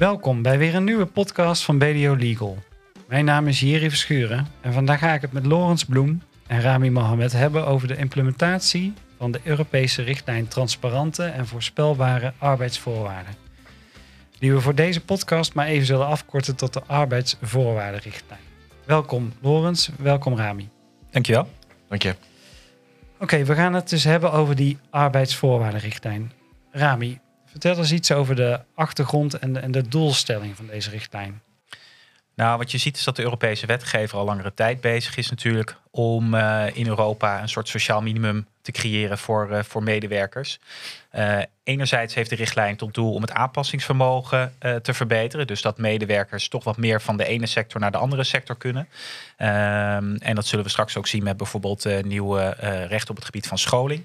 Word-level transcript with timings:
Welkom 0.00 0.42
bij 0.42 0.58
weer 0.58 0.74
een 0.74 0.84
nieuwe 0.84 1.06
podcast 1.06 1.62
van 1.62 1.78
BDO 1.78 2.14
Legal. 2.14 2.58
Mijn 3.08 3.24
naam 3.24 3.46
is 3.46 3.60
Jiri 3.60 3.88
Verschuren 3.88 4.46
en 4.60 4.72
vandaag 4.72 4.98
ga 4.98 5.14
ik 5.14 5.20
het 5.20 5.32
met 5.32 5.46
Laurens 5.46 5.84
Bloem 5.84 6.22
en 6.46 6.60
Rami 6.60 6.90
Mohamed 6.90 7.32
hebben 7.32 7.66
over 7.66 7.88
de 7.88 7.96
implementatie 7.96 8.92
van 9.18 9.30
de 9.30 9.40
Europese 9.44 10.02
richtlijn 10.02 10.48
Transparante 10.48 11.24
en 11.24 11.46
Voorspelbare 11.46 12.32
Arbeidsvoorwaarden. 12.38 13.34
Die 14.38 14.52
we 14.52 14.60
voor 14.60 14.74
deze 14.74 15.00
podcast 15.00 15.54
maar 15.54 15.66
even 15.66 15.86
zullen 15.86 16.06
afkorten 16.06 16.56
tot 16.56 16.72
de 16.72 16.82
Arbeidsvoorwaardenrichtlijn. 16.86 18.40
Welkom 18.84 19.32
Laurens, 19.40 19.90
welkom 19.98 20.36
Rami. 20.36 20.68
Dankjewel. 21.10 21.48
Dank 21.88 22.02
je. 22.02 22.14
Oké, 23.18 23.44
we 23.44 23.54
gaan 23.54 23.74
het 23.74 23.88
dus 23.88 24.04
hebben 24.04 24.32
over 24.32 24.56
die 24.56 24.78
arbeidsvoorwaardenrichtlijn. 24.90 26.32
Rami, 26.70 27.20
vertel 27.50 27.76
eens 27.76 27.92
iets 27.92 28.12
over 28.12 28.36
de 28.36 28.60
achtergrond 28.74 29.38
en 29.38 29.52
de, 29.52 29.60
en 29.60 29.72
de 29.72 29.88
doelstelling 29.88 30.56
van 30.56 30.66
deze 30.66 30.90
richtlijn. 30.90 31.40
Nou, 32.40 32.58
wat 32.58 32.70
je 32.70 32.78
ziet 32.78 32.96
is 32.96 33.04
dat 33.04 33.16
de 33.16 33.22
Europese 33.22 33.66
wetgever 33.66 34.18
al 34.18 34.24
langere 34.24 34.54
tijd 34.54 34.80
bezig 34.80 35.16
is 35.16 35.30
natuurlijk 35.30 35.76
om 35.90 36.34
uh, 36.34 36.64
in 36.72 36.86
Europa 36.86 37.42
een 37.42 37.48
soort 37.48 37.68
sociaal 37.68 38.02
minimum 38.02 38.46
te 38.62 38.72
creëren 38.72 39.18
voor, 39.18 39.48
uh, 39.50 39.62
voor 39.62 39.82
medewerkers. 39.82 40.58
Uh, 41.14 41.38
enerzijds 41.64 42.14
heeft 42.14 42.30
de 42.30 42.36
richtlijn 42.36 42.76
tot 42.76 42.94
doel 42.94 43.14
om 43.14 43.22
het 43.22 43.32
aanpassingsvermogen 43.32 44.54
te 44.82 44.94
verbeteren. 44.94 45.46
Dus 45.46 45.62
dat 45.62 45.78
medewerkers 45.78 46.48
toch 46.48 46.64
wat 46.64 46.76
meer 46.76 47.00
van 47.00 47.16
de 47.16 47.24
ene 47.24 47.46
sector 47.46 47.80
naar 47.80 47.90
de 47.90 47.98
andere 47.98 48.24
sector 48.24 48.56
kunnen. 48.56 48.88
Ehm, 49.36 50.14
en 50.14 50.34
dat 50.34 50.46
zullen 50.46 50.64
we 50.64 50.70
straks 50.70 50.96
ook 50.96 51.06
zien 51.06 51.22
met 51.22 51.36
bijvoorbeeld 51.36 52.02
nieuwe 52.02 52.48
rechten 52.88 53.10
op 53.10 53.16
het 53.16 53.24
gebied 53.24 53.46
van 53.46 53.58
scholing. 53.58 54.04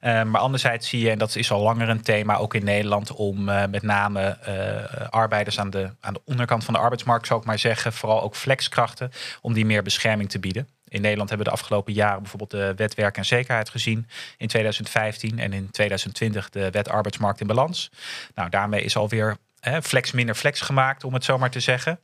Uh, 0.00 0.22
maar 0.22 0.40
anderzijds 0.40 0.88
zie 0.88 1.00
je, 1.00 1.10
en 1.10 1.18
dat 1.18 1.36
is 1.36 1.50
al 1.50 1.62
langer 1.62 1.88
een 1.88 2.02
thema, 2.02 2.36
ook 2.36 2.54
in 2.54 2.64
Nederland, 2.64 3.12
om 3.12 3.48
uh, 3.48 3.64
met 3.70 3.82
name 3.82 4.38
uh, 4.48 5.08
arbeiders 5.08 5.58
aan 5.58 5.70
de, 5.70 5.90
aan 6.00 6.12
de 6.12 6.20
onderkant 6.24 6.64
van 6.64 6.74
de 6.74 6.80
arbeidsmarkt, 6.80 7.26
zou 7.26 7.40
ik 7.40 7.46
maar 7.46 7.58
zeggen, 7.58 7.92
vooral 7.92 8.22
ook 8.22 8.36
flexkrachten, 8.36 9.10
om 9.40 9.52
die 9.52 9.66
meer 9.66 9.82
bescherming 9.82 10.30
te 10.30 10.38
bieden. 10.38 10.68
In 10.88 11.00
Nederland 11.00 11.28
hebben 11.28 11.46
we 11.46 11.52
de 11.52 11.58
afgelopen 11.60 11.92
jaren 11.92 12.20
bijvoorbeeld 12.20 12.50
de 12.50 12.74
wet 12.76 12.94
werk 12.94 13.16
en 13.16 13.24
zekerheid 13.24 13.68
gezien 13.68 14.08
in 14.36 14.48
2015 14.48 15.38
en 15.38 15.52
in 15.52 15.70
2020 15.70 16.50
de 16.50 16.70
wet 16.70 16.88
arbeidsmarkt 16.88 17.40
in 17.40 17.46
balans. 17.46 17.90
Nou, 18.34 18.50
daarmee 18.50 18.82
is 18.82 18.96
alweer 18.96 19.36
hè, 19.60 19.82
flex 19.82 20.12
minder 20.12 20.34
flex 20.34 20.60
gemaakt, 20.60 21.04
om 21.04 21.14
het 21.14 21.24
zo 21.24 21.38
maar 21.38 21.50
te 21.50 21.60
zeggen, 21.60 22.00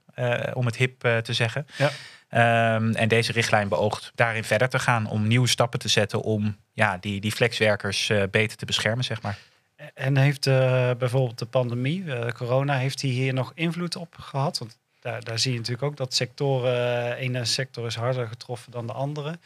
om 0.53 0.67
het 0.67 0.77
hip 0.77 1.01
te 1.01 1.33
zeggen. 1.33 1.67
Ja. 1.77 1.91
Um, 2.31 2.95
en 2.95 3.09
deze 3.09 3.33
richtlijn 3.33 3.69
beoogt 3.69 4.13
daarin 4.15 4.45
verder 4.45 4.69
te 4.69 4.79
gaan 4.79 5.07
om 5.07 5.27
nieuwe 5.27 5.49
stappen 5.49 5.79
te 5.79 5.89
zetten 5.89 6.23
om 6.23 6.57
ja, 6.73 6.99
die, 6.99 7.21
die 7.21 7.33
flexwerkers 7.33 8.09
uh, 8.09 8.23
beter 8.31 8.57
te 8.57 8.65
beschermen, 8.65 9.05
zeg 9.05 9.23
maar. 9.23 9.39
En 9.95 10.17
heeft 10.17 10.47
uh, 10.47 10.91
bijvoorbeeld 10.99 11.39
de 11.39 11.47
pandemie, 11.47 12.03
uh, 12.03 12.29
corona, 12.29 12.77
heeft 12.77 13.01
die 13.01 13.13
hier 13.13 13.35
nog 13.35 13.53
invloed 13.55 13.97
op 13.97 14.15
gehad? 14.21 14.59
Want 14.59 14.79
daar, 15.01 15.25
daar 15.25 15.39
zie 15.39 15.53
je 15.53 15.59
natuurlijk 15.59 15.87
ook 15.87 15.97
dat 15.97 16.15
sectoren, 16.15 17.17
ene 17.17 17.45
sector 17.45 17.87
is 17.87 17.95
harder 17.95 18.29
getroffen 18.29 18.73
dan 18.73 18.87
de 18.87 18.93
andere. 18.93 19.39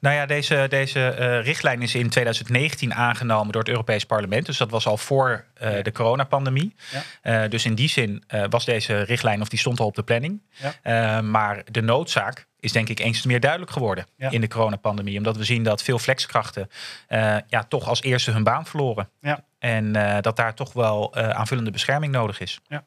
Nou 0.00 0.14
ja, 0.14 0.26
deze, 0.26 0.66
deze 0.68 1.16
uh, 1.18 1.44
richtlijn 1.44 1.82
is 1.82 1.94
in 1.94 2.08
2019 2.08 2.94
aangenomen 2.94 3.52
door 3.52 3.60
het 3.60 3.70
Europees 3.70 4.04
Parlement. 4.04 4.46
Dus 4.46 4.58
dat 4.58 4.70
was 4.70 4.86
al 4.86 4.96
voor 4.96 5.44
uh, 5.62 5.82
de 5.82 5.92
coronapandemie. 5.92 6.74
Ja. 7.22 7.44
Uh, 7.44 7.50
dus 7.50 7.64
in 7.64 7.74
die 7.74 7.88
zin 7.88 8.24
was 8.50 8.64
deze 8.64 9.02
richtlijn, 9.02 9.40
of 9.40 9.48
die 9.48 9.58
stond 9.58 9.80
al 9.80 9.86
op 9.86 9.94
de 9.94 10.02
planning. 10.02 10.42
Ja. 10.82 11.20
maar 11.20 11.62
de 11.70 11.80
noodzaak 11.80 12.46
is 12.60 12.72
denk 12.72 12.88
ik 12.88 13.00
eens 13.00 13.26
meer 13.26 13.40
duidelijk 13.40 13.70
geworden 13.70 14.06
in 14.16 14.40
de 14.40 14.48
coronapandemie. 14.48 15.16
Omdat 15.16 15.36
we 15.36 15.44
zien 15.44 15.62
dat 15.62 15.82
veel 15.82 15.98
flexkrachten 15.98 16.70
ja, 17.48 17.64
toch 17.68 17.88
als 17.88 18.02
eerste 18.02 18.30
hun 18.30 18.44
baan 18.44 18.66
verloren. 18.66 19.08
Ja. 19.20 19.44
En 19.58 19.92
dat 20.20 20.36
daar 20.36 20.54
toch 20.54 20.72
wel 20.72 21.14
aanvullende 21.14 21.70
bescherming 21.70 22.12
nodig 22.12 22.40
is. 22.40 22.60
Ja. 22.68 22.84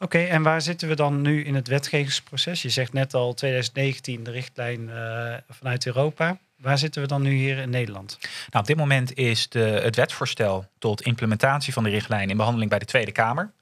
Oké, 0.00 0.18
en 0.18 0.42
waar 0.42 0.60
zitten 0.60 0.88
we 0.88 0.94
dan 0.94 1.20
nu 1.20 1.44
in 1.44 1.54
het 1.54 1.68
wetgevingsproces? 1.68 2.62
Je 2.62 2.68
zegt 2.68 2.92
net 2.92 3.14
al 3.14 3.34
2019 3.34 4.22
de 4.22 4.30
richtlijn 4.30 4.80
uh, 4.80 5.34
vanuit 5.48 5.86
Europa. 5.86 6.38
Waar 6.56 6.78
zitten 6.78 7.02
we 7.02 7.08
dan 7.08 7.22
nu 7.22 7.30
hier 7.30 7.58
in 7.58 7.70
Nederland? 7.70 8.18
Nou, 8.20 8.62
op 8.62 8.66
dit 8.66 8.76
moment 8.76 9.14
is 9.14 9.48
de, 9.48 9.60
het 9.60 9.96
wetsvoorstel 9.96 10.66
tot 10.78 11.02
implementatie 11.02 11.72
van 11.72 11.82
de 11.82 11.90
richtlijn 11.90 12.30
in 12.30 12.36
behandeling 12.36 12.70
bij 12.70 12.78
de 12.78 12.84
Tweede 12.84 13.12
Kamer. 13.12 13.52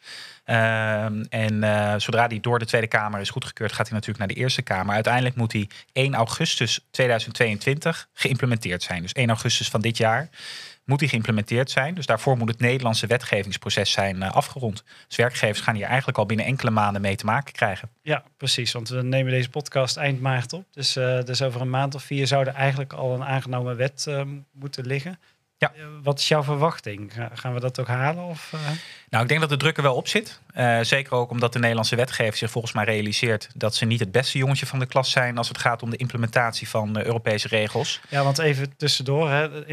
Uh, 0.46 1.04
en 1.28 1.52
uh, 1.52 1.94
zodra 1.96 2.28
die 2.28 2.40
door 2.40 2.58
de 2.58 2.66
Tweede 2.66 2.86
Kamer 2.86 3.20
is 3.20 3.30
goedgekeurd, 3.30 3.72
gaat 3.72 3.88
hij 3.88 3.94
natuurlijk 3.94 4.18
naar 4.18 4.36
de 4.36 4.42
Eerste 4.42 4.62
Kamer. 4.62 4.94
Uiteindelijk 4.94 5.34
moet 5.34 5.52
hij 5.52 5.68
1 5.92 6.14
augustus 6.14 6.80
2022 6.90 8.08
geïmplementeerd 8.14 8.82
zijn. 8.82 9.02
Dus 9.02 9.12
1 9.12 9.28
augustus 9.28 9.68
van 9.68 9.80
dit 9.80 9.96
jaar 9.96 10.28
moet 10.86 10.98
die 10.98 11.08
geïmplementeerd 11.08 11.70
zijn. 11.70 11.94
Dus 11.94 12.06
daarvoor 12.06 12.36
moet 12.36 12.48
het 12.48 12.60
Nederlandse 12.60 13.06
wetgevingsproces 13.06 13.90
zijn 13.90 14.16
uh, 14.16 14.30
afgerond. 14.30 14.84
Dus 15.08 15.16
werkgevers 15.16 15.60
gaan 15.60 15.74
hier 15.74 15.86
eigenlijk 15.86 16.18
al 16.18 16.26
binnen 16.26 16.46
enkele 16.46 16.70
maanden 16.70 17.02
mee 17.02 17.16
te 17.16 17.24
maken 17.24 17.52
krijgen. 17.52 17.90
Ja, 18.02 18.24
precies. 18.36 18.72
Want 18.72 18.88
we 18.88 19.02
nemen 19.02 19.32
deze 19.32 19.50
podcast 19.50 19.96
eind 19.96 20.20
maart 20.20 20.52
op. 20.52 20.64
Dus, 20.70 20.96
uh, 20.96 21.22
dus 21.22 21.42
over 21.42 21.60
een 21.60 21.70
maand 21.70 21.94
of 21.94 22.02
vier 22.02 22.26
zou 22.26 22.46
er 22.46 22.54
eigenlijk 22.54 22.92
al 22.92 23.14
een 23.14 23.24
aangenomen 23.24 23.76
wet 23.76 24.06
uh, 24.08 24.22
moeten 24.52 24.86
liggen. 24.86 25.18
Ja. 25.58 25.72
Wat 26.02 26.18
is 26.18 26.28
jouw 26.28 26.42
verwachting? 26.42 27.12
Gaan 27.32 27.54
we 27.54 27.60
dat 27.60 27.80
ook 27.80 27.86
halen? 27.86 28.24
Of, 28.24 28.52
uh... 28.54 28.60
Nou, 29.08 29.22
ik 29.22 29.28
denk 29.28 29.40
dat 29.40 29.50
de 29.50 29.56
druk 29.56 29.76
er 29.76 29.82
wel 29.82 29.94
op 29.94 30.08
zit. 30.08 30.40
Uh, 30.56 30.80
zeker 30.80 31.12
ook 31.12 31.30
omdat 31.30 31.52
de 31.52 31.58
Nederlandse 31.58 31.96
wetgever 31.96 32.36
zich 32.36 32.50
volgens 32.50 32.72
mij 32.72 32.84
realiseert 32.84 33.48
dat 33.54 33.74
ze 33.74 33.84
niet 33.84 34.00
het 34.00 34.12
beste 34.12 34.38
jongetje 34.38 34.66
van 34.66 34.78
de 34.78 34.86
klas 34.86 35.10
zijn 35.10 35.38
als 35.38 35.48
het 35.48 35.58
gaat 35.58 35.82
om 35.82 35.90
de 35.90 35.96
implementatie 35.96 36.68
van 36.68 36.98
Europese 36.98 37.48
regels. 37.48 38.00
Ja, 38.08 38.24
want 38.24 38.38
even 38.38 38.76
tussendoor. 38.76 39.30
Hè, 39.30 39.64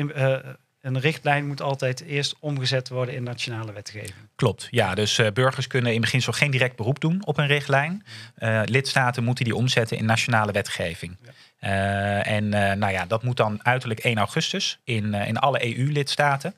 een 0.84 1.00
richtlijn 1.00 1.48
moet 1.48 1.62
altijd 1.62 2.02
eerst 2.02 2.36
omgezet 2.40 2.90
worden 2.90 3.16
in 3.16 3.24
nationale 3.24 3.74
wetgeving. 3.74 4.14
Klopt, 4.36 4.68
ja. 4.72 4.96
Dus 4.96 5.20
uh, 5.20 5.32
burgers 5.32 5.68
kunnen 5.68 5.94
in 5.94 6.02
beginsel 6.02 6.34
geen 6.34 6.52
direct 6.52 6.76
beroep 6.76 7.00
doen 7.00 7.26
op 7.26 7.38
een 7.38 7.48
richtlijn. 7.48 8.06
Uh, 8.38 8.62
lidstaten 8.66 9.24
moeten 9.24 9.46
die 9.46 9.56
omzetten 9.56 9.98
in 9.98 10.06
nationale 10.06 10.52
wetgeving. 10.52 11.18
Ja. 11.22 11.32
Uh, 11.60 12.34
en 12.36 12.50
nou 12.80 12.92
ja, 12.92 13.06
dat 13.06 13.24
moet 13.24 13.38
dan 13.38 13.66
uiterlijk 13.66 14.00
1 14.00 14.18
augustus 14.18 14.80
in, 14.84 15.14
in 15.14 15.38
alle 15.38 15.78
EU-lidstaten. 15.78 16.56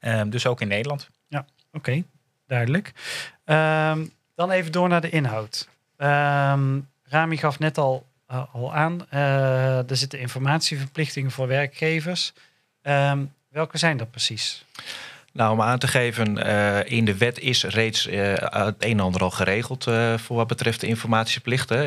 Ehm, 0.00 0.30
dus 0.30 0.46
ook 0.46 0.60
in 0.60 0.68
Nederland. 0.68 1.08
Ja, 1.28 1.38
oké, 1.38 1.76
okay. 1.76 2.04
duidelijk. 2.46 2.92
Um, 3.44 4.12
dan 4.34 4.50
even 4.50 4.72
door 4.72 4.88
naar 4.88 5.00
de 5.00 5.10
inhoud. 5.10 5.68
Um, 5.96 6.88
Rami 7.02 7.36
gaf 7.36 7.58
net 7.58 7.78
al, 7.78 8.06
al 8.26 8.74
aan, 8.74 9.10
er 9.10 9.96
zitten 9.96 10.18
informatieverplichtingen 10.18 11.30
voor 11.30 11.46
werkgevers. 11.46 12.32
Um, 12.82 13.32
Welke 13.48 13.78
zijn 13.78 13.96
dat 13.96 14.10
precies? 14.10 14.64
Nou, 15.32 15.52
om 15.52 15.60
aan 15.60 15.78
te 15.78 15.88
geven, 15.88 16.46
uh, 16.46 16.84
in 16.84 17.04
de 17.04 17.16
wet 17.16 17.38
is 17.38 17.64
reeds 17.64 18.06
uh, 18.06 18.34
het 18.36 18.74
een 18.78 18.90
en 18.90 19.00
ander 19.00 19.22
al 19.22 19.30
geregeld 19.30 19.86
uh, 19.86 20.18
voor 20.18 20.36
wat 20.36 20.46
betreft 20.46 20.80
de 20.80 20.86
informatieplichten. 20.86 21.78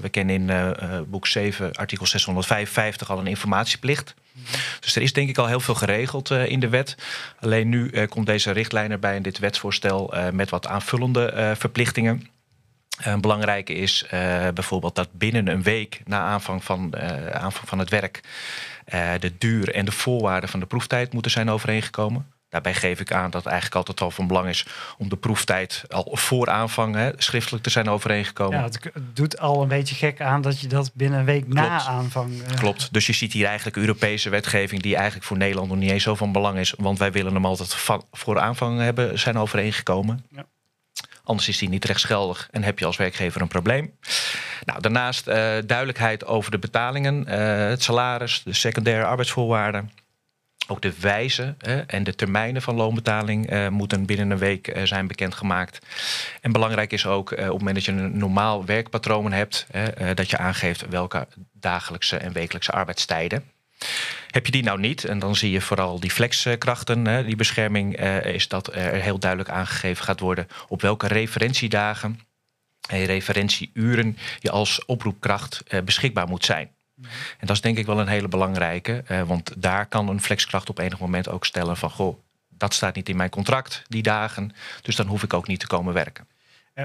we 0.00 0.08
kennen 0.08 0.34
in 0.50 0.74
boek 1.08 1.26
7, 1.26 1.72
artikel 1.72 2.06
655 2.06 3.10
al 3.10 3.18
een 3.18 3.26
informatieplicht. 3.26 4.14
Mm 4.32 4.42
-hmm. 4.44 4.60
Dus 4.80 4.96
er 4.96 5.02
is 5.02 5.12
denk 5.12 5.28
ik 5.28 5.38
al 5.38 5.46
heel 5.46 5.60
veel 5.60 5.74
geregeld 5.74 6.30
in 6.30 6.60
de 6.60 6.68
wet. 6.68 6.96
Alleen 7.40 7.68
nu 7.68 8.06
komt 8.06 8.26
deze 8.26 8.50
richtlijn 8.50 8.90
erbij 8.90 9.16
in 9.16 9.22
dit 9.22 9.38
wetsvoorstel 9.38 10.14
met 10.32 10.50
wat 10.50 10.66
aanvullende 10.66 11.54
verplichtingen. 11.58 12.28
Een 12.98 13.20
belangrijke 13.20 13.74
is 13.74 14.06
bijvoorbeeld 14.54 14.94
dat 14.94 15.08
binnen 15.12 15.46
een 15.48 15.62
week 15.62 16.00
na 16.04 16.20
aanvang 16.20 16.64
van, 16.64 16.96
aanvang 17.32 17.68
van 17.68 17.78
het 17.78 17.90
werk 17.90 18.20
de 19.20 19.32
duur 19.38 19.74
en 19.74 19.84
de 19.84 19.92
voorwaarden 19.92 20.50
van 20.50 20.60
de 20.60 20.66
proeftijd 20.66 21.12
moeten 21.12 21.30
zijn 21.30 21.50
overeengekomen. 21.50 22.26
Daarbij 22.48 22.74
geef 22.74 23.00
ik 23.00 23.12
aan 23.12 23.30
dat 23.30 23.42
het 23.42 23.52
eigenlijk 23.52 23.76
altijd 23.76 24.00
al 24.00 24.10
van 24.10 24.26
belang 24.26 24.48
is 24.48 24.66
om 24.98 25.08
de 25.08 25.16
proeftijd 25.16 25.84
al 25.88 26.08
voor 26.12 26.48
aanvang 26.48 26.94
hè, 26.94 27.10
schriftelijk 27.16 27.64
te 27.64 27.70
zijn 27.70 27.88
overeengekomen. 27.88 28.58
Ja, 28.58 28.64
het 28.64 28.90
doet 29.12 29.38
al 29.38 29.62
een 29.62 29.68
beetje 29.68 29.94
gek 29.94 30.20
aan 30.20 30.42
dat 30.42 30.60
je 30.60 30.66
dat 30.66 30.90
binnen 30.94 31.18
een 31.18 31.24
week 31.24 31.42
Klopt. 31.42 31.54
na 31.54 31.80
aanvang. 31.80 32.32
Uh... 32.32 32.56
Klopt. 32.56 32.92
Dus 32.92 33.06
je 33.06 33.12
ziet 33.12 33.32
hier 33.32 33.46
eigenlijk 33.46 33.76
Europese 33.76 34.28
wetgeving 34.28 34.82
die 34.82 34.96
eigenlijk 34.96 35.26
voor 35.26 35.36
Nederland 35.36 35.68
nog 35.68 35.78
niet 35.78 35.90
eens 35.90 36.02
zo 36.02 36.14
van 36.14 36.32
belang 36.32 36.58
is, 36.58 36.74
want 36.78 36.98
wij 36.98 37.12
willen 37.12 37.34
hem 37.34 37.44
altijd 37.46 37.74
van, 37.74 38.04
voor 38.12 38.40
aanvang 38.40 38.80
hebben 38.80 39.18
zijn 39.18 39.38
overeengekomen. 39.38 40.24
Ja. 40.30 40.46
Anders 41.28 41.48
is 41.48 41.58
die 41.58 41.68
niet 41.68 41.84
rechtsgeldig 41.84 42.48
en 42.50 42.62
heb 42.62 42.78
je 42.78 42.84
als 42.84 42.96
werkgever 42.96 43.40
een 43.40 43.48
probleem. 43.48 43.92
Nou, 44.64 44.80
daarnaast 44.80 45.28
uh, 45.28 45.34
duidelijkheid 45.66 46.26
over 46.26 46.50
de 46.50 46.58
betalingen, 46.58 47.24
uh, 47.28 47.34
het 47.68 47.82
salaris, 47.82 48.42
de 48.42 48.52
secundaire 48.52 49.04
arbeidsvoorwaarden. 49.04 49.90
Ook 50.68 50.82
de 50.82 50.92
wijze 51.00 51.54
uh, 51.66 51.80
en 51.86 52.04
de 52.04 52.14
termijnen 52.14 52.62
van 52.62 52.74
loonbetaling 52.74 53.68
moeten 53.70 54.06
binnen 54.06 54.30
een 54.30 54.38
week 54.38 54.80
zijn 54.84 55.06
bekendgemaakt. 55.06 55.78
En 56.40 56.52
belangrijk 56.52 56.92
is 56.92 57.06
ook 57.06 57.30
op 57.30 57.38
het 57.38 57.48
moment 57.48 57.74
dat 57.74 57.84
je 57.84 57.92
een 57.92 58.18
normaal 58.18 58.64
werkpatroon 58.64 59.32
hebt, 59.32 59.66
dat 60.14 60.30
je 60.30 60.38
aangeeft 60.38 60.88
welke 60.88 61.26
dagelijkse 61.52 62.16
en 62.16 62.32
wekelijkse 62.32 62.72
arbeidstijden. 62.72 63.50
Heb 64.38 64.46
je 64.46 64.52
die 64.52 64.62
nou 64.62 64.80
niet, 64.80 65.04
en 65.04 65.18
dan 65.18 65.36
zie 65.36 65.50
je 65.50 65.60
vooral 65.60 66.00
die 66.00 66.10
flexkrachten, 66.10 67.24
die 67.26 67.36
bescherming, 67.36 67.96
is 68.24 68.48
dat 68.48 68.74
er 68.74 68.94
heel 68.94 69.18
duidelijk 69.18 69.50
aangegeven 69.50 70.04
gaat 70.04 70.20
worden 70.20 70.48
op 70.68 70.82
welke 70.82 71.06
referentiedagen 71.06 72.20
en 72.88 73.04
referentieuren 73.04 74.18
je 74.38 74.50
als 74.50 74.84
oproepkracht 74.84 75.62
beschikbaar 75.84 76.28
moet 76.28 76.44
zijn. 76.44 76.70
En 77.38 77.46
dat 77.46 77.56
is 77.56 77.60
denk 77.60 77.78
ik 77.78 77.86
wel 77.86 78.00
een 78.00 78.08
hele 78.08 78.28
belangrijke, 78.28 79.04
want 79.26 79.52
daar 79.56 79.86
kan 79.86 80.08
een 80.08 80.22
flexkracht 80.22 80.68
op 80.68 80.78
enig 80.78 80.98
moment 80.98 81.28
ook 81.28 81.46
stellen 81.46 81.76
van 81.76 81.90
goh, 81.90 82.18
dat 82.48 82.74
staat 82.74 82.94
niet 82.94 83.08
in 83.08 83.16
mijn 83.16 83.30
contract, 83.30 83.82
die 83.88 84.02
dagen, 84.02 84.52
dus 84.82 84.96
dan 84.96 85.06
hoef 85.06 85.22
ik 85.22 85.34
ook 85.34 85.46
niet 85.46 85.60
te 85.60 85.66
komen 85.66 85.94
werken. 85.94 86.26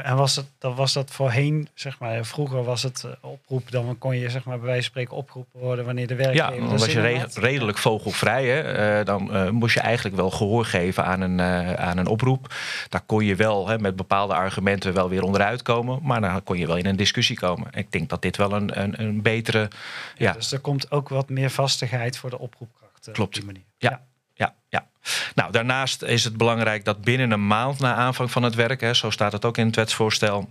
En 0.02 0.16
was 0.16 0.36
dat, 0.36 0.46
dan 0.58 0.76
was 0.76 0.94
dat 0.94 1.12
voorheen, 1.12 1.68
zeg 1.74 2.00
maar, 2.00 2.26
vroeger 2.26 2.64
was 2.64 2.84
het 2.84 3.04
uh, 3.06 3.12
oproep, 3.22 3.72
dan 3.72 3.98
kon 3.98 4.18
je 4.18 4.30
zeg 4.30 4.44
maar 4.44 4.58
bij 4.58 4.66
wijze 4.66 4.82
van 4.82 4.92
spreken 4.92 5.16
opgeroepen 5.16 5.60
worden 5.60 5.86
wanneer 5.86 6.08
de 6.08 6.16
werkgever... 6.16 6.54
Ja, 6.54 6.60
dan 6.60 6.70
was 6.70 6.86
je 6.86 7.02
re 7.02 7.28
redelijk 7.34 7.78
vogelvrij. 7.78 8.46
Hè? 8.46 9.00
Uh, 9.00 9.06
dan 9.06 9.36
uh, 9.36 9.50
moest 9.50 9.74
je 9.74 9.80
eigenlijk 9.80 10.16
wel 10.16 10.32
gehoor 10.32 10.66
geven 10.66 11.06
aan 11.06 11.22
een, 11.22 11.42
aan 11.78 11.98
een 11.98 12.08
oproep. 12.08 12.54
Daar 12.90 13.02
kon 13.06 13.26
je 13.26 13.36
wel 13.36 13.68
hè, 13.68 13.80
met 13.80 13.96
bepaalde 13.96 14.34
argumenten 14.34 14.94
wel 14.94 15.10
weer 15.10 15.24
onderuit 15.24 15.62
komen, 15.62 16.00
maar 16.04 16.22
dan 16.22 16.44
kon 16.44 16.58
je 16.58 16.68
wel 16.68 16.78
in 16.78 16.86
een 16.86 16.96
discussie 16.96 17.36
komen. 17.36 17.68
Ik 17.72 17.92
denk 17.92 18.10
dat 18.10 18.22
dit 18.22 18.38
wel 18.38 18.52
een, 18.52 18.82
een, 18.82 19.02
een 19.02 19.22
betere... 19.22 19.60
Ja, 19.60 19.70
ja. 20.16 20.32
Dus 20.32 20.52
er 20.52 20.60
komt 20.60 20.92
ook 20.92 21.10
wat 21.10 21.30
meer 21.30 21.50
vastigheid 21.50 22.18
voor 22.18 22.30
de 22.30 22.40
oproepkracht 22.40 23.10
Klopt. 23.12 23.20
op 23.20 23.34
die 23.34 23.46
manier. 23.46 23.64
ja. 23.78 23.90
ja 23.90 24.02
ja, 24.34 24.56
ja. 24.70 24.88
Nou, 25.36 25.52
daarnaast 25.52 26.02
is 26.02 26.24
het 26.24 26.38
belangrijk 26.38 26.86
dat 26.86 27.02
binnen 27.02 27.32
een 27.32 27.48
maand 27.48 27.80
na 27.80 27.96
aanvang 27.96 28.32
van 28.32 28.44
het 28.44 28.56
werk, 28.56 28.82
hè, 28.82 28.94
zo 28.94 29.10
staat 29.10 29.32
het 29.32 29.46
ook 29.46 29.58
in 29.58 29.66
het 29.66 29.76
wetsvoorstel, 29.76 30.50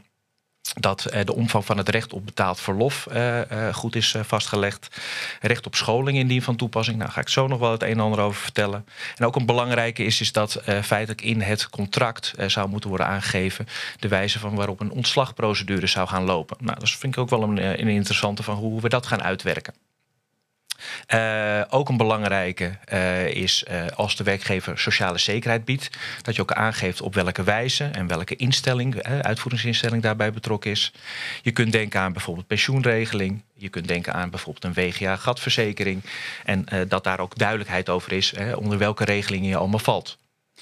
dat 0.81 1.05
eh, 1.05 1.25
de 1.25 1.35
omvang 1.35 1.65
van 1.65 1.79
het 1.79 1.89
recht 1.89 2.13
op 2.13 2.27
betaald 2.27 2.61
verlof 2.61 3.07
eh, 3.07 3.69
eh, 3.69 3.75
goed 3.75 3.97
is 3.97 4.15
vastgelegd. 4.21 5.01
Recht 5.41 5.67
op 5.67 5.75
scholing 5.75 6.19
indien 6.19 6.43
van 6.43 6.57
toepassing. 6.57 6.99
Nou, 6.99 7.11
ga 7.11 7.21
ik 7.21 7.29
zo 7.29 7.47
nog 7.47 7.59
wel 7.59 7.71
het 7.71 7.83
een 7.83 7.89
en 7.89 8.01
ander 8.01 8.21
over 8.21 8.43
vertellen. 8.43 8.87
En 9.17 9.27
ook 9.27 9.37
een 9.37 9.47
belangrijke 9.47 10.05
is, 10.05 10.21
is 10.21 10.33
dat 10.33 10.63
feitelijk 10.65 11.23
in 11.23 11.41
het 11.41 11.71
contract 11.71 12.35
zou 12.47 12.69
moeten 12.69 12.89
worden 12.89 13.07
aangegeven 13.07 13.67
de 13.99 14.09
wijze 14.09 14.39
van 14.39 14.55
waarop 14.55 14.81
een 14.81 14.91
ontslagprocedure 14.91 15.87
zou 15.87 16.09
gaan 16.09 16.25
lopen. 16.25 16.57
Nou, 16.61 16.79
dat 16.79 16.91
vind 16.91 17.15
ik 17.15 17.21
ook 17.21 17.31
wel 17.31 17.43
een, 17.43 17.81
een 17.81 17.89
interessante 17.89 18.43
van 18.43 18.57
hoe 18.57 18.81
we 18.81 18.89
dat 18.89 19.07
gaan 19.07 19.23
uitwerken. 19.23 19.75
Uh, 21.15 21.63
ook 21.69 21.89
een 21.89 21.97
belangrijke 21.97 22.79
uh, 22.93 23.27
is 23.27 23.65
uh, 23.71 23.87
als 23.87 24.17
de 24.17 24.25
werkgever 24.25 24.79
sociale 24.79 25.19
zekerheid 25.19 25.65
biedt, 25.65 25.91
dat 26.23 26.35
je 26.35 26.43
ook 26.43 26.53
aangeeft 26.53 27.01
op 27.01 27.15
welke 27.15 27.43
wijze 27.43 27.85
en 27.85 28.07
welke 28.07 28.37
instelling, 28.37 29.03
uitvoeringsinstelling 29.03 30.03
daarbij 30.03 30.33
betrokken 30.33 30.71
is. 30.71 30.93
Je 31.43 31.51
kunt 31.51 31.73
denken 31.73 32.01
aan 32.01 32.13
bijvoorbeeld 32.13 32.47
pensioenregeling. 32.47 33.43
Je 33.55 33.69
kunt 33.69 33.89
denken 33.89 34.13
aan 34.13 34.31
bijvoorbeeld 34.31 34.65
een 34.65 34.85
WGA-gatverzekering. 34.85 36.03
En 36.45 36.67
dat 36.89 37.05
daar 37.05 37.21
ook 37.21 37.39
duidelijkheid 37.39 37.89
over 37.89 38.13
is 38.13 38.35
onder 38.55 38.79
welke 38.79 39.05
regelingen 39.05 39.49
je 39.49 39.57
allemaal 39.57 39.79
valt 39.79 40.19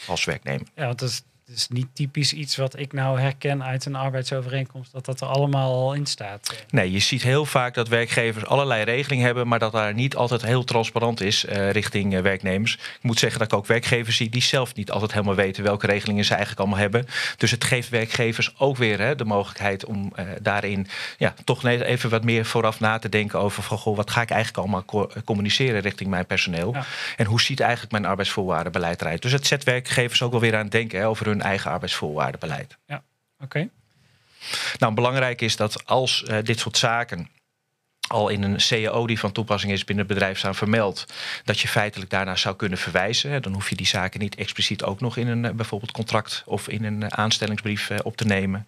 als 0.07 0.25
werknemer. 0.25 0.67
Ja, 0.75 0.87
dat 0.87 1.03
is 1.03 1.23
is 1.55 1.69
niet 1.69 1.87
typisch 1.93 2.33
iets 2.33 2.57
wat 2.57 2.79
ik 2.79 2.93
nou 2.93 3.21
herken 3.21 3.65
uit 3.65 3.85
een 3.85 3.95
arbeidsovereenkomst, 3.95 4.93
dat 4.93 5.05
dat 5.05 5.21
er 5.21 5.27
allemaal 5.27 5.73
al 5.75 5.95
in 5.95 6.07
staat. 6.07 6.65
Nee, 6.71 6.91
je 6.91 6.99
ziet 6.99 7.23
heel 7.23 7.47
vaak 7.47 7.75
dat 7.75 7.89
werkgevers 7.89 8.47
allerlei 8.47 8.85
regelingen 8.85 9.25
hebben, 9.25 9.49
maar 9.49 9.59
dat 9.59 9.73
daar 9.73 9.95
niet 9.95 10.17
altijd 10.17 10.43
heel 10.43 10.65
transparant 10.65 11.21
is 11.21 11.45
uh, 11.45 11.71
richting 11.71 12.15
uh, 12.15 12.21
werknemers. 12.21 12.75
Ik 12.75 13.03
moet 13.03 13.19
zeggen 13.19 13.39
dat 13.39 13.53
ik 13.53 13.59
ook 13.59 13.67
werkgevers 13.67 14.17
zie 14.17 14.29
die 14.29 14.43
zelf 14.43 14.75
niet 14.75 14.91
altijd 14.91 15.13
helemaal 15.13 15.35
weten 15.35 15.63
welke 15.63 15.87
regelingen 15.87 16.25
ze 16.25 16.31
eigenlijk 16.31 16.61
allemaal 16.61 16.79
hebben. 16.79 17.07
Dus 17.37 17.51
het 17.51 17.65
geeft 17.65 17.89
werkgevers 17.89 18.55
ook 18.59 18.77
weer 18.77 19.01
hè, 19.01 19.15
de 19.15 19.25
mogelijkheid 19.25 19.85
om 19.85 20.13
uh, 20.19 20.25
daarin 20.43 20.87
ja, 21.19 21.35
toch 21.45 21.65
even 21.65 22.11
wat 22.11 22.25
meer 22.25 22.45
vooraf 22.45 22.81
na 22.81 22.99
te 22.99 23.09
denken 23.09 23.39
over 23.39 23.63
van 23.63 23.79
goh, 23.79 23.97
wat 23.97 24.11
ga 24.11 24.23
ik 24.23 24.31
eigenlijk 24.31 24.63
allemaal 24.63 24.85
co 24.85 25.11
communiceren 25.25 25.81
richting 25.81 26.11
mijn 26.11 26.27
personeel? 26.27 26.73
Ja. 26.73 26.85
En 27.17 27.27
hoe 27.27 27.41
ziet 27.41 27.61
eigenlijk 27.61 27.93
mijn 27.93 28.07
arbeidsvoorwaardenbeleid 28.07 29.01
eruit? 29.01 29.23
Dus 29.23 29.33
het 29.33 29.47
zet 29.47 29.65
werkgevers 29.65 30.23
ook 30.23 30.31
wel 30.31 30.41
weer 30.41 30.57
aan 30.57 30.63
het 30.63 30.73
denken 30.73 30.99
hè, 30.99 31.07
over 31.07 31.27
hun 31.27 31.40
eigen 31.41 31.71
arbeidsvoorwaardenbeleid. 31.71 32.79
Ja, 32.87 33.03
oké. 33.41 33.69
Nou, 34.79 34.95
belangrijk 34.95 35.41
is 35.41 35.57
dat 35.57 35.87
als 35.87 36.25
uh, 36.29 36.39
dit 36.43 36.59
soort 36.59 36.77
zaken 36.77 37.29
al 38.11 38.29
in 38.29 38.43
een 38.43 38.57
CAO 38.57 39.07
die 39.07 39.19
van 39.19 39.33
toepassing 39.33 39.73
is 39.73 39.85
binnen 39.85 40.05
het 40.05 40.15
bedrijf 40.15 40.39
staan 40.39 40.55
vermeld, 40.55 41.07
dat 41.45 41.61
je 41.61 41.69
feitelijk 41.69 42.11
daarna 42.11 42.37
zou 42.37 42.57
kunnen 42.57 42.79
verwijzen. 42.79 43.43
Dan 43.43 43.53
hoef 43.53 43.69
je 43.69 43.77
die 43.77 43.87
zaken 43.87 44.21
niet 44.21 44.35
expliciet 44.35 44.83
ook 44.83 45.01
nog 45.01 45.17
in 45.17 45.29
een 45.29 45.45
eh, 45.45 45.53
bijvoorbeeld 45.53 45.93
contract 45.93 46.43
of 46.47 46.69
in 46.69 46.85
een 46.85 47.03
eh, 47.03 47.09
aanstellingsbrief 47.09 47.91
op 48.03 48.17
te 48.17 48.25
nemen. 48.25 48.67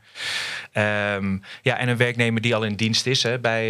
Um, 0.75 1.43
ja, 1.63 1.77
en 1.77 1.89
een 1.89 1.97
werknemer 1.97 2.41
die 2.41 2.55
al 2.55 2.65
in 2.65 2.75
dienst 2.75 3.07
is 3.07 3.23
hè, 3.23 3.39
bij 3.39 3.61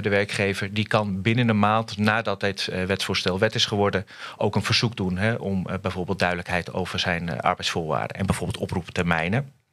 de 0.00 0.08
werkgever, 0.08 0.74
die 0.74 0.86
kan 0.86 1.22
binnen 1.22 1.48
een 1.48 1.58
maand 1.58 1.98
nadat 1.98 2.40
dit 2.40 2.68
wetsvoorstel 2.86 3.38
wet 3.38 3.54
is 3.54 3.66
geworden, 3.66 4.06
ook 4.36 4.54
een 4.54 4.64
verzoek 4.64 4.96
doen 4.96 5.16
hè, 5.16 5.34
om 5.34 5.66
bijvoorbeeld 5.82 6.18
duidelijkheid 6.18 6.72
over 6.72 6.98
zijn 6.98 7.40
arbeidsvoorwaarden 7.40 8.16
en 8.16 8.26
bijvoorbeeld 8.26 8.58
oproeptermijnen. 8.58 9.63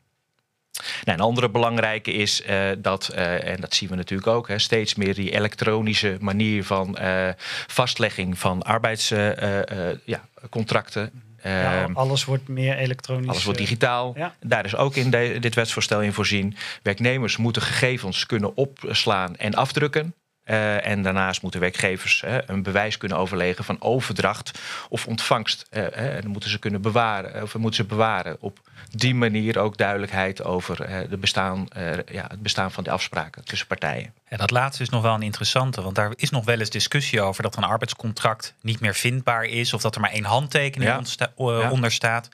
Nou, 1.03 1.17
een 1.17 1.25
andere 1.25 1.49
belangrijke 1.49 2.11
is 2.11 2.41
uh, 2.41 2.69
dat, 2.77 3.11
uh, 3.15 3.47
en 3.47 3.61
dat 3.61 3.73
zien 3.73 3.89
we 3.89 3.95
natuurlijk 3.95 4.29
ook, 4.29 4.47
hè, 4.47 4.59
steeds 4.59 4.95
meer 4.95 5.15
die 5.15 5.31
elektronische 5.31 6.17
manier 6.19 6.63
van 6.63 6.97
uh, 7.01 7.29
vastlegging 7.67 8.39
van 8.39 8.61
arbeidscontracten. 8.61 11.11
Ja, 11.43 11.83
ehm, 11.83 11.93
alles 11.93 12.25
wordt 12.25 12.47
meer 12.47 12.77
elektronisch. 12.77 13.27
Alles 13.27 13.43
wordt 13.43 13.59
digitaal. 13.59 14.13
Ja. 14.15 14.35
Daar 14.39 14.65
is 14.65 14.75
ook 14.75 14.95
in 14.95 15.09
de, 15.09 15.37
dit 15.39 15.55
wetsvoorstel 15.55 16.01
in 16.01 16.13
voorzien. 16.13 16.55
Werknemers 16.83 17.37
moeten 17.37 17.61
gegevens 17.61 18.25
kunnen 18.25 18.57
opslaan 18.57 19.35
en 19.35 19.53
afdrukken. 19.53 20.13
Uh, 20.51 20.87
en 20.87 21.01
daarnaast 21.01 21.41
moeten 21.41 21.59
werkgevers 21.59 22.23
uh, 22.25 22.35
een 22.45 22.63
bewijs 22.63 22.97
kunnen 22.97 23.17
overleggen 23.17 23.63
van 23.63 23.81
overdracht 23.81 24.59
of 24.89 25.07
ontvangst. 25.07 25.65
Uh, 25.71 25.97
en 25.97 26.21
dan 26.21 26.31
moeten 26.31 26.49
ze 26.49 26.59
kunnen 26.59 26.81
bewaren, 26.81 27.43
of 27.43 27.55
moeten 27.55 27.75
ze 27.75 27.83
bewaren 27.83 28.37
op 28.39 28.59
die 28.89 29.15
manier 29.15 29.59
ook 29.59 29.77
duidelijkheid 29.77 30.43
over 30.43 30.89
uh, 30.89 31.09
de 31.09 31.17
bestaan, 31.17 31.67
ja, 32.11 32.25
het 32.27 32.41
bestaan 32.41 32.71
van 32.71 32.83
de 32.83 32.91
afspraken 32.91 33.45
tussen 33.45 33.67
partijen. 33.67 34.13
Ja, 34.29 34.37
dat 34.37 34.51
laatste 34.51 34.83
is 34.83 34.89
nog 34.89 35.01
wel 35.01 35.13
een 35.13 35.21
interessante, 35.21 35.81
want 35.81 35.95
daar 35.95 36.13
is 36.15 36.29
nog 36.29 36.45
wel 36.45 36.59
eens 36.59 36.69
discussie 36.69 37.21
over 37.21 37.43
dat 37.43 37.55
een 37.55 37.63
arbeidscontract 37.63 38.53
niet 38.61 38.79
meer 38.79 38.93
vindbaar 38.93 39.43
is 39.43 39.73
of 39.73 39.81
dat 39.81 39.95
er 39.95 40.01
maar 40.01 40.11
één 40.11 40.23
handtekening 40.23 41.07
ja. 41.17 41.31
onder 41.69 41.91
staat. 41.91 42.29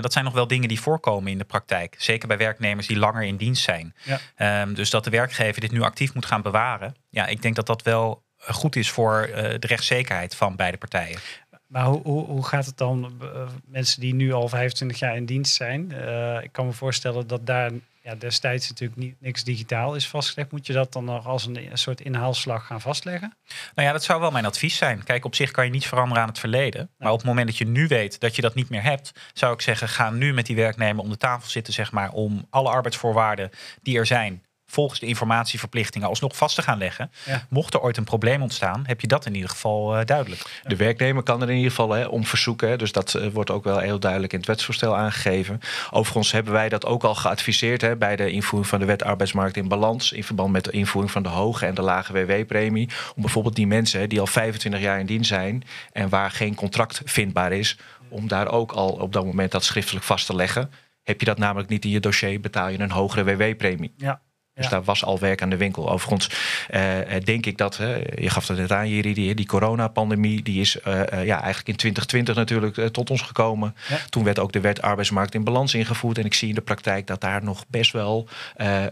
dat 0.00 0.12
zijn 0.12 0.24
nog 0.24 0.34
wel 0.34 0.46
dingen 0.46 0.68
die 0.68 0.80
voorkomen 0.80 1.32
in 1.32 1.38
de 1.38 1.44
praktijk, 1.44 1.94
zeker 1.98 2.28
bij 2.28 2.38
werknemers 2.38 2.86
die 2.86 2.98
langer 2.98 3.22
in 3.22 3.36
dienst 3.36 3.62
zijn. 3.62 3.94
Ja. 4.02 4.62
Um, 4.62 4.74
dus 4.74 4.90
dat 4.90 5.04
de 5.04 5.10
werkgever 5.10 5.60
dit 5.60 5.72
nu 5.72 5.82
actief 5.82 6.14
moet 6.14 6.26
gaan 6.26 6.42
bewaren 6.42 6.94
ja, 7.10 7.26
ik 7.26 7.42
denk 7.42 7.56
dat 7.56 7.66
dat 7.66 7.82
wel 7.82 8.22
goed 8.36 8.76
is 8.76 8.90
voor 8.90 9.28
uh, 9.28 9.34
de 9.36 9.66
rechtszekerheid 9.66 10.34
van 10.34 10.56
beide 10.56 10.78
partijen. 10.78 11.18
Maar 11.66 11.84
hoe, 11.84 12.02
hoe, 12.02 12.26
hoe 12.26 12.46
gaat 12.46 12.66
het 12.66 12.76
dan? 12.76 13.20
Uh, 13.22 13.48
mensen 13.64 14.00
die 14.00 14.14
nu 14.14 14.32
al 14.32 14.48
25 14.48 14.98
jaar 14.98 15.16
in 15.16 15.26
dienst 15.26 15.54
zijn. 15.54 15.92
Uh, 15.92 16.42
ik 16.42 16.52
kan 16.52 16.66
me 16.66 16.72
voorstellen 16.72 17.26
dat 17.26 17.46
daar 17.46 17.70
ja, 18.02 18.14
destijds 18.14 18.68
natuurlijk 18.68 19.00
niet, 19.00 19.20
niks 19.20 19.44
digitaal 19.44 19.94
is 19.94 20.08
vastgelegd. 20.08 20.52
Moet 20.52 20.66
je 20.66 20.72
dat 20.72 20.92
dan 20.92 21.04
nog 21.04 21.26
als 21.26 21.46
een, 21.46 21.70
een, 21.70 21.78
soort 21.78 22.00
inhaalslag 22.00 22.66
gaan 22.66 22.80
vastleggen? 22.80 23.36
Nou 23.74 23.86
ja, 23.88 23.92
dat 23.92 24.04
zou 24.04 24.20
wel 24.20 24.30
mijn 24.30 24.46
advies 24.46 24.76
zijn. 24.76 25.04
Kijk, 25.04 25.24
op 25.24 25.34
zich 25.34 25.50
kan 25.50 25.64
je 25.64 25.70
niets 25.70 25.86
veranderen 25.86 26.22
aan 26.22 26.28
het 26.28 26.38
verleden. 26.38 26.90
Maar 26.98 27.12
op 27.12 27.18
het 27.18 27.26
moment 27.26 27.46
dat 27.46 27.58
je 27.58 27.66
nu 27.66 27.86
weet 27.86 28.20
dat 28.20 28.36
je 28.36 28.42
dat 28.42 28.54
niet 28.54 28.68
meer 28.68 28.82
hebt, 28.82 29.12
zou 29.32 29.52
ik 29.52 29.60
zeggen, 29.60 29.88
ga 29.88 30.10
nu 30.10 30.32
met 30.32 30.46
die 30.46 30.56
werknemer 30.56 31.02
om 31.02 31.10
de 31.10 31.16
tafel 31.16 31.50
zitten, 31.50 31.72
zeg 31.72 31.92
maar, 31.92 32.10
om 32.10 32.46
alle 32.50 32.68
arbeidsvoorwaarden 32.68 33.50
die 33.82 33.98
er 33.98 34.06
zijn 34.06 34.44
volgens 34.70 35.00
de 35.00 35.06
informatieverplichtingen 35.06 36.08
alsnog 36.08 36.36
vast 36.36 36.54
te 36.54 36.62
gaan 36.62 36.78
leggen. 36.78 37.10
Mocht 37.48 37.74
er 37.74 37.80
ooit 37.80 37.96
een 37.96 38.04
probleem 38.04 38.42
ontstaan, 38.42 38.82
heb 38.86 39.00
je 39.00 39.06
dat 39.06 39.26
in 39.26 39.34
ieder 39.34 39.50
geval 39.50 39.98
uh, 39.98 40.04
duidelijk. 40.04 40.60
De 40.62 40.76
werknemer 40.76 41.22
kan 41.22 41.42
er 41.42 41.50
in 41.50 41.56
ieder 41.56 41.70
geval 41.70 41.90
hè, 41.90 42.04
om 42.04 42.24
verzoeken. 42.24 42.68
Hè, 42.68 42.76
dus 42.76 42.92
dat 42.92 43.14
uh, 43.14 43.26
wordt 43.32 43.50
ook 43.50 43.64
wel 43.64 43.78
heel 43.78 43.98
duidelijk 43.98 44.32
in 44.32 44.38
het 44.38 44.48
wetsvoorstel 44.48 44.96
aangegeven. 44.96 45.60
Overigens 45.90 46.32
hebben 46.32 46.52
wij 46.52 46.68
dat 46.68 46.86
ook 46.86 47.04
al 47.04 47.14
geadviseerd 47.14 47.80
hè, 47.80 47.96
bij 47.96 48.16
de 48.16 48.30
invoering 48.30 48.70
van 48.70 48.78
de 48.78 48.84
wet 48.84 49.02
arbeidsmarkt 49.02 49.56
in 49.56 49.68
balans. 49.68 50.12
In 50.12 50.24
verband 50.24 50.52
met 50.52 50.64
de 50.64 50.70
invoering 50.70 51.12
van 51.12 51.22
de 51.22 51.28
hoge 51.28 51.66
en 51.66 51.74
de 51.74 51.82
lage 51.82 52.12
WW-premie. 52.12 52.88
Om 53.16 53.22
bijvoorbeeld 53.22 53.56
die 53.56 53.66
mensen 53.66 54.00
hè, 54.00 54.06
die 54.06 54.20
al 54.20 54.26
25 54.26 54.80
jaar 54.80 55.00
in 55.00 55.06
dienst 55.06 55.28
zijn 55.28 55.64
en 55.92 56.08
waar 56.08 56.30
geen 56.30 56.54
contract 56.54 57.02
vindbaar 57.04 57.52
is, 57.52 57.76
om 58.08 58.28
daar 58.28 58.48
ook 58.48 58.72
al 58.72 58.88
op 58.88 59.12
dat 59.12 59.24
moment 59.24 59.52
dat 59.52 59.64
schriftelijk 59.64 60.04
vast 60.04 60.26
te 60.26 60.34
leggen. 60.34 60.70
Heb 61.02 61.20
je 61.20 61.26
dat 61.26 61.38
namelijk 61.38 61.68
niet 61.68 61.84
in 61.84 61.90
je 61.90 62.00
dossier, 62.00 62.40
betaal 62.40 62.68
je 62.68 62.78
een 62.78 62.90
hogere 62.90 63.36
WW-premie. 63.36 63.94
Ja, 63.96 64.20
dus 64.54 64.68
daar 64.68 64.84
was 64.84 65.04
al 65.04 65.18
werk 65.18 65.42
aan 65.42 65.50
de 65.50 65.56
winkel. 65.56 65.90
Overigens 65.90 66.30
uh, 66.70 66.98
denk 67.24 67.46
ik 67.46 67.58
dat, 67.58 67.78
uh, 67.80 67.96
je 68.04 68.30
gaf 68.30 68.48
het 68.48 68.58
net 68.58 68.72
aan, 68.72 68.88
Jiri, 68.88 69.14
die, 69.14 69.34
die 69.34 69.46
coronapandemie, 69.46 70.42
die 70.42 70.60
is 70.60 70.76
uh, 70.76 70.84
ja, 71.08 71.40
eigenlijk 71.40 71.68
in 71.68 71.76
2020 71.76 72.34
natuurlijk 72.34 72.92
tot 72.92 73.10
ons 73.10 73.22
gekomen. 73.22 73.76
Ja. 73.88 73.98
Toen 74.08 74.24
werd 74.24 74.38
ook 74.38 74.52
de 74.52 74.60
wet 74.60 74.82
arbeidsmarkt 74.82 75.34
in 75.34 75.44
balans 75.44 75.74
ingevoerd. 75.74 76.18
En 76.18 76.24
ik 76.24 76.34
zie 76.34 76.48
in 76.48 76.54
de 76.54 76.60
praktijk 76.60 77.06
dat 77.06 77.20
daar 77.20 77.44
nog 77.44 77.64
best 77.68 77.92
wel 77.92 78.28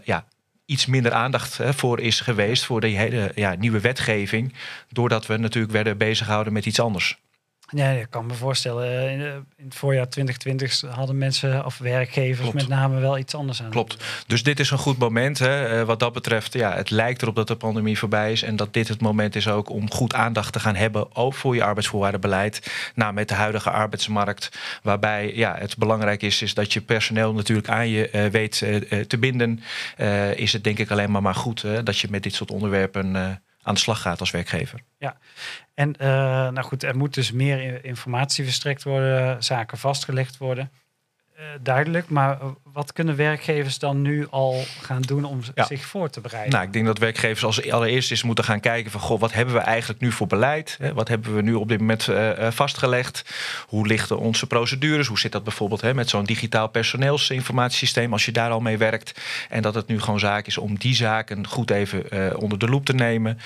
ja, 0.03 0.25
iets 0.65 0.85
minder 0.85 1.11
aandacht 1.11 1.57
hè, 1.57 1.73
voor 1.73 1.99
is 1.99 2.21
geweest 2.21 2.65
voor 2.65 2.81
die 2.81 2.97
hele 2.97 3.31
ja, 3.35 3.55
nieuwe 3.55 3.79
wetgeving. 3.79 4.53
Doordat 4.89 5.25
we 5.25 5.37
natuurlijk 5.37 5.73
werden 5.73 5.97
bezighouden 5.97 6.53
met 6.53 6.65
iets 6.65 6.79
anders. 6.79 7.17
Ja, 7.71 7.89
ik 7.89 8.07
kan 8.09 8.25
me 8.25 8.33
voorstellen. 8.33 8.87
Eh, 8.87 9.11
in, 9.11 9.19
in 9.57 9.65
het 9.65 9.75
voorjaar 9.75 10.09
2020 10.09 10.95
hadden 10.95 11.17
mensen 11.17 11.65
of 11.65 11.77
werkgevers 11.77 12.39
Klopt. 12.39 12.55
met 12.55 12.67
name 12.67 12.99
wel 12.99 13.17
iets 13.17 13.35
anders 13.35 13.61
aan. 13.61 13.69
Klopt. 13.69 14.23
Dus 14.27 14.43
dit 14.43 14.59
is 14.59 14.71
een 14.71 14.77
goed 14.77 14.97
moment. 14.97 15.39
Hè. 15.39 15.79
Eh, 15.79 15.85
wat 15.85 15.99
dat 15.99 16.13
betreft, 16.13 16.53
ja, 16.53 16.75
het 16.75 16.89
lijkt 16.89 17.21
erop 17.21 17.35
dat 17.35 17.47
de 17.47 17.55
pandemie 17.55 17.97
voorbij 17.97 18.31
is. 18.31 18.43
En 18.43 18.55
dat 18.55 18.73
dit 18.73 18.87
het 18.87 19.01
moment 19.01 19.35
is 19.35 19.47
ook 19.47 19.69
om 19.69 19.91
goed 19.91 20.13
aandacht 20.13 20.53
te 20.53 20.59
gaan 20.59 20.75
hebben. 20.75 21.15
Ook 21.15 21.33
voor 21.33 21.55
je 21.55 21.63
arbeidsvoorwaardenbeleid. 21.63 22.71
Nou, 22.95 23.13
met 23.13 23.27
de 23.27 23.33
huidige 23.33 23.69
arbeidsmarkt. 23.69 24.49
Waarbij 24.83 25.35
ja, 25.35 25.55
het 25.57 25.77
belangrijk 25.77 26.21
is, 26.21 26.41
is 26.41 26.53
dat 26.53 26.73
je 26.73 26.81
personeel 26.81 27.33
natuurlijk 27.33 27.69
aan 27.69 27.89
je 27.89 28.09
uh, 28.11 28.25
weet 28.25 28.61
uh, 28.61 28.99
te 28.99 29.17
binden. 29.17 29.59
Uh, 29.97 30.37
is 30.37 30.53
het 30.53 30.63
denk 30.63 30.79
ik 30.79 30.91
alleen 30.91 31.11
maar 31.11 31.21
maar 31.21 31.35
goed 31.35 31.65
dat 31.83 31.99
je 31.99 32.07
met 32.09 32.23
dit 32.23 32.33
soort 32.33 32.51
onderwerpen 32.51 33.39
aan 33.61 33.73
de 33.73 33.79
slag 33.79 34.01
gaat 34.01 34.19
als 34.19 34.31
werkgever. 34.31 34.79
Ja, 34.97 35.17
en 35.73 35.95
uh, 36.01 36.07
nou 36.49 36.61
goed, 36.61 36.83
er 36.83 36.97
moet 36.97 37.13
dus 37.13 37.31
meer 37.31 37.85
informatie 37.85 38.43
verstrekt 38.43 38.83
worden, 38.83 39.43
zaken 39.43 39.77
vastgelegd 39.77 40.37
worden. 40.37 40.71
Uh, 41.39 41.45
duidelijk, 41.61 42.09
maar 42.09 42.39
wat 42.73 42.93
kunnen 42.93 43.15
werkgevers 43.15 43.79
dan 43.79 44.01
nu 44.01 44.27
al 44.29 44.63
gaan 44.81 45.01
doen 45.01 45.23
om 45.23 45.39
Ja. 45.55 45.65
zich 45.65 45.85
voor 45.85 46.09
te 46.09 46.21
bereiden? 46.21 46.51
Nou, 46.51 46.65
ik 46.65 46.73
denk 46.73 46.85
dat 46.85 46.97
werkgevers 46.97 47.43
als 47.43 47.71
allereerst 47.71 48.11
eens 48.11 48.23
moeten 48.23 48.43
gaan 48.43 48.59
kijken 48.59 48.91
van... 48.91 49.01
Goh, 49.01 49.19
wat 49.19 49.33
hebben 49.33 49.53
we 49.53 49.59
eigenlijk 49.59 49.99
nu 50.01 50.11
voor 50.11 50.27
beleid? 50.27 50.75
Hè? 50.81 50.93
Wat 50.93 51.07
hebben 51.07 51.35
we 51.35 51.41
nu 51.41 51.53
op 51.53 51.67
dit 51.67 51.79
moment 51.79 52.07
eh, 52.07 52.47
eh, 52.47 52.53
vastgelegd? 52.53 53.25
Hoe 53.67 53.87
lichten 53.87 54.19
onze 54.19 54.47
procedures? 54.47 55.07
Hoe 55.07 55.19
zit 55.19 55.31
dat 55.31 55.43
bijvoorbeeld 55.43 55.81
hè, 55.81 55.93
met 55.93 56.09
zo'n 56.09 56.23
digitaal 56.23 56.67
personeelsinformatiesysteem... 56.67 58.13
als 58.13 58.25
je 58.25 58.31
daar 58.31 58.51
al 58.51 58.59
mee 58.59 58.77
werkt? 58.77 59.21
En 59.49 59.61
dat 59.61 59.75
het 59.75 59.87
nu 59.87 59.99
gewoon 60.01 60.19
zaak 60.19 60.47
is 60.47 60.57
om 60.57 60.77
die 60.77 60.95
zaken 60.95 61.47
goed 61.47 61.71
even 61.71 62.09
eh, 62.09 62.37
onder 62.41 62.59
de 62.59 62.67
loep 62.67 62.85
te 62.85 62.93
nemen. 62.93 63.39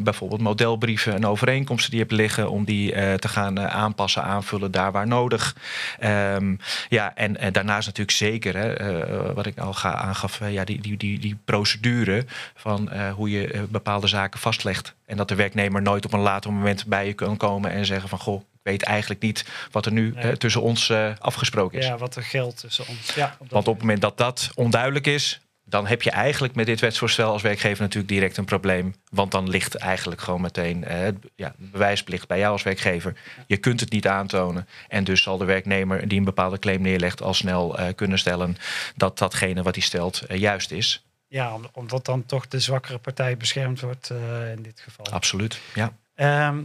Bijvoorbeeld 0.00 0.40
modelbrieven 0.40 1.14
en 1.14 1.26
overeenkomsten 1.26 1.90
die 1.90 1.98
je 2.00 2.04
hebt 2.04 2.16
liggen... 2.16 2.50
om 2.50 2.64
die 2.64 2.92
te 3.18 3.28
gaan 3.28 3.60
aanpassen, 3.60 4.22
aanvullen 4.22 4.70
daar 4.70 4.92
waar 4.92 5.06
nodig. 5.06 5.56
Ehm, 5.98 6.54
ja, 6.88 7.14
en, 7.14 7.36
en 7.36 7.52
daarnaast 7.52 7.86
natuurlijk 7.86 8.16
zeker, 8.16 8.56
hè, 8.56 8.69
eh, 8.72 9.32
wat 9.34 9.46
ik 9.46 9.58
al 9.58 9.72
ga, 9.74 9.94
aangaf... 9.94 10.40
eh, 10.40 10.52
ja, 10.52 10.64
die, 10.64 10.80
die, 10.80 10.96
die, 10.96 11.18
die 11.18 11.36
procedure 11.44 12.24
van 12.54 12.90
eh, 12.90 13.12
hoe 13.12 13.30
je 13.30 13.52
eh, 13.52 13.62
bepaalde 13.68 14.06
zaken 14.06 14.40
vastlegt. 14.40 14.94
En 15.06 15.16
dat 15.16 15.28
de 15.28 15.34
werknemer 15.34 15.82
nooit 15.82 16.04
op 16.04 16.12
een 16.12 16.20
later 16.20 16.52
moment 16.52 16.86
bij 16.86 17.06
je 17.06 17.12
kan 17.12 17.36
komen 17.36 17.70
en 17.70 17.86
zeggen 17.86 18.08
van... 18.08 18.18
goh, 18.18 18.40
ik 18.40 18.46
weet 18.62 18.82
eigenlijk 18.82 19.22
niet 19.22 19.44
wat 19.70 19.86
er 19.86 19.92
nu 19.92 20.12
Nee. 20.14 20.22
eh, 20.24 20.36
tussen 20.36 20.62
ons 20.62 20.90
eh, 20.90 21.10
afgesproken 21.18 21.78
is. 21.78 21.86
ja, 21.86 21.96
wat 21.96 22.16
er 22.16 22.22
geldt 22.22 22.60
tussen 22.60 22.84
ons. 22.88 23.14
Ja, 23.14 23.36
op 23.38 23.50
Want 23.50 23.66
op 23.68 23.72
het 23.74 23.82
moment 23.82 24.00
dat 24.00 24.18
dat 24.18 24.50
onduidelijk 24.54 25.06
is... 25.06 25.40
dan 25.70 25.86
heb 25.86 26.02
je 26.02 26.10
eigenlijk 26.10 26.54
met 26.54 26.66
dit 26.66 26.80
wetsvoorstel 26.80 27.32
als 27.32 27.42
werkgever 27.42 27.82
natuurlijk 27.82 28.12
direct 28.12 28.36
een 28.36 28.44
probleem. 28.44 28.94
Want 29.10 29.30
dan 29.30 29.48
ligt 29.48 29.74
eigenlijk 29.74 30.20
gewoon 30.20 30.40
meteen 30.40 30.84
eh, 30.84 31.08
ja, 31.34 31.54
de 31.58 31.66
bewijsplicht 31.70 32.28
bij 32.28 32.38
jou 32.38 32.52
als 32.52 32.62
werkgever. 32.62 33.16
Je 33.46 33.56
kunt 33.56 33.80
het 33.80 33.90
niet 33.90 34.06
aantonen. 34.06 34.68
En 34.88 35.04
dus 35.04 35.22
zal 35.22 35.38
de 35.38 35.44
werknemer 35.44 36.08
die 36.08 36.18
een 36.18 36.24
bepaalde 36.24 36.58
claim 36.58 36.80
neerlegt... 36.82 37.22
al 37.22 37.34
snel 37.34 37.78
eh, 37.78 37.94
kunnen 37.94 38.18
stellen 38.18 38.56
dat 38.96 39.18
datgene 39.18 39.62
wat 39.62 39.74
hij 39.74 39.84
stelt 39.84 40.20
eh, 40.20 40.38
juist 40.38 40.70
is. 40.70 41.04
Ja, 41.28 41.54
om- 41.54 41.68
omdat 41.72 42.04
dan 42.04 42.26
toch 42.26 42.48
de 42.48 42.60
zwakkere 42.60 42.98
partij 42.98 43.36
beschermd 43.36 43.80
wordt 43.80 44.10
eh, 44.10 44.52
in 44.52 44.62
dit 44.62 44.80
geval. 44.80 45.06
Absoluut, 45.10 45.60
ja. 45.74 45.92
Ehm, 46.14 46.62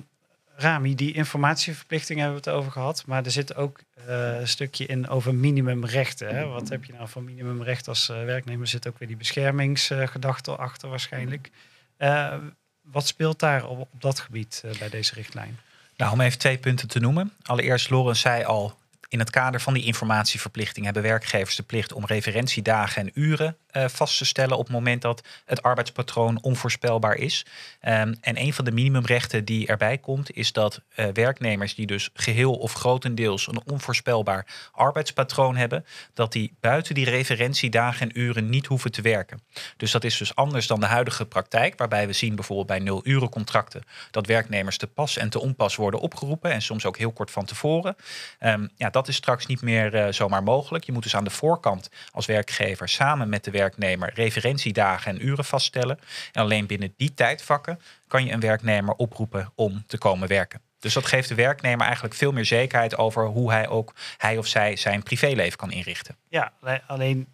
Rami, 0.58 0.96
die 0.96 1.14
informatieverplichting 1.14 2.20
hebben 2.20 2.42
we 2.42 2.50
het 2.50 2.60
over 2.60 2.72
gehad. 2.72 3.04
Maar 3.06 3.26
er 3.26 3.32
zit 3.32 3.56
ook 3.56 3.80
eh, 4.08 4.40
een 4.40 4.48
stukje 4.48 4.86
in 4.86 5.08
over 5.08 5.36
minimumrechten. 5.36 6.36
Hè? 6.36 6.46
Wat 6.46 6.70
heb 6.70 6.86
je 6.86 6.94
nou 6.94 7.08
voor 7.08 7.24
minimumrecht 7.24 7.88
als 7.88 8.10
eh, 8.10 8.24
werknemer? 8.24 8.62
Er 8.62 8.68
zit 8.68 8.88
ook 8.88 9.00
weer 9.00 9.08
die 9.08 9.18
beschermingsgedachte 9.18 10.56
achter 10.56 10.90
waarschijnlijk. 10.90 11.52
Eh, 11.98 12.34
wat 12.82 13.08
speelt 13.08 13.40
daar 13.40 13.66
op, 13.68 13.80
op 13.80 14.02
dat 14.02 14.20
gebied 14.20 14.64
bij 14.80 14.90
deze 14.90 15.14
richtlijn? 15.14 15.60
Nou, 15.98 16.12
om 16.12 16.22
even 16.22 16.40
twee 16.40 16.58
punten 16.58 16.88
te 16.88 17.00
noemen. 17.00 17.34
Allereerst, 17.42 17.90
Loren 17.90 18.16
zei 18.16 18.44
al, 18.44 18.78
in 19.08 19.20
het 19.20 19.30
kader 19.30 19.62
van 19.62 19.74
die 19.74 19.84
informatieverplichting 19.84 20.86
hebben 20.86 21.04
werkgevers 21.04 21.56
de 21.56 21.64
plicht 21.64 21.94
om 21.94 22.06
referentiedagen 22.06 23.02
en 23.02 23.12
uren 23.14 23.58
eh, 23.76 23.86
vast 23.88 24.18
te 24.18 24.26
stellen 24.26 24.58
op 24.58 24.64
het 24.64 24.74
moment 24.74 25.02
dat 25.02 25.24
het 25.46 25.62
arbeidspatroon 25.62 26.42
onvoorspelbaar 26.42 27.16
is. 27.16 27.46
Ehm, 27.80 28.14
en 28.22 28.40
een 28.40 28.54
van 28.54 28.66
de 28.66 28.72
minimumrechten 28.72 29.46
die 29.46 29.68
erbij 29.68 29.98
komt, 29.98 30.36
is 30.36 30.52
dat 30.52 30.82
eh, 30.96 31.06
werknemers 31.14 31.76
die 31.76 31.86
dus 31.86 32.10
geheel 32.14 32.54
of 32.54 32.74
grotendeels 32.74 33.48
een 33.48 33.62
onvoorspelbaar 33.66 34.46
arbeidspatroon 34.72 35.56
hebben, 35.56 35.86
dat 36.14 36.32
die 36.32 36.56
buiten 36.60 36.96
die 36.96 37.06
referentiedagen 37.06 38.10
en 38.10 38.20
uren 38.20 38.50
niet 38.50 38.66
hoeven 38.66 38.92
te 38.92 39.02
werken. 39.02 39.42
Dus 39.78 39.92
dat 39.92 40.04
is 40.04 40.18
dus 40.18 40.36
anders 40.36 40.68
dan 40.68 40.80
de 40.80 40.86
huidige 40.86 41.26
praktijk, 41.26 41.78
waarbij 41.78 42.08
we 42.08 42.14
zien 42.14 42.36
bijvoorbeeld 42.36 42.68
bij 42.68 42.80
nul 42.80 43.02
uren 43.04 43.30
contracten 43.30 43.84
dat 44.12 44.28
werknemers 44.28 44.78
te 44.78 44.88
pas 44.88 45.18
en 45.18 45.30
te 45.30 45.40
onpas 45.40 45.76
worden 45.76 46.00
opgeroepen 46.00 46.52
en 46.52 46.62
soms 46.62 46.86
ook 46.86 46.98
heel 46.98 47.12
kort 47.12 47.32
van 47.32 47.46
tevoren. 47.46 47.96
Ehm, 48.40 48.68
ja, 48.76 48.90
dat 48.90 49.05
is 49.08 49.16
straks 49.16 49.46
niet 49.46 49.62
meer 49.62 49.96
eh, 49.96 50.12
zomaar 50.12 50.44
mogelijk. 50.44 50.84
Je 50.84 50.92
moet 50.92 51.04
dus 51.04 51.16
aan 51.16 51.24
de 51.24 51.30
voorkant 51.30 51.90
als 52.12 52.26
werkgever 52.26 52.90
samen 52.90 53.30
met 53.30 53.44
de 53.44 53.52
werknemer 53.52 54.12
referentiedagen 54.14 55.12
en 55.12 55.26
uren 55.26 55.46
vaststellen. 55.46 56.00
En 56.32 56.42
alleen 56.42 56.66
binnen 56.66 56.94
die 56.98 57.14
tijdvakken 57.14 57.80
kan 58.08 58.26
je 58.26 58.32
een 58.32 58.40
werknemer 58.40 58.94
oproepen 58.94 59.52
om 59.56 59.84
te 59.88 59.98
komen 59.98 60.28
werken. 60.28 60.62
Dus 60.80 60.94
dat 60.94 61.06
geeft 61.06 61.30
de 61.30 61.36
werknemer 61.36 61.86
eigenlijk 61.86 62.16
veel 62.16 62.32
meer 62.32 62.46
zekerheid 62.46 62.98
over 62.98 63.26
hoe 63.26 63.52
hij 63.52 63.68
ook 63.68 63.94
hij 64.18 64.38
of 64.38 64.48
zij 64.48 64.76
zijn 64.76 65.04
privéleven 65.04 65.58
kan 65.58 65.72
inrichten. 65.72 66.16
Ja, 66.30 66.52
le- 66.62 66.82
alleen 66.88 67.28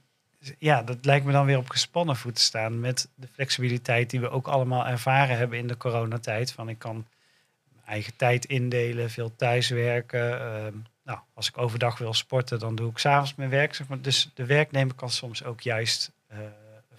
ja, 0.57 0.83
dat 0.83 0.97
lijkt 1.05 1.25
me 1.25 1.31
dan 1.31 1.45
weer 1.45 1.57
op 1.57 1.69
gespannen 1.69 2.15
voet 2.15 2.35
te 2.35 2.41
staan 2.41 2.79
met 2.79 3.07
de 3.15 3.27
flexibiliteit 3.33 4.09
die 4.09 4.19
we 4.19 4.29
ook 4.29 4.47
allemaal 4.47 4.87
ervaren 4.87 5.37
hebben 5.37 5.57
in 5.57 5.67
de 5.67 5.77
coronatijd. 5.77 6.51
Van 6.51 6.69
ik 6.69 6.79
kan 6.79 7.05
eigen 7.85 8.15
tijd 8.15 8.45
indelen, 8.45 9.09
veel 9.09 9.35
thuiswerken. 9.35 10.39
ehm, 10.41 10.73
nou, 11.03 11.19
als 11.33 11.47
ik 11.47 11.57
overdag 11.57 11.97
wil 11.97 12.13
sporten, 12.13 12.59
dan 12.59 12.75
doe 12.75 12.89
ik 12.89 12.97
s'avonds 12.97 13.35
mijn 13.35 13.49
werk. 13.49 13.75
Zeg 13.75 13.87
maar. 13.87 14.01
Dus 14.01 14.29
de 14.33 14.45
werknemer 14.45 14.95
kan 14.95 15.09
soms 15.09 15.43
ook 15.43 15.61
juist 15.61 16.11
eh, 16.27 16.37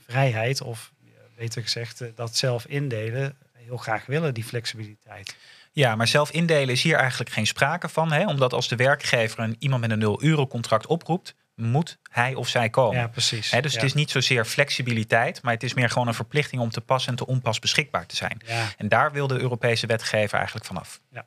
vrijheid, 0.07 0.61
of 0.61 0.93
beter 1.37 1.63
gezegd, 1.63 2.01
eh, 2.01 2.09
dat 2.15 2.37
zelf 2.37 2.67
indelen, 2.67 3.37
heel 3.53 3.77
graag 3.77 4.07
willen, 4.07 4.35
die 4.35 4.45
flexibiliteit. 4.45 5.37
Ja, 5.73 5.97
maar 5.97 6.09
zelf 6.09 6.31
indelen 6.31 6.69
is 6.69 6.83
hier 6.83 6.97
eigenlijk 6.97 7.31
geen 7.31 7.47
sprake 7.47 7.89
van. 7.89 8.13
Hè? 8.13 8.27
Omdat 8.27 8.53
als 8.53 8.69
de 8.69 8.77
werkgever 8.77 9.39
een, 9.39 9.57
iemand 9.59 9.81
met 9.81 9.91
een 9.91 9.99
nul 9.99 10.23
euro 10.23 10.47
contract 10.47 10.87
oproept, 10.87 11.35
moet 11.55 11.99
hij 12.11 12.35
of 12.35 12.49
zij 12.49 12.71
komen. 12.71 13.01
Ja, 13.01 13.09
precies. 13.09 13.51
Hè, 13.51 13.61
dus 13.61 13.73
ja. 13.73 13.79
het 13.79 13.87
is 13.87 13.95
niet 13.95 14.11
zozeer 14.11 14.45
flexibiliteit, 14.45 15.43
maar 15.43 15.53
het 15.53 15.63
is 15.63 15.75
meer 15.75 15.91
gewoon 15.91 16.09
een 16.09 16.15
verplichting 16.15 16.63
om 16.63 16.71
te 16.71 16.81
pas 16.81 17.07
en 17.07 17.15
te 17.15 17.27
onpas 17.27 17.59
beschikbaar 17.59 18.07
te 18.07 18.17
zijn. 18.17 18.41
Ja, 18.47 18.69
En 18.77 18.89
daar 18.89 19.13
wil 19.13 19.27
de 19.27 19.41
Europese 19.41 19.87
wetgever 19.87 20.37
eigenlijk 20.37 20.67
vanaf. 20.67 21.01
Ja, 21.11 21.27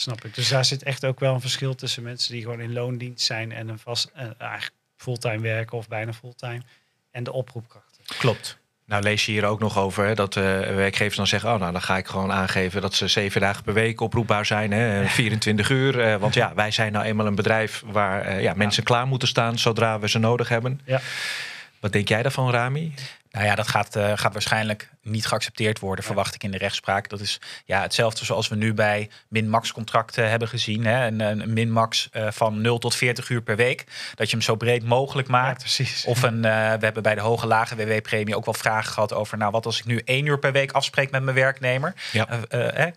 snap 0.00 0.24
ik. 0.24 0.34
Dus 0.34 0.48
daar 0.48 0.64
zit 0.64 0.82
echt 0.82 1.04
ook 1.04 1.20
wel 1.20 1.34
een 1.34 1.40
verschil 1.40 1.74
tussen 1.74 2.02
mensen 2.02 2.32
die 2.32 2.42
gewoon 2.42 2.60
in 2.60 2.72
loondienst 2.72 3.26
zijn 3.26 3.52
en 3.52 3.68
een 3.68 3.78
vast, 3.78 4.10
eh, 4.14 4.26
eigenlijk 4.38 4.72
fulltime 4.96 5.40
werken 5.40 5.78
of 5.78 5.88
bijna 5.88 6.12
fulltime. 6.12 6.62
En 7.10 7.24
de 7.24 7.32
oproepkrachten. 7.32 8.04
Klopt. 8.18 8.58
Nou 8.86 9.02
lees 9.02 9.26
je 9.26 9.32
hier 9.32 9.44
ook 9.44 9.60
nog 9.60 9.78
over 9.78 10.06
hè, 10.06 10.14
dat 10.14 10.36
eh, 10.36 10.42
werkgevers 10.60 11.16
dan 11.16 11.26
zeggen... 11.26 11.52
oh, 11.52 11.58
nou, 11.58 11.72
dan 11.72 11.82
ga 11.82 11.96
ik 11.96 12.06
gewoon 12.06 12.32
aangeven 12.32 12.80
dat 12.80 12.94
ze 12.94 13.08
zeven 13.08 13.40
dagen 13.40 13.62
per 13.62 13.74
week 13.74 14.00
oproepbaar 14.00 14.46
zijn. 14.46 14.72
Hè, 14.72 15.06
24 15.08 15.70
uur. 15.70 16.00
eh, 16.00 16.16
want 16.16 16.34
ja, 16.34 16.54
wij 16.54 16.70
zijn 16.70 16.92
nou 16.92 17.04
eenmaal 17.04 17.26
een 17.26 17.34
bedrijf 17.34 17.82
waar 17.86 18.40
ja, 18.40 18.54
mensen 18.54 18.82
klaar 18.82 19.06
moeten 19.06 19.28
staan... 19.28 19.58
zodra 19.58 19.98
we 19.98 20.08
ze 20.08 20.18
nodig 20.18 20.48
hebben. 20.48 20.80
Ja. 20.84 21.00
Wat 21.80 21.92
denk 21.92 22.08
jij 22.08 22.22
daarvan, 22.22 22.50
Rami? 22.50 22.94
Nou 23.30 23.44
ja, 23.44 23.54
dat 23.54 23.68
gaat, 23.68 23.96
eh, 23.96 24.12
gaat 24.14 24.32
waarschijnlijk 24.32 24.90
niet 25.02 25.26
geaccepteerd 25.26 25.78
worden, 25.78 26.04
verwacht 26.04 26.34
ik 26.34 26.42
in 26.42 26.50
de 26.50 26.58
rechtspraak. 26.58 27.08
Dat 27.08 27.20
is 27.20 27.40
ja, 27.64 27.82
hetzelfde 27.82 28.24
zoals 28.24 28.48
we 28.48 28.56
nu 28.56 28.74
bij 28.74 29.10
min-max 29.28 29.72
contracten 29.72 30.30
hebben 30.30 30.48
gezien. 30.48 30.84
Hè? 30.84 31.06
Een, 31.06 31.20
een 31.20 31.52
min-max 31.52 32.08
eh, 32.12 32.26
van 32.30 32.60
0 32.60 32.78
tot 32.78 32.94
40 32.94 33.28
uur 33.28 33.42
per 33.42 33.56
week. 33.56 33.84
Dat 34.14 34.30
je 34.30 34.36
hem 34.36 34.44
zo 34.44 34.56
breed 34.56 34.84
mogelijk 34.84 35.28
maakt. 35.28 35.58
precies. 35.58 36.04
Of 36.04 36.22
een, 36.22 36.44
eh, 36.44 36.52
we 36.52 36.84
hebben 36.84 37.02
bij 37.02 37.14
de 37.14 37.20
hoge 37.20 37.46
lage 37.46 37.76
WW-premie 37.76 38.36
ook 38.36 38.44
wel 38.44 38.54
vragen 38.54 38.92
gehad 38.92 39.12
over, 39.12 39.38
nou 39.38 39.50
wat 39.50 39.66
als 39.66 39.78
ik 39.78 39.84
nu 39.84 40.00
één 40.04 40.26
uur 40.26 40.38
per 40.38 40.52
week 40.52 40.72
afspreek 40.72 41.10
met 41.10 41.22
mijn 41.22 41.36
werknemer, 41.36 41.94
Ja. 42.12 42.28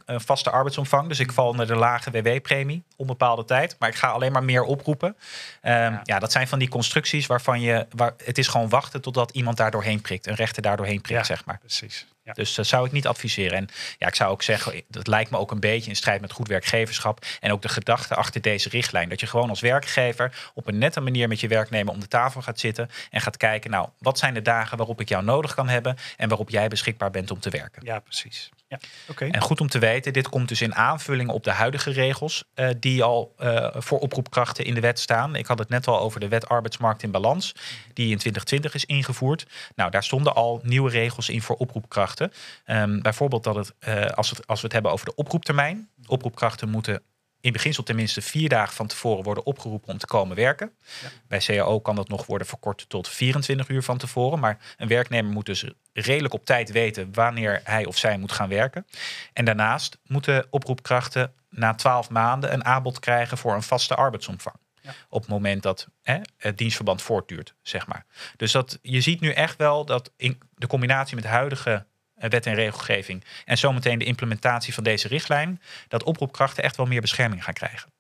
Een 0.06 0.22
vaste 0.22 0.50
arbeidsomvang, 0.50 1.08
dus 1.08 1.20
ik 1.20 1.32
val 1.32 1.48
onder 1.48 1.68
de 1.68 1.76
lage 1.76 2.12
WW-premie, 2.12 2.84
onbepaalde 2.96 3.46
tijd, 3.46 3.76
maar 3.80 3.90
ik 3.90 3.96
ga 3.96 4.08
alleen 4.08 4.32
maar 4.32 4.44
meer 4.44 4.64
oproepen. 4.64 5.16
Ehm, 5.62 5.76
ja. 5.76 6.02
Ja. 6.04 6.20
dat 6.20 6.32
zijn 6.32 6.48
van 6.48 6.60
die 6.60 6.70
constructies 6.70 7.26
waarvan 7.26 7.62
je, 7.62 7.86
waar, 7.96 8.14
het 8.26 8.38
is 8.38 8.48
gewoon 8.48 8.70
wachten 8.70 9.02
totdat 9.02 9.32
iemand 9.32 9.58
daar 9.58 9.72
doorheen 9.72 10.02
prikt, 10.02 10.23
een 10.28 10.36
rechter 10.36 10.62
daar 10.62 10.78
doorheen 10.78 11.02
prikt, 11.02 11.20
Ja. 11.20 11.36
zeg 11.36 11.46
maar. 11.46 11.58
Precies. 11.60 12.06
Ja. 12.24 12.34
Dus 12.34 12.56
dat 12.56 12.66
zou 12.68 12.86
ik 12.86 12.92
niet 12.92 13.08
adviseren. 13.08 13.58
En 13.58 13.68
ja, 13.98 14.08
ik 14.08 14.16
zou 14.16 14.32
ook 14.32 14.42
zeggen, 14.44 14.82
dat 14.88 15.08
lijkt 15.08 15.30
me 15.32 15.38
ook 15.38 15.52
een 15.52 15.60
beetje 15.60 15.90
in 15.90 15.96
strijd 15.96 16.22
met 16.22 16.32
goed 16.32 16.48
werkgeverschap. 16.48 17.26
En 17.40 17.52
ook 17.52 17.62
de 17.62 17.70
gedachte 17.70 18.16
achter 18.16 18.42
deze 18.42 18.70
richtlijn. 18.70 19.10
Dat 19.10 19.20
je 19.20 19.28
gewoon 19.28 19.50
als 19.50 19.60
werkgever 19.60 20.52
op 20.54 20.68
een 20.68 20.78
nette 20.78 21.00
manier 21.02 21.28
met 21.28 21.40
je 21.40 21.48
werknemer 21.48 21.94
om 21.94 22.00
de 22.00 22.08
tafel 22.08 22.42
gaat 22.42 22.60
zitten. 22.60 22.90
En 23.10 23.22
gaat 23.22 23.38
kijken, 23.38 23.72
nou, 23.72 23.90
wat 23.98 24.18
zijn 24.18 24.34
de 24.34 24.42
dagen 24.42 24.78
waarop 24.78 25.02
ik 25.02 25.10
jou 25.10 25.24
nodig 25.24 25.54
kan 25.54 25.70
hebben. 25.70 25.98
En 26.18 26.28
waarop 26.30 26.50
jij 26.50 26.68
beschikbaar 26.68 27.12
bent 27.12 27.32
om 27.32 27.40
te 27.40 27.50
werken. 27.50 27.86
ja, 27.86 28.00
precies. 28.00 28.50
Ja. 28.74 29.28
En 29.28 29.42
goed 29.42 29.62
om 29.62 29.68
te 29.68 29.80
weten, 29.80 30.14
dit 30.14 30.30
komt 30.30 30.48
dus 30.48 30.62
in 30.62 30.76
aanvulling 30.76 31.30
op 31.30 31.44
de 31.44 31.52
huidige 31.52 31.92
regels 31.92 32.44
eh, 32.54 32.70
die 32.80 33.04
al 33.04 33.34
eh, 33.38 33.68
voor 33.74 34.00
oproepkrachten 34.00 34.66
in 34.66 34.74
de 34.74 34.80
wet 34.80 35.00
staan. 35.00 35.36
Ik 35.36 35.46
had 35.46 35.60
het 35.60 35.70
net 35.70 35.88
al 35.88 36.00
over 36.00 36.20
de 36.20 36.28
wet 36.28 36.50
arbeidsmarkt 36.50 37.04
in 37.04 37.12
balans, 37.12 37.56
die 37.94 38.12
in 38.12 38.18
2020 38.18 38.74
is 38.74 38.86
ingevoerd. 38.86 39.46
Nou, 39.76 39.92
daar 39.92 40.04
stonden 40.04 40.36
al 40.36 40.60
nieuwe 40.64 40.90
regels 40.90 41.30
in 41.30 41.42
voor 41.42 41.56
oproepkrachten. 41.56 42.32
Ehm, 42.66 43.00
bijvoorbeeld 43.00 43.44
dat 43.44 43.56
het, 43.56 43.74
eh, 43.80 44.06
als, 44.06 44.30
het, 44.30 44.48
als 44.48 44.60
we 44.60 44.66
het 44.66 44.74
hebben 44.74 44.92
over 44.92 45.06
de 45.06 45.16
oproeptermijn. 45.16 45.90
Oproepkrachten 46.06 46.70
moeten 46.70 47.02
in 47.44 47.52
beginsel 47.52 47.84
tenminste 47.84 48.22
vier 48.22 48.50
dagen 48.50 48.76
van 48.76 48.88
tevoren 48.88 49.24
worden 49.24 49.46
opgeroepen 49.46 49.90
om 49.90 49.98
te 49.98 50.06
komen 50.06 50.36
werken. 50.36 50.72
Ja. 51.02 51.10
Bij 51.28 51.40
CAO 51.40 51.80
kan 51.80 51.96
dat 51.96 52.08
nog 52.08 52.26
worden 52.26 52.48
verkort 52.48 52.86
tot 52.90 53.10
24 53.10 53.70
uur 53.70 53.84
van 53.84 53.98
tevoren. 53.98 54.40
Maar 54.40 54.58
een 54.78 54.88
werknemer 54.88 55.32
moet 55.32 55.46
dus 55.46 55.66
redelijk 55.94 56.34
op 56.34 56.46
tijd 56.46 56.72
weten 56.72 57.14
wanneer 57.14 57.62
hij 57.64 57.86
of 57.86 57.98
zij 57.98 58.18
moet 58.18 58.32
gaan 58.32 58.50
werken. 58.50 58.86
En 59.34 59.46
daarnaast 59.46 59.98
moeten 60.08 60.48
oproepkrachten 60.50 61.34
na 61.50 61.76
12 61.76 62.10
maanden 62.10 62.54
een 62.54 62.66
aanbod 62.66 63.00
krijgen 63.00 63.38
voor 63.38 63.54
een 63.54 63.64
vaste 63.64 63.96
arbeidsomvang. 63.96 64.56
Ja. 64.82 64.94
Op 65.10 65.22
het 65.22 65.30
moment 65.30 65.64
dat 65.64 65.88
hè, 66.02 66.20
het 66.38 66.58
dienstverband 66.58 67.02
voortduurt, 67.02 67.56
zeg 67.62 67.88
maar. 67.88 68.06
Dus 68.38 68.52
dat, 68.52 68.80
je 68.82 69.02
ziet 69.02 69.20
nu 69.20 69.32
echt 69.32 69.58
wel 69.58 69.86
dat 69.86 70.12
in 70.18 70.40
de 70.56 70.68
combinatie 70.68 71.16
met 71.16 71.26
huidige 71.26 71.86
wet 72.30 72.46
en 72.46 72.56
regelgeving 72.56 73.24
en 73.46 73.58
zometeen 73.58 74.00
de 74.00 74.06
implementatie 74.06 74.74
van 74.74 74.84
deze 74.84 75.08
richtlijn, 75.08 75.62
dat 75.88 76.04
oproepkrachten 76.04 76.64
echt 76.64 76.76
wel 76.76 76.86
meer 76.86 77.02
bescherming 77.02 77.44
gaan 77.44 77.54
krijgen. 77.54 77.92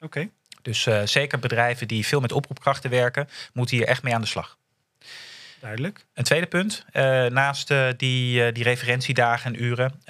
Oké. 0.00 0.30
Dus 0.62 0.86
uh, 0.86 1.02
zeker 1.04 1.38
bedrijven 1.38 1.88
die 1.88 2.06
veel 2.06 2.20
met 2.20 2.32
oproepkrachten 2.32 2.90
werken, 2.90 3.28
moeten 3.52 3.76
hier 3.76 3.86
echt 3.86 4.02
mee 4.02 4.14
aan 4.14 4.20
de 4.20 4.26
slag. 4.26 4.58
Duidelijk. 5.60 6.06
Een 6.14 6.24
tweede 6.24 6.46
punt. 6.46 6.84
Uh, 6.92 7.26
naast 7.26 7.70
uh, 7.70 7.88
die, 7.96 8.46
uh, 8.46 8.52
die 8.52 8.62
referentiedagen 8.62 9.54
en 9.54 9.62
uren 9.62 10.02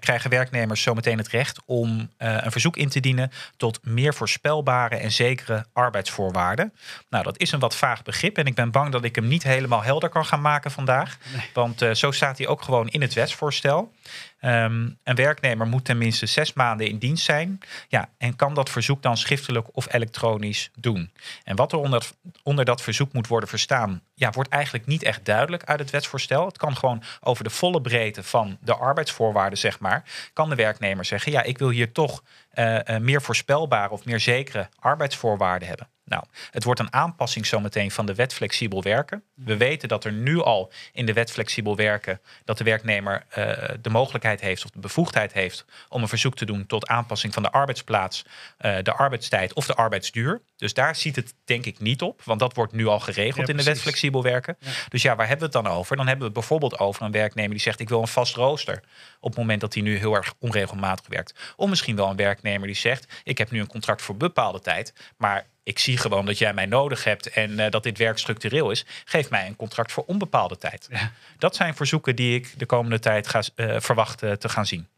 krijgen 0.00 0.30
werknemers 0.30 0.82
zometeen 0.82 1.18
het 1.18 1.28
recht 1.28 1.60
om 1.66 2.10
een 2.16 2.50
verzoek 2.50 2.76
in 2.76 2.88
te 2.88 3.00
dienen 3.00 3.30
tot 3.56 3.78
meer 3.84 4.14
voorspelbare 4.14 4.96
en 4.96 5.12
zekere 5.12 5.66
arbeidsvoorwaarden. 5.72 6.72
Nou, 7.10 7.24
dat 7.24 7.38
is 7.38 7.52
een 7.52 7.58
wat 7.58 7.76
vaag 7.76 8.02
begrip 8.02 8.38
en 8.38 8.46
ik 8.46 8.54
ben 8.54 8.70
bang 8.70 8.92
dat 8.92 9.04
ik 9.04 9.14
hem 9.14 9.28
niet 9.28 9.42
helemaal 9.42 9.82
helder 9.82 10.08
kan 10.08 10.24
gaan 10.24 10.40
maken 10.40 10.70
vandaag. 10.70 11.18
Nee. 11.32 11.50
Want 11.54 11.86
zo 11.92 12.10
staat 12.10 12.38
hij 12.38 12.46
ook 12.46 12.62
gewoon 12.62 12.88
in 12.88 13.00
het 13.00 13.14
wetsvoorstel. 13.14 13.92
Um, 14.40 14.98
een 15.04 15.14
werknemer 15.14 15.66
moet 15.66 15.84
tenminste 15.84 16.26
zes 16.26 16.52
maanden 16.52 16.88
in 16.88 16.98
dienst 16.98 17.24
zijn. 17.24 17.58
Ja, 17.88 18.08
en 18.18 18.36
kan 18.36 18.54
dat 18.54 18.70
verzoek 18.70 19.02
dan 19.02 19.16
schriftelijk 19.16 19.66
of 19.72 19.92
elektronisch 19.92 20.70
doen. 20.74 21.12
En 21.44 21.56
wat 21.56 21.72
er 21.72 21.78
onder, 21.78 22.10
onder 22.42 22.64
dat 22.64 22.82
verzoek 22.82 23.12
moet 23.12 23.26
worden 23.26 23.48
verstaan, 23.48 24.02
ja, 24.14 24.30
wordt 24.30 24.50
eigenlijk 24.50 24.86
niet 24.86 25.02
echt 25.02 25.24
duidelijk 25.24 25.64
uit 25.64 25.78
het 25.78 25.90
wetsvoorstel. 25.90 26.46
Het 26.46 26.58
kan 26.58 26.76
gewoon 26.76 27.02
over 27.20 27.44
de 27.44 27.50
volle 27.50 27.80
breedte 27.80 28.22
van 28.22 28.58
de 28.60 28.74
arbeidsvoorwaarden, 28.74 29.58
zeg 29.58 29.78
maar, 29.78 30.04
kan 30.32 30.48
de 30.48 30.54
werknemer 30.54 31.04
zeggen: 31.04 31.32
ja, 31.32 31.42
ik 31.42 31.58
wil 31.58 31.70
hier 31.70 31.92
toch 31.92 32.22
uh, 32.54 32.74
uh, 32.74 32.96
meer 32.96 33.22
voorspelbare 33.22 33.90
of 33.90 34.04
meer 34.04 34.20
zekere 34.20 34.68
arbeidsvoorwaarden 34.78 35.68
hebben. 35.68 35.88
Nou, 36.08 36.24
het 36.50 36.64
wordt 36.64 36.80
een 36.80 36.92
aanpassing 36.92 37.46
zometeen 37.46 37.90
van 37.90 38.06
de 38.06 38.14
wet 38.14 38.34
flexibel 38.34 38.82
werken. 38.82 39.22
We 39.34 39.56
weten 39.56 39.88
dat 39.88 40.04
er 40.04 40.12
nu 40.12 40.42
al 40.42 40.72
in 40.92 41.06
de 41.06 41.12
wet 41.12 41.30
flexibel 41.30 41.76
werken 41.76 42.20
dat 42.44 42.58
de 42.58 42.64
werknemer 42.64 43.24
uh, 43.38 43.52
de 43.80 43.90
mogelijkheid 43.90 44.40
heeft 44.40 44.64
of 44.64 44.70
de 44.70 44.78
bevoegdheid 44.78 45.32
heeft 45.32 45.64
om 45.88 46.02
een 46.02 46.08
verzoek 46.08 46.36
te 46.36 46.44
doen 46.44 46.66
tot 46.66 46.86
aanpassing 46.86 47.34
van 47.34 47.42
de 47.42 47.50
arbeidsplaats, 47.50 48.24
uh, 48.60 48.76
de 48.82 48.92
arbeidstijd 48.92 49.52
of 49.52 49.66
de 49.66 49.74
arbeidsduur. 49.74 50.42
Dus 50.56 50.74
daar 50.74 50.96
ziet 50.96 51.16
het 51.16 51.34
denk 51.44 51.64
ik 51.64 51.80
niet 51.80 52.02
op, 52.02 52.22
want 52.24 52.40
dat 52.40 52.54
wordt 52.54 52.72
nu 52.72 52.86
al 52.86 53.00
geregeld 53.00 53.46
ja, 53.46 53.52
in 53.52 53.58
de 53.58 53.64
wet 53.64 53.80
flexibel 53.80 54.22
werken. 54.22 54.56
Ja. 54.60 54.70
Dus 54.88 55.02
ja, 55.02 55.16
waar 55.16 55.28
hebben 55.28 55.50
we 55.50 55.58
het 55.58 55.64
dan 55.64 55.74
over? 55.76 55.96
Dan 55.96 56.06
hebben 56.06 56.26
we 56.26 56.32
het 56.32 56.40
bijvoorbeeld 56.40 56.78
over 56.78 57.02
een 57.02 57.12
werknemer 57.12 57.50
die 57.50 57.60
zegt 57.60 57.80
ik 57.80 57.88
wil 57.88 58.00
een 58.00 58.08
vast 58.08 58.34
rooster 58.34 58.82
op 59.20 59.30
het 59.30 59.38
moment 59.38 59.60
dat 59.60 59.74
hij 59.74 59.82
nu 59.82 59.96
heel 59.96 60.14
erg 60.14 60.34
onregelmatig 60.38 61.06
werkt. 61.08 61.54
Of 61.56 61.68
misschien 61.68 61.96
wel 61.96 62.10
een 62.10 62.16
werknemer 62.16 62.66
die 62.66 62.76
zegt 62.76 63.06
ik 63.24 63.38
heb 63.38 63.50
nu 63.50 63.60
een 63.60 63.66
contract 63.66 64.02
voor 64.02 64.16
bepaalde 64.16 64.60
tijd, 64.60 64.92
maar 65.16 65.46
ik 65.68 65.78
zie 65.78 65.96
gewoon 65.96 66.26
dat 66.26 66.38
jij 66.38 66.54
mij 66.54 66.66
nodig 66.66 67.04
hebt 67.04 67.26
en 67.30 67.50
uh, 67.50 67.70
dat 67.70 67.82
dit 67.82 67.98
werk 67.98 68.18
structureel 68.18 68.70
is. 68.70 68.86
Geef 69.04 69.30
mij 69.30 69.46
een 69.46 69.56
contract 69.56 69.92
voor 69.92 70.04
onbepaalde 70.06 70.58
tijd. 70.58 70.88
Ja. 70.90 71.12
Dat 71.38 71.56
zijn 71.56 71.74
verzoeken 71.74 72.16
die 72.16 72.34
ik 72.34 72.58
de 72.58 72.66
komende 72.66 72.98
tijd 72.98 73.28
ga 73.28 73.42
uh, 73.56 73.76
verwachten 73.80 74.38
te 74.38 74.48
gaan 74.48 74.66
zien. 74.66 74.88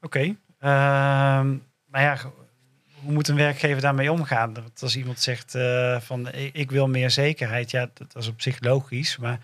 Oké. 0.00 0.06
Okay. 0.06 0.26
Uh, 0.60 1.56
maar 1.86 2.02
ja, 2.02 2.16
hoe 3.02 3.12
moet 3.12 3.28
een 3.28 3.36
werkgever 3.36 3.80
daarmee 3.80 4.12
omgaan? 4.12 4.54
Want 4.54 4.82
als 4.82 4.96
iemand 4.96 5.20
zegt 5.20 5.54
uh, 5.54 6.00
van 6.00 6.28
ik 6.52 6.70
wil 6.70 6.88
meer 6.88 7.10
zekerheid, 7.10 7.70
ja, 7.70 7.90
dat 7.94 8.16
is 8.16 8.28
op 8.28 8.40
zich 8.40 8.60
logisch. 8.60 9.16
Maar 9.16 9.40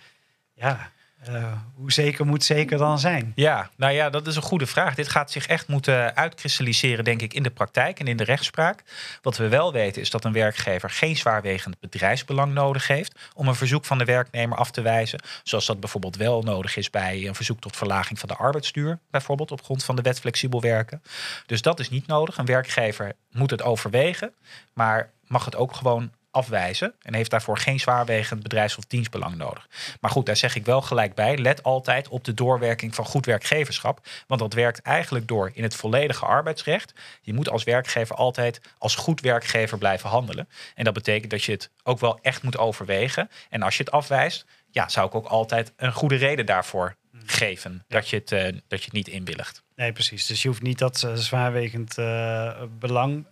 ja, 0.55 0.91
uh, 1.29 1.53
hoe 1.75 1.93
zeker 1.93 2.27
moet 2.27 2.45
zeker 2.45 2.79
dan 2.79 2.99
zijn? 2.99 3.33
Ja, 3.35 3.71
nou 3.77 3.93
ja, 3.93 4.11
dat 4.11 4.27
is 4.27 4.37
een 4.37 4.43
goede 4.43 4.67
vraag. 4.67 4.95
Dit 4.95 5.09
gaat 5.09 5.31
zich 5.31 5.47
echt 5.47 5.69
moeten 5.69 6.17
uitkristalliseren, 6.17 7.05
denk 7.05 7.23
ik, 7.23 7.35
in 7.35 7.43
de 7.43 7.51
praktijk 7.51 8.01
en 8.01 8.07
in 8.07 8.17
de 8.17 8.25
rechtspraak. 8.25 8.83
Wat 9.23 9.37
we 9.37 9.49
wel 9.49 9.73
weten 9.73 10.03
is 10.03 10.11
dat 10.11 10.25
een 10.25 10.33
werkgever 10.33 10.91
geen 10.91 11.17
zwaarwegend 11.17 11.81
bedrijfsbelang 11.81 12.55
nodig 12.55 12.87
heeft 12.87 13.19
om 13.35 13.49
een 13.49 13.55
verzoek 13.55 13.85
van 13.85 13.99
de 13.99 14.05
werknemer 14.05 14.59
af 14.59 14.71
te 14.71 14.81
wijzen. 14.81 15.21
Zoals 15.43 15.67
dat 15.67 15.81
bijvoorbeeld 15.81 16.17
wel 16.17 16.43
nodig 16.43 16.77
is 16.77 16.91
bij 16.91 17.27
een 17.27 17.35
verzoek 17.35 17.61
tot 17.61 17.77
verlaging 17.77 18.19
van 18.19 18.29
de 18.29 18.37
arbeidsduur, 18.37 18.99
bijvoorbeeld 19.11 19.51
op 19.53 19.63
grond 19.63 19.85
van 19.85 19.97
de 19.97 20.03
wet 20.03 20.21
flexibel 20.21 20.61
werken. 20.61 21.03
Dus 21.47 21.63
dat 21.63 21.81
is 21.81 21.91
niet 21.91 22.07
nodig. 22.07 22.39
Een 22.39 22.47
werkgever 22.47 23.13
moet 23.31 23.51
het 23.51 23.63
overwegen, 23.63 24.33
maar 24.73 25.11
mag 25.27 25.45
het 25.45 25.57
ook 25.57 25.75
gewoon 25.75 26.11
afwijzen 26.37 26.95
en 27.03 27.15
heeft 27.15 27.31
daarvoor 27.31 27.59
geen 27.59 27.81
zwaarwegend 27.81 28.43
bedrijfs- 28.43 28.77
of 28.77 28.85
dienstbelang 28.85 29.37
nodig. 29.37 29.69
Maar 30.01 30.11
goed, 30.11 30.27
daar 30.27 30.37
zeg 30.37 30.57
ik 30.57 30.65
wel 30.65 30.83
gelijk 30.83 31.15
bij. 31.15 31.39
Let 31.39 31.63
altijd 31.63 32.09
op 32.09 32.25
de 32.25 32.35
doorwerking 32.35 32.95
van 32.95 33.05
goed 33.05 33.27
werkgeverschap, 33.27 34.07
want 34.27 34.41
dat 34.41 34.53
werkt 34.53 34.83
eigenlijk 34.83 35.29
door 35.29 35.51
in 35.55 35.63
het 35.63 35.75
volledige 35.75 36.25
arbeidsrecht. 36.25 36.93
Je 37.21 37.35
moet 37.35 37.51
als 37.51 37.65
werkgever 37.65 38.17
altijd 38.17 38.61
als 38.79 38.95
goed 38.95 39.21
werkgever 39.21 39.79
blijven 39.79 40.09
handelen. 40.09 40.49
En 40.75 40.85
dat 40.85 40.95
betekent 40.95 41.31
dat 41.31 41.45
je 41.45 41.53
het 41.53 41.71
ook 41.83 41.99
wel 42.01 42.19
echt 42.23 42.43
moet 42.43 42.59
overwegen. 42.59 43.31
En 43.51 43.63
als 43.63 43.77
je 43.77 43.83
het 43.83 43.93
afwijst, 43.93 44.47
ja, 44.71 44.89
zou 44.89 45.07
ik 45.07 45.15
ook 45.15 45.27
altijd 45.27 45.73
een 45.77 45.93
goede 45.93 46.17
reden 46.17 46.47
daarvoor 46.47 46.97
geven 47.25 47.85
dat 47.89 48.09
je 48.09 48.17
het, 48.17 48.33
uh, 48.33 48.43
dat 48.43 48.79
je 48.79 48.85
het 48.85 48.93
niet 48.93 49.09
inwilligt. 49.09 49.63
Nee, 49.77 49.93
precies. 49.93 50.27
Dus 50.27 50.43
je 50.43 50.49
hoeft 50.49 50.63
niet 50.63 50.79
dat 50.79 51.03
uh, 51.07 51.15
zwaarwegend 51.15 51.99
uh, 51.99 52.63
belang 52.79 53.27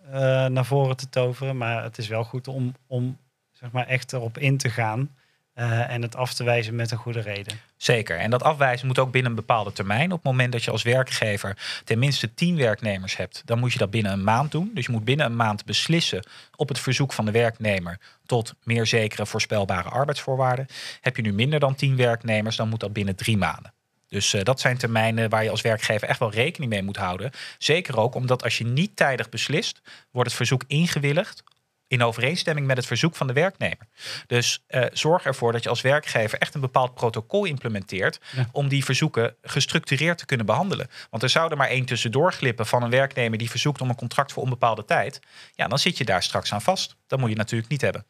naar 0.48 0.64
voren 0.64 0.96
te 0.96 1.08
toveren. 1.08 1.56
Maar 1.56 1.82
het 1.82 1.98
is 1.98 2.08
wel 2.08 2.24
goed 2.24 2.48
om, 2.48 2.74
om 2.86 3.18
zeg 3.52 3.70
maar 3.70 3.86
echt 3.86 4.12
erop 4.12 4.38
in 4.38 4.56
te 4.56 4.70
gaan. 4.70 5.14
en 5.54 6.02
het 6.02 6.16
af 6.16 6.34
te 6.34 6.44
wijzen 6.44 6.74
met 6.74 6.90
een 6.90 6.98
goede 6.98 7.20
reden. 7.20 7.60
Zeker. 7.76 8.18
En 8.18 8.30
dat 8.30 8.42
afwijzen 8.42 8.86
moet 8.86 8.98
ook 8.98 9.10
binnen 9.10 9.30
een 9.30 9.36
bepaalde 9.36 9.72
termijn. 9.72 10.12
Op 10.12 10.16
het 10.22 10.32
moment 10.32 10.52
dat 10.52 10.64
je 10.64 10.70
als 10.70 10.82
werkgever 10.82 11.82
tenminste 11.84 12.34
tien 12.34 12.56
werknemers 12.56 13.16
hebt, 13.16 13.42
dan 13.44 13.58
moet 13.58 13.72
je 13.72 13.78
dat 13.78 13.90
binnen 13.90 14.12
een 14.12 14.24
maand 14.24 14.50
doen. 14.50 14.70
Dus 14.74 14.86
je 14.86 14.92
moet 14.92 15.04
binnen 15.04 15.26
een 15.26 15.36
maand 15.36 15.64
beslissen 15.64 16.26
op 16.56 16.68
het 16.68 16.78
verzoek 16.78 17.12
van 17.12 17.24
de 17.24 17.30
werknemer 17.30 17.98
tot 18.26 18.54
meer 18.62 18.86
zekere 18.86 19.26
voorspelbare 19.26 19.88
arbeidsvoorwaarden. 19.88 20.66
Heb 21.00 21.16
je 21.16 21.22
nu 21.22 21.32
minder 21.32 21.60
dan 21.60 21.74
tien 21.74 21.96
werknemers, 21.96 22.56
dan 22.56 22.68
moet 22.68 22.80
dat 22.80 22.92
binnen 22.92 23.16
drie 23.16 23.36
maanden. 23.36 23.73
Dus 24.14 24.34
uh, 24.34 24.42
dat 24.42 24.60
zijn 24.60 24.76
termijnen 24.76 25.30
waar 25.30 25.44
je 25.44 25.50
als 25.50 25.60
werkgever 25.60 26.08
echt 26.08 26.18
wel 26.18 26.30
rekening 26.30 26.72
mee 26.72 26.82
moet 26.82 26.96
houden. 26.96 27.30
Zeker 27.58 27.98
ook 27.98 28.14
omdat 28.14 28.42
als 28.42 28.58
je 28.58 28.64
niet 28.64 28.96
tijdig 28.96 29.28
beslist, 29.28 29.80
wordt 30.10 30.28
het 30.28 30.36
verzoek 30.36 30.64
ingewilligd 30.66 31.42
in 31.86 32.02
overeenstemming 32.02 32.66
met 32.66 32.76
het 32.76 32.86
verzoek 32.86 33.16
van 33.16 33.26
de 33.26 33.32
werknemer. 33.32 33.86
Dus 34.26 34.64
uh, 34.68 34.84
zorg 34.92 35.24
ervoor 35.24 35.52
dat 35.52 35.62
je 35.62 35.68
als 35.68 35.80
werkgever 35.80 36.38
echt 36.38 36.54
een 36.54 36.60
bepaald 36.60 36.94
protocol 36.94 37.44
implementeert 37.44 38.20
ja. 38.36 38.48
om 38.52 38.68
die 38.68 38.84
verzoeken 38.84 39.36
gestructureerd 39.42 40.18
te 40.18 40.26
kunnen 40.26 40.46
behandelen. 40.46 40.88
Want 41.10 41.22
er 41.22 41.28
zou 41.28 41.50
er 41.50 41.56
maar 41.56 41.68
één 41.68 41.84
tussendoor 41.84 42.32
glippen 42.32 42.66
van 42.66 42.82
een 42.82 42.90
werknemer 42.90 43.38
die 43.38 43.50
verzoekt 43.50 43.80
om 43.80 43.88
een 43.88 43.94
contract 43.94 44.32
voor 44.32 44.42
onbepaalde 44.42 44.84
tijd. 44.84 45.20
Ja, 45.54 45.68
dan 45.68 45.78
zit 45.78 45.98
je 45.98 46.04
daar 46.04 46.22
straks 46.22 46.52
aan 46.52 46.62
vast. 46.62 46.96
Dat 47.06 47.18
moet 47.18 47.30
je 47.30 47.36
natuurlijk 47.36 47.70
niet 47.70 47.80
hebben. 47.80 48.06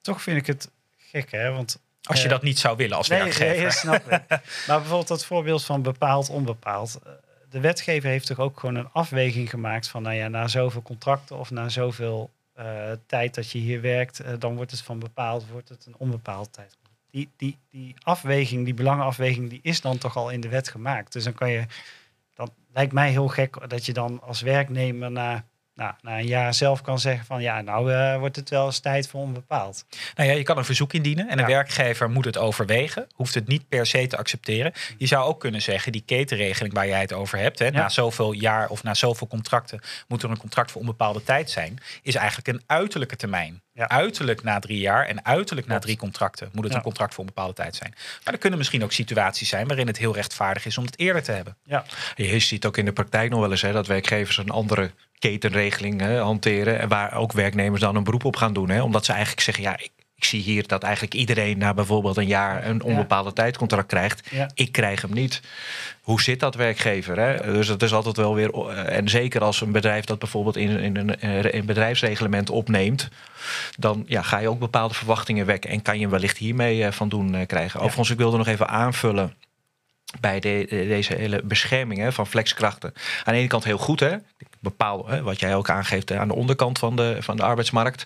Toch 0.00 0.22
vind 0.22 0.36
ik 0.36 0.46
het 0.46 0.70
gek, 0.96 1.30
hè? 1.30 1.50
Want 1.50 1.82
als 2.04 2.22
je 2.22 2.28
dat 2.28 2.42
niet 2.42 2.58
zou 2.58 2.76
willen 2.76 2.96
als 2.96 3.08
nee, 3.08 3.22
werkgever. 3.22 3.62
Nee, 3.62 3.70
snap 3.70 4.12
ik. 4.12 4.22
maar 4.66 4.78
bijvoorbeeld 4.78 5.08
dat 5.08 5.24
voorbeeld 5.24 5.64
van 5.64 5.82
bepaald, 5.82 6.28
onbepaald. 6.28 6.98
De 7.50 7.60
wetgever 7.60 8.10
heeft 8.10 8.26
toch 8.26 8.38
ook 8.38 8.60
gewoon 8.60 8.74
een 8.74 8.88
afweging 8.92 9.50
gemaakt 9.50 9.88
van, 9.88 10.02
nou 10.02 10.14
ja, 10.14 10.28
na 10.28 10.48
zoveel 10.48 10.82
contracten 10.82 11.38
of 11.38 11.50
na 11.50 11.68
zoveel 11.68 12.30
uh, 12.58 12.92
tijd 13.06 13.34
dat 13.34 13.50
je 13.50 13.58
hier 13.58 13.80
werkt, 13.80 14.20
uh, 14.20 14.28
dan 14.38 14.56
wordt 14.56 14.70
het 14.70 14.80
van 14.80 14.98
bepaald, 14.98 15.48
wordt 15.48 15.68
het 15.68 15.86
een 15.86 15.94
onbepaald 15.98 16.52
tijd. 16.52 16.76
Die, 17.10 17.30
die, 17.36 17.58
die 17.70 17.94
afweging, 18.02 18.64
die 18.64 18.74
belangenafweging, 18.74 19.50
die 19.50 19.60
is 19.62 19.80
dan 19.80 19.98
toch 19.98 20.16
al 20.16 20.30
in 20.30 20.40
de 20.40 20.48
wet 20.48 20.68
gemaakt. 20.68 21.12
Dus 21.12 21.24
dan 21.24 21.34
kan 21.34 21.50
je, 21.50 21.66
dan 22.34 22.50
lijkt 22.72 22.92
mij 22.92 23.10
heel 23.10 23.28
gek 23.28 23.68
dat 23.68 23.86
je 23.86 23.92
dan 23.92 24.20
als 24.22 24.40
werknemer 24.40 25.10
na 25.10 25.44
nou, 25.74 25.92
na 26.00 26.18
een 26.18 26.26
jaar 26.26 26.54
zelf 26.54 26.82
kan 26.82 26.98
zeggen 26.98 27.26
van 27.26 27.42
ja, 27.42 27.60
nou 27.60 27.92
uh, 27.92 28.18
wordt 28.18 28.36
het 28.36 28.50
wel 28.50 28.66
eens 28.66 28.78
tijd 28.78 29.08
voor 29.08 29.20
onbepaald. 29.20 29.84
Nou 30.14 30.28
ja, 30.28 30.34
je 30.34 30.42
kan 30.42 30.58
een 30.58 30.64
verzoek 30.64 30.92
indienen 30.92 31.28
en 31.28 31.38
een 31.38 31.48
ja. 31.48 31.54
werkgever 31.54 32.10
moet 32.10 32.24
het 32.24 32.38
overwegen, 32.38 33.06
hoeft 33.14 33.34
het 33.34 33.46
niet 33.46 33.68
per 33.68 33.86
se 33.86 34.06
te 34.06 34.16
accepteren. 34.16 34.72
Je 34.98 35.06
zou 35.06 35.24
ook 35.24 35.40
kunnen 35.40 35.62
zeggen, 35.62 35.92
die 35.92 36.02
ketenregeling 36.06 36.74
waar 36.74 36.86
jij 36.86 37.00
het 37.00 37.12
over 37.12 37.38
hebt, 37.38 37.58
hè, 37.58 37.64
ja. 37.64 37.70
na 37.70 37.88
zoveel 37.88 38.32
jaar 38.32 38.68
of 38.68 38.82
na 38.82 38.94
zoveel 38.94 39.26
contracten 39.26 39.80
moet 40.08 40.22
er 40.22 40.30
een 40.30 40.38
contract 40.38 40.70
voor 40.70 40.80
onbepaalde 40.80 41.22
tijd 41.22 41.50
zijn, 41.50 41.78
is 42.02 42.14
eigenlijk 42.14 42.48
een 42.48 42.62
uiterlijke 42.66 43.16
termijn. 43.16 43.62
Ja. 43.72 43.88
Uiterlijk 43.88 44.42
na 44.42 44.58
drie 44.58 44.78
jaar 44.78 45.06
en 45.06 45.24
uiterlijk 45.24 45.66
na 45.66 45.78
drie 45.78 45.96
contracten 45.96 46.48
moet 46.52 46.64
het 46.64 46.72
ja. 46.72 46.78
een 46.78 46.84
contract 46.84 47.14
voor 47.14 47.24
een 47.24 47.32
bepaalde 47.34 47.54
tijd 47.54 47.76
zijn. 47.76 47.94
Maar 48.24 48.34
er 48.34 48.40
kunnen 48.40 48.58
misschien 48.58 48.84
ook 48.84 48.92
situaties 48.92 49.48
zijn 49.48 49.66
waarin 49.66 49.86
het 49.86 49.98
heel 49.98 50.14
rechtvaardig 50.14 50.66
is 50.66 50.78
om 50.78 50.84
het 50.84 50.98
eerder 50.98 51.22
te 51.22 51.32
hebben. 51.32 51.56
Ja. 51.64 51.84
Je 52.14 52.38
ziet 52.38 52.66
ook 52.66 52.76
in 52.76 52.84
de 52.84 52.92
praktijk 52.92 53.30
nog 53.30 53.40
wel 53.40 53.50
eens 53.50 53.62
hè, 53.62 53.72
dat 53.72 53.86
werkgevers 53.86 54.36
een 54.36 54.50
andere 54.50 54.90
ketenregeling 55.28 56.00
hè, 56.00 56.18
hanteren. 56.18 56.78
En 56.78 56.88
waar 56.88 57.14
ook 57.14 57.32
werknemers 57.32 57.80
dan 57.80 57.96
een 57.96 58.04
beroep 58.04 58.24
op 58.24 58.36
gaan 58.36 58.52
doen. 58.52 58.68
Hè, 58.68 58.82
omdat 58.82 59.04
ze 59.04 59.12
eigenlijk 59.12 59.42
zeggen, 59.42 59.62
ja, 59.64 59.72
ik, 59.78 59.90
ik 60.16 60.24
zie 60.24 60.42
hier 60.42 60.66
dat 60.66 60.82
eigenlijk 60.82 61.14
iedereen 61.14 61.58
na 61.58 61.74
bijvoorbeeld 61.74 62.16
een 62.16 62.26
jaar 62.26 62.66
een 62.66 62.82
onbepaalde 62.82 63.28
ja. 63.28 63.34
tijdcontract 63.34 63.86
krijgt. 63.86 64.28
Ja. 64.30 64.50
Ik 64.54 64.72
krijg 64.72 65.02
hem 65.02 65.12
niet. 65.12 65.40
Hoe 66.02 66.22
zit 66.22 66.40
dat 66.40 66.54
werkgever? 66.54 67.18
Hè? 67.18 67.52
Dus 67.52 67.66
dat 67.66 67.82
is 67.82 67.92
altijd 67.92 68.16
wel 68.16 68.34
weer. 68.34 68.68
En 68.68 69.08
zeker 69.08 69.42
als 69.42 69.60
een 69.60 69.72
bedrijf 69.72 70.04
dat 70.04 70.18
bijvoorbeeld 70.18 70.56
in, 70.56 70.78
in 70.78 70.96
een, 70.96 71.56
een 71.56 71.66
bedrijfsreglement 71.66 72.50
opneemt, 72.50 73.08
dan 73.78 74.04
ja, 74.06 74.22
ga 74.22 74.38
je 74.38 74.48
ook 74.48 74.58
bepaalde 74.58 74.94
verwachtingen 74.94 75.46
wekken. 75.46 75.70
En 75.70 75.82
kan 75.82 75.98
je 75.98 76.08
wellicht 76.08 76.36
hiermee 76.36 76.90
van 76.90 77.08
doen 77.08 77.46
krijgen. 77.46 77.78
Ja. 77.78 77.84
Overigens, 77.84 78.10
ik 78.10 78.18
wilde 78.18 78.36
nog 78.36 78.46
even 78.46 78.68
aanvullen 78.68 79.34
bij 80.20 80.40
de, 80.40 80.66
de, 80.68 80.86
deze 80.86 81.14
hele 81.14 81.42
bescherming 81.44 82.00
hè, 82.00 82.12
van 82.12 82.26
flexkrachten. 82.26 82.92
Aan 83.24 83.32
de 83.32 83.38
ene 83.38 83.48
kant 83.48 83.64
heel 83.64 83.78
goed, 83.78 84.00
hè? 84.00 84.16
Ik 84.64 84.70
bepaalde, 84.70 85.10
hè, 85.10 85.22
wat 85.22 85.40
jij 85.40 85.54
ook 85.54 85.70
aangeeft 85.70 86.12
aan 86.12 86.28
de 86.28 86.34
onderkant 86.34 86.78
van 86.78 86.96
de, 86.96 87.16
van 87.20 87.36
de 87.36 87.42
arbeidsmarkt. 87.42 88.04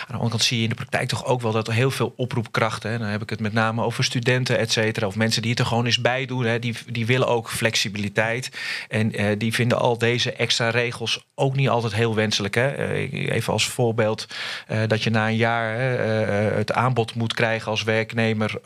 Aan 0.00 0.06
de 0.06 0.12
andere 0.12 0.30
kant 0.30 0.42
zie 0.42 0.56
je 0.56 0.62
in 0.62 0.68
de 0.68 0.74
praktijk 0.74 1.08
toch 1.08 1.24
ook 1.24 1.40
wel 1.40 1.52
dat 1.52 1.68
er 1.68 1.74
heel 1.74 1.90
veel 1.90 2.12
oproepkrachten, 2.16 2.90
hè, 2.90 2.98
dan 2.98 3.06
heb 3.06 3.22
ik 3.22 3.30
het 3.30 3.40
met 3.40 3.52
name 3.52 3.82
over 3.82 4.04
studenten, 4.04 4.58
et 4.58 4.72
cetera, 4.72 5.06
of 5.06 5.16
mensen 5.16 5.42
die 5.42 5.50
het 5.50 5.60
er 5.60 5.66
gewoon 5.66 5.84
eens 5.84 6.00
bij 6.00 6.26
doen, 6.26 6.44
hè, 6.44 6.58
die, 6.58 6.76
die 6.86 7.06
willen 7.06 7.28
ook 7.28 7.50
flexibiliteit. 7.50 8.50
En 8.88 9.20
uh, 9.20 9.38
die 9.38 9.54
vinden 9.54 9.78
al 9.78 9.98
deze 9.98 10.32
extra 10.32 10.68
regels 10.68 11.24
ook 11.34 11.56
niet 11.56 11.68
altijd 11.68 11.94
heel 11.94 12.14
wenselijk. 12.14 12.54
Hè. 12.54 12.88
Uh, 12.88 13.30
even 13.30 13.52
als 13.52 13.68
voorbeeld 13.68 14.26
uh, 14.68 14.78
dat 14.86 15.02
je 15.02 15.10
na 15.10 15.28
een 15.28 15.36
jaar 15.36 15.78
het 16.56 16.72
aanbod 16.72 17.14
moet 17.14 17.34
krijgen 17.34 17.70
als 17.70 17.82
werknemer 17.82 18.60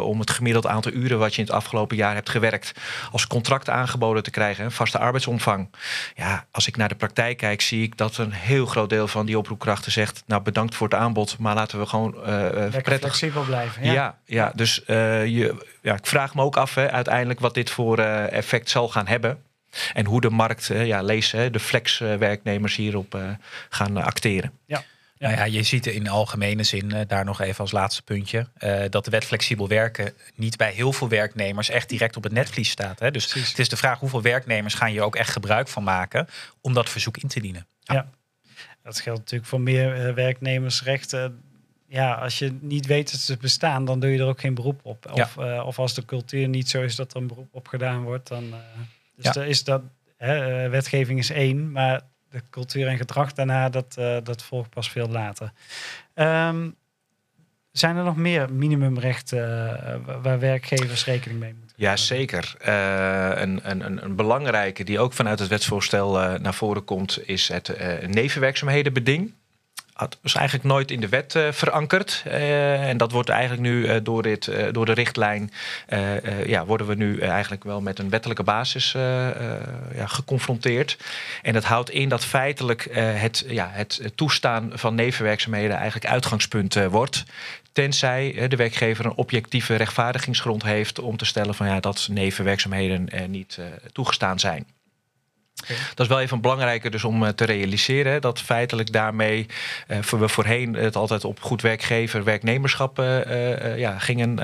om 0.00 0.20
het 0.20 0.30
gemiddeld 0.30 0.66
aantal 0.66 0.92
uren 0.92 1.18
wat 1.18 1.34
je 1.34 1.40
in 1.40 1.46
het 1.46 1.56
afgelopen 1.56 1.96
jaar 1.96 2.14
hebt 2.14 2.30
gewerkt 2.30 2.72
als 3.12 3.26
contract 3.26 3.68
aangeboden 3.68 4.22
te 4.22 4.30
krijgen, 4.30 4.64
een 4.64 4.70
vaste 4.70 4.98
arbeidsomvang. 4.98 5.68
Ja, 6.14 6.46
als 6.50 6.66
ik 6.66 6.76
naar 6.76 6.83
de 6.88 6.94
praktijk 6.94 7.36
kijk, 7.36 7.60
zie 7.60 7.82
ik 7.82 7.96
dat 7.96 8.16
een 8.16 8.32
heel 8.32 8.66
groot 8.66 8.88
deel 8.88 9.08
van 9.08 9.26
die 9.26 9.38
oproepkrachten 9.38 9.92
zegt: 9.92 10.22
Nou, 10.26 10.42
bedankt 10.42 10.74
voor 10.74 10.88
het 10.88 10.98
aanbod, 10.98 11.38
maar 11.38 11.54
laten 11.54 11.78
we 11.78 11.86
gewoon 11.86 12.14
uh, 12.16 12.48
prettig 12.70 12.98
flexibel 12.98 13.42
blijven. 13.42 13.84
Ja, 13.84 13.92
ja, 13.92 14.18
ja 14.24 14.52
dus 14.54 14.80
uh, 14.86 15.26
je, 15.26 15.66
ja, 15.82 15.94
ik 15.94 16.06
vraag 16.06 16.34
me 16.34 16.42
ook 16.42 16.56
af 16.56 16.74
hè, 16.74 16.90
uiteindelijk 16.90 17.40
wat 17.40 17.54
dit 17.54 17.70
voor 17.70 17.98
uh, 17.98 18.32
effect 18.32 18.70
zal 18.70 18.88
gaan 18.88 19.06
hebben. 19.06 19.42
En 19.94 20.06
hoe 20.06 20.20
de 20.20 20.30
markt, 20.30 20.66
ja, 20.66 21.02
lees 21.02 21.30
de 21.30 21.60
flexwerknemers 21.60 22.76
hierop 22.76 23.18
gaan 23.68 23.96
acteren. 23.96 24.52
Ja. 24.66 24.82
Ja. 25.16 25.28
Nou 25.28 25.38
ja, 25.38 25.44
je 25.44 25.62
ziet 25.62 25.86
in 25.86 26.08
algemene 26.08 26.62
zin, 26.62 26.94
uh, 26.94 27.00
daar 27.06 27.24
nog 27.24 27.40
even 27.40 27.60
als 27.60 27.72
laatste 27.72 28.02
puntje, 28.02 28.46
uh, 28.58 28.82
dat 28.90 29.04
de 29.04 29.10
wet 29.10 29.24
flexibel 29.24 29.68
werken 29.68 30.12
niet 30.34 30.56
bij 30.56 30.72
heel 30.72 30.92
veel 30.92 31.08
werknemers 31.08 31.68
echt 31.68 31.88
direct 31.88 32.16
op 32.16 32.22
het 32.22 32.32
netvlies 32.32 32.70
staat. 32.70 32.98
Hè? 32.98 33.10
Dus 33.10 33.26
Precies. 33.26 33.48
het 33.48 33.58
is 33.58 33.68
de 33.68 33.76
vraag 33.76 33.98
hoeveel 33.98 34.22
werknemers 34.22 34.74
gaan 34.74 34.92
je 34.92 35.02
ook 35.02 35.16
echt 35.16 35.30
gebruik 35.30 35.68
van 35.68 35.82
maken 35.82 36.28
om 36.60 36.74
dat 36.74 36.88
verzoek 36.88 37.16
in 37.16 37.28
te 37.28 37.40
dienen. 37.40 37.66
Ja, 37.80 37.94
ja. 37.94 38.08
dat 38.82 39.00
geldt 39.00 39.18
natuurlijk 39.18 39.50
voor 39.50 39.60
meer 39.60 40.08
uh, 40.08 40.14
werknemersrechten. 40.14 41.42
Ja, 41.88 42.14
als 42.14 42.38
je 42.38 42.58
niet 42.60 42.86
weet 42.86 43.10
dat 43.10 43.20
ze 43.20 43.36
bestaan, 43.36 43.84
dan 43.84 44.00
doe 44.00 44.10
je 44.10 44.18
er 44.18 44.26
ook 44.26 44.40
geen 44.40 44.54
beroep 44.54 44.80
op. 44.82 45.10
Of, 45.12 45.34
ja. 45.36 45.64
of 45.64 45.78
als 45.78 45.94
de 45.94 46.04
cultuur 46.04 46.48
niet 46.48 46.68
zo 46.68 46.82
is 46.82 46.96
dat 46.96 47.14
er 47.14 47.20
een 47.20 47.26
beroep 47.26 47.54
op 47.54 47.68
gedaan 47.68 48.02
wordt, 48.02 48.28
dan 48.28 48.54
dus 49.16 49.34
ja. 49.34 49.42
is 49.42 49.64
dat 49.64 49.82
wetgeving 50.70 51.18
is 51.18 51.30
één, 51.30 51.72
maar 51.72 52.02
de 52.34 52.42
cultuur 52.50 52.86
en 52.86 52.96
gedrag 52.96 53.32
daarna, 53.32 53.68
dat, 53.68 53.96
uh, 53.98 54.16
dat 54.22 54.42
volgt 54.42 54.70
pas 54.70 54.90
veel 54.90 55.08
later. 55.08 55.52
Um, 56.14 56.74
zijn 57.70 57.96
er 57.96 58.04
nog 58.04 58.16
meer 58.16 58.52
minimumrechten 58.52 59.38
uh, 60.08 60.22
waar 60.22 60.38
werkgevers 60.38 61.04
rekening 61.04 61.40
mee 61.40 61.54
moeten? 61.58 61.76
Ja, 61.76 61.96
zeker. 61.96 62.54
Uh, 62.66 63.30
een, 63.34 63.70
een, 63.70 64.04
een 64.04 64.16
belangrijke 64.16 64.84
die 64.84 64.98
ook 64.98 65.12
vanuit 65.12 65.38
het 65.38 65.48
wetsvoorstel 65.48 66.38
naar 66.38 66.54
voren 66.54 66.84
komt, 66.84 67.28
is 67.28 67.48
het 67.48 67.76
nevenwerkzaamhedenbeding 68.06 69.32
had, 69.94 70.18
was 70.20 70.34
eigenlijk 70.34 70.66
nooit 70.66 70.90
in 70.90 71.00
de 71.00 71.08
wet 71.08 71.34
uh, 71.34 71.52
verankerd. 71.52 72.22
Uh, 72.26 72.88
en 72.88 72.96
dat 72.96 73.12
wordt 73.12 73.28
eigenlijk 73.28 73.62
nu 73.62 73.86
uh, 73.86 73.96
door, 74.02 74.22
dit, 74.22 74.50
door 74.72 74.86
de 74.86 74.92
richtlijn... 74.92 75.50
ja, 76.46 76.64
worden 76.64 76.86
we 76.86 76.94
nu 76.94 77.20
eigenlijk 77.20 77.64
wel 77.64 77.80
met 77.80 77.98
een 77.98 78.10
wettelijke 78.10 78.42
basis 78.42 78.92
ja, 78.92 80.06
geconfronteerd. 80.06 80.96
En 81.42 81.52
dat 81.52 81.64
houdt 81.64 81.90
in 81.90 82.08
dat 82.08 82.24
feitelijk 82.24 82.88
het, 82.94 83.44
ja, 83.48 83.70
het 83.72 84.12
toestaan 84.14 84.70
van 84.74 84.94
nevenwerkzaamheden... 84.94 85.76
eigenlijk 85.76 86.06
uitgangspunt 86.06 86.74
wordt. 86.74 87.24
Tenzij 87.72 88.46
de 88.48 88.56
werkgever 88.56 89.04
een 89.04 89.14
objectieve 89.14 89.74
rechtvaardigingsgrond 89.74 90.62
heeft... 90.62 90.98
om 90.98 91.16
te 91.16 91.24
stellen 91.24 91.54
van 91.54 91.66
ja, 91.66 91.80
dat 91.80 92.08
nevenwerkzaamheden 92.10 93.08
niet 93.30 93.58
toegestaan 93.92 94.40
zijn. 94.40 94.66
Dat 95.68 96.00
is 96.00 96.06
wel 96.06 96.20
even 96.20 96.40
belangrijker 96.40 96.90
dus 96.90 97.04
om 97.04 97.24
eh, 97.24 97.28
te 97.28 97.44
realiseren. 97.44 98.20
Dat 98.20 98.40
feitelijk 98.40 98.92
daarmee 98.92 99.46
uh, 99.88 99.98
we 99.98 100.28
voorheen 100.28 100.74
het 100.74 100.96
altijd 100.96 101.24
op 101.24 101.40
goed 101.40 101.62
werkgever, 101.62 102.24
werknemerschap 102.24 102.98
uh, 102.98 103.78
ja, 103.78 103.98
gingen 103.98 104.38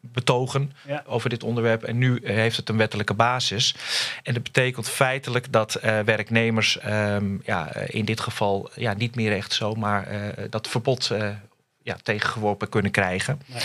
betogen 0.00 0.72
ja. 0.86 1.02
over 1.06 1.30
dit 1.30 1.42
onderwerp. 1.42 1.82
En 1.82 1.98
nu 1.98 2.20
heeft 2.22 2.56
het 2.56 2.68
een 2.68 2.76
wettelijke 2.76 3.14
basis. 3.14 3.74
En 4.22 4.34
dat 4.34 4.42
betekent 4.42 4.88
feitelijk 4.88 5.52
dat 5.52 5.78
werknemers 6.04 6.78
um, 6.86 7.40
ja, 7.44 7.74
in 7.74 8.04
dit 8.04 8.20
geval 8.20 8.70
ja, 8.74 8.94
niet 8.94 9.14
meer 9.14 9.32
echt 9.32 9.52
zomaar 9.52 10.06
dat 10.50 10.68
verbod 10.68 11.10
ja, 11.84 11.96
tegengeworpen 12.02 12.68
kunnen 12.68 12.90
krijgen. 12.90 13.40
Nee. 13.46 13.62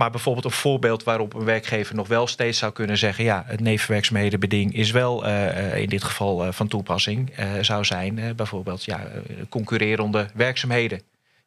Maar 0.00 0.10
bijvoorbeeld 0.10 0.44
een 0.44 0.50
voorbeeld 0.50 1.02
waarop 1.02 1.34
een 1.34 1.44
werkgever 1.44 1.94
nog 1.94 2.08
wel 2.08 2.26
steeds 2.26 2.58
zou 2.58 2.72
kunnen 2.72 2.98
zeggen: 2.98 3.24
ja, 3.24 3.44
het 3.46 3.60
nevenwerkzaamhedenbeding 3.60 4.74
is 4.74 4.90
wel 4.90 5.26
uh, 5.26 5.76
in 5.76 5.88
dit 5.88 6.04
geval 6.04 6.46
uh, 6.46 6.52
van 6.52 6.68
toepassing. 6.68 7.32
Zou 7.60 7.84
zijn 7.84 8.36
bijvoorbeeld 8.36 8.84
ja, 8.84 9.00
concurrerende 9.48 10.28
werkzaamheden 10.34 11.02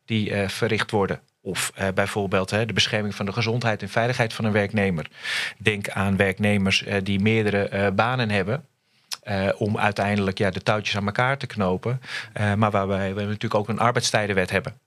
die 0.05 0.33
verricht 0.47 0.91
worden. 0.91 1.19
Of 1.41 1.71
bijvoorbeeld 1.93 2.49
de 2.49 2.73
bescherming 2.73 3.15
van 3.15 3.25
de 3.25 3.33
gezondheid 3.33 3.81
en 3.81 3.89
veiligheid 3.89 4.33
van 4.33 4.45
een 4.45 4.51
werknemer. 4.51 5.07
Denk 5.57 5.89
aan 5.89 6.17
werknemers 6.17 6.83
die 7.03 7.19
meerdere 7.19 7.91
banen 7.91 8.29
hebben. 8.29 8.65
Om 9.57 9.77
uiteindelijk 9.77 10.37
ja, 10.37 10.49
de 10.49 10.61
touwtjes 10.61 10.97
aan 10.97 11.05
elkaar 11.05 11.37
te 11.37 11.47
knopen. 11.47 12.01
Maar 12.55 12.71
waarbij 12.71 13.13
we 13.13 13.21
natuurlijk 13.21 13.55
ook 13.55 13.69
een 13.69 13.79
arbeidstijdenwet 13.79 14.49
hebben. 14.49 14.82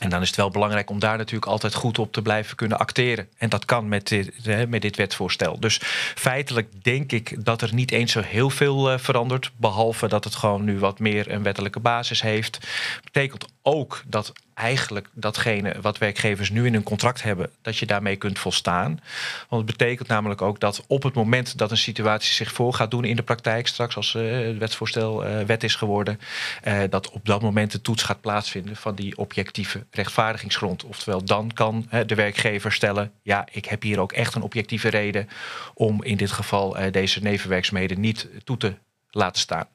En 0.00 0.10
dan 0.10 0.20
is 0.20 0.26
het 0.26 0.36
wel 0.36 0.50
belangrijk 0.50 0.90
om 0.90 0.98
daar 0.98 1.16
natuurlijk 1.16 1.50
altijd 1.50 1.74
goed 1.74 1.98
op 1.98 2.12
te 2.12 2.22
blijven 2.22 2.56
kunnen 2.56 2.78
acteren. 2.78 3.28
En 3.38 3.48
dat 3.48 3.64
kan 3.64 3.88
met 3.88 4.08
dit, 4.08 4.32
met 4.68 4.82
dit 4.82 4.96
wetsvoorstel. 4.96 5.60
Dus 5.60 5.80
feitelijk 6.14 6.84
denk 6.84 7.12
ik 7.12 7.44
dat 7.44 7.62
er 7.62 7.74
niet 7.74 7.90
eens 7.90 8.12
zo 8.12 8.20
heel 8.20 8.50
veel 8.50 8.92
uh, 8.92 8.98
verandert. 8.98 9.50
Behalve 9.56 10.08
dat 10.08 10.24
het 10.24 10.34
gewoon 10.34 10.64
nu 10.64 10.78
wat 10.78 10.98
meer 10.98 11.30
een 11.30 11.42
wettelijke 11.42 11.80
basis 11.80 12.22
heeft. 12.22 12.58
Betekent 13.04 13.46
ook 13.62 14.02
dat 14.06 14.32
eigenlijk 14.60 15.08
datgene 15.12 15.74
wat 15.80 15.98
werkgevers 15.98 16.50
nu 16.50 16.66
in 16.66 16.72
hun 16.72 16.82
contract 16.82 17.22
hebben, 17.22 17.50
dat 17.62 17.76
je 17.76 17.86
daarmee 17.86 18.16
kunt 18.16 18.38
volstaan. 18.38 19.00
Want 19.48 19.68
het 19.68 19.78
betekent 19.78 20.08
namelijk 20.08 20.42
ook 20.42 20.60
dat 20.60 20.84
op 20.86 21.02
het 21.02 21.14
moment 21.14 21.58
dat 21.58 21.70
een 21.70 21.76
situatie 21.76 22.32
zich 22.32 22.52
voor 22.52 22.74
gaat 22.74 22.90
doen 22.90 23.04
in 23.04 23.16
de 23.16 23.22
praktijk, 23.22 23.66
straks 23.66 23.96
als 23.96 24.14
uh, 24.14 24.46
het 24.46 24.58
wetsvoorstel 24.58 25.26
uh, 25.26 25.40
wet 25.40 25.62
is 25.62 25.74
geworden, 25.74 26.20
uh, 26.64 26.82
dat 26.90 27.10
op 27.10 27.26
dat 27.26 27.42
moment 27.42 27.72
de 27.72 27.80
toets 27.80 28.02
gaat 28.02 28.20
plaatsvinden 28.20 28.76
van 28.76 28.94
die 28.94 29.16
objectieve 29.16 29.86
rechtvaardigingsgrond. 29.90 30.84
Oftewel, 30.84 31.24
dan 31.24 31.52
kan 31.52 31.88
de 32.06 32.14
werkgever 32.14 32.72
stellen: 32.72 33.12
ja, 33.22 33.48
ik 33.50 33.64
heb 33.64 33.82
hier 33.82 34.00
ook 34.00 34.12
echt 34.12 34.34
een 34.34 34.42
objectieve 34.42 34.88
reden 34.88 35.28
om 35.74 36.02
in 36.04 36.16
dit 36.16 36.32
geval 36.32 36.76
deze 36.90 37.22
nevenwerkzaamheden 37.22 38.00
niet 38.00 38.28
toe 38.44 38.56
te 38.56 38.74
laten 39.10 39.40
staan. 39.40 39.66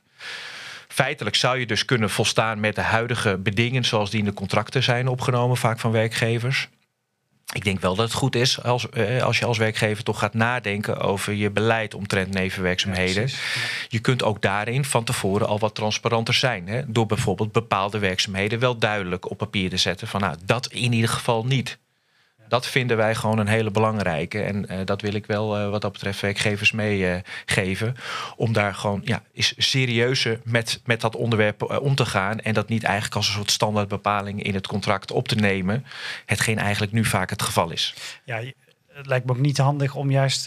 Feitelijk 0.95 1.35
zou 1.35 1.59
je 1.59 1.65
dus 1.65 1.85
kunnen 1.85 2.09
volstaan 2.09 2.59
met 2.59 2.75
de 2.75 2.81
huidige 2.81 3.37
bedingen 3.37 3.85
zoals 3.85 4.09
die 4.09 4.19
in 4.19 4.25
de 4.25 4.33
contracten 4.33 4.83
zijn 4.83 5.07
opgenomen, 5.07 5.57
vaak 5.57 5.79
van 5.79 5.91
werkgevers. 5.91 6.69
Ik 7.53 7.63
denk 7.63 7.79
wel 7.79 7.95
dat 7.95 8.05
het 8.05 8.13
goed 8.13 8.35
is 8.35 8.63
als, 8.63 8.89
eh, 8.89 9.23
als 9.23 9.39
je 9.39 9.45
als 9.45 9.57
werkgever 9.57 10.03
toch 10.03 10.19
gaat 10.19 10.33
nadenken 10.33 10.97
over 10.99 11.33
je 11.33 11.51
beleid 11.51 11.93
omtrent 11.93 12.33
nevenwerkzaamheden. 12.33 13.27
Ja, 13.27 13.35
je 13.87 13.99
kunt 13.99 14.23
ook 14.23 14.41
daarin 14.41 14.85
van 14.85 15.03
tevoren 15.03 15.47
al 15.47 15.59
wat 15.59 15.75
transparanter 15.75 16.33
zijn. 16.33 16.67
Hè? 16.67 16.81
Door 16.87 17.05
bijvoorbeeld 17.05 17.51
bepaalde 17.51 17.99
werkzaamheden 17.99 18.59
wel 18.59 18.77
duidelijk 18.77 19.29
op 19.29 19.37
papier 19.37 19.69
te 19.69 19.77
zetten 19.77 20.07
van 20.07 20.21
nou, 20.21 20.35
dat 20.45 20.67
in 20.67 20.93
ieder 20.93 21.09
geval 21.09 21.45
niet. 21.45 21.77
Dat 22.47 22.67
vinden 22.67 22.97
wij 22.97 23.15
gewoon 23.15 23.37
een 23.37 23.47
hele 23.47 23.71
belangrijke. 23.71 24.41
En 24.41 24.65
uh, 24.71 24.79
dat 24.85 25.01
wil 25.01 25.13
ik 25.13 25.25
wel 25.25 25.59
uh, 25.59 25.69
wat 25.69 25.81
dat 25.81 25.91
betreft 25.91 26.21
werkgevers 26.21 26.71
meegeven. 26.71 27.87
Uh, 27.87 27.93
om 28.35 28.53
daar 28.53 28.75
gewoon 28.75 29.01
ja, 29.03 29.23
is 29.31 29.53
serieuzer 29.57 30.39
met, 30.43 30.81
met 30.85 31.01
dat 31.01 31.15
onderwerp 31.15 31.79
om 31.81 31.95
te 31.95 32.05
gaan. 32.05 32.39
En 32.39 32.53
dat 32.53 32.69
niet 32.69 32.83
eigenlijk 32.83 33.15
als 33.15 33.27
een 33.27 33.33
soort 33.33 33.51
standaardbepaling 33.51 34.43
in 34.43 34.53
het 34.53 34.67
contract 34.67 35.11
op 35.11 35.27
te 35.27 35.35
nemen. 35.35 35.85
Hetgeen 36.25 36.57
eigenlijk 36.57 36.91
nu 36.91 37.05
vaak 37.05 37.29
het 37.29 37.41
geval 37.41 37.71
is. 37.71 37.93
Ja, 38.23 38.41
het 38.87 39.07
lijkt 39.07 39.25
me 39.25 39.31
ook 39.31 39.39
niet 39.39 39.57
handig 39.57 39.95
om 39.95 40.11
juist 40.11 40.43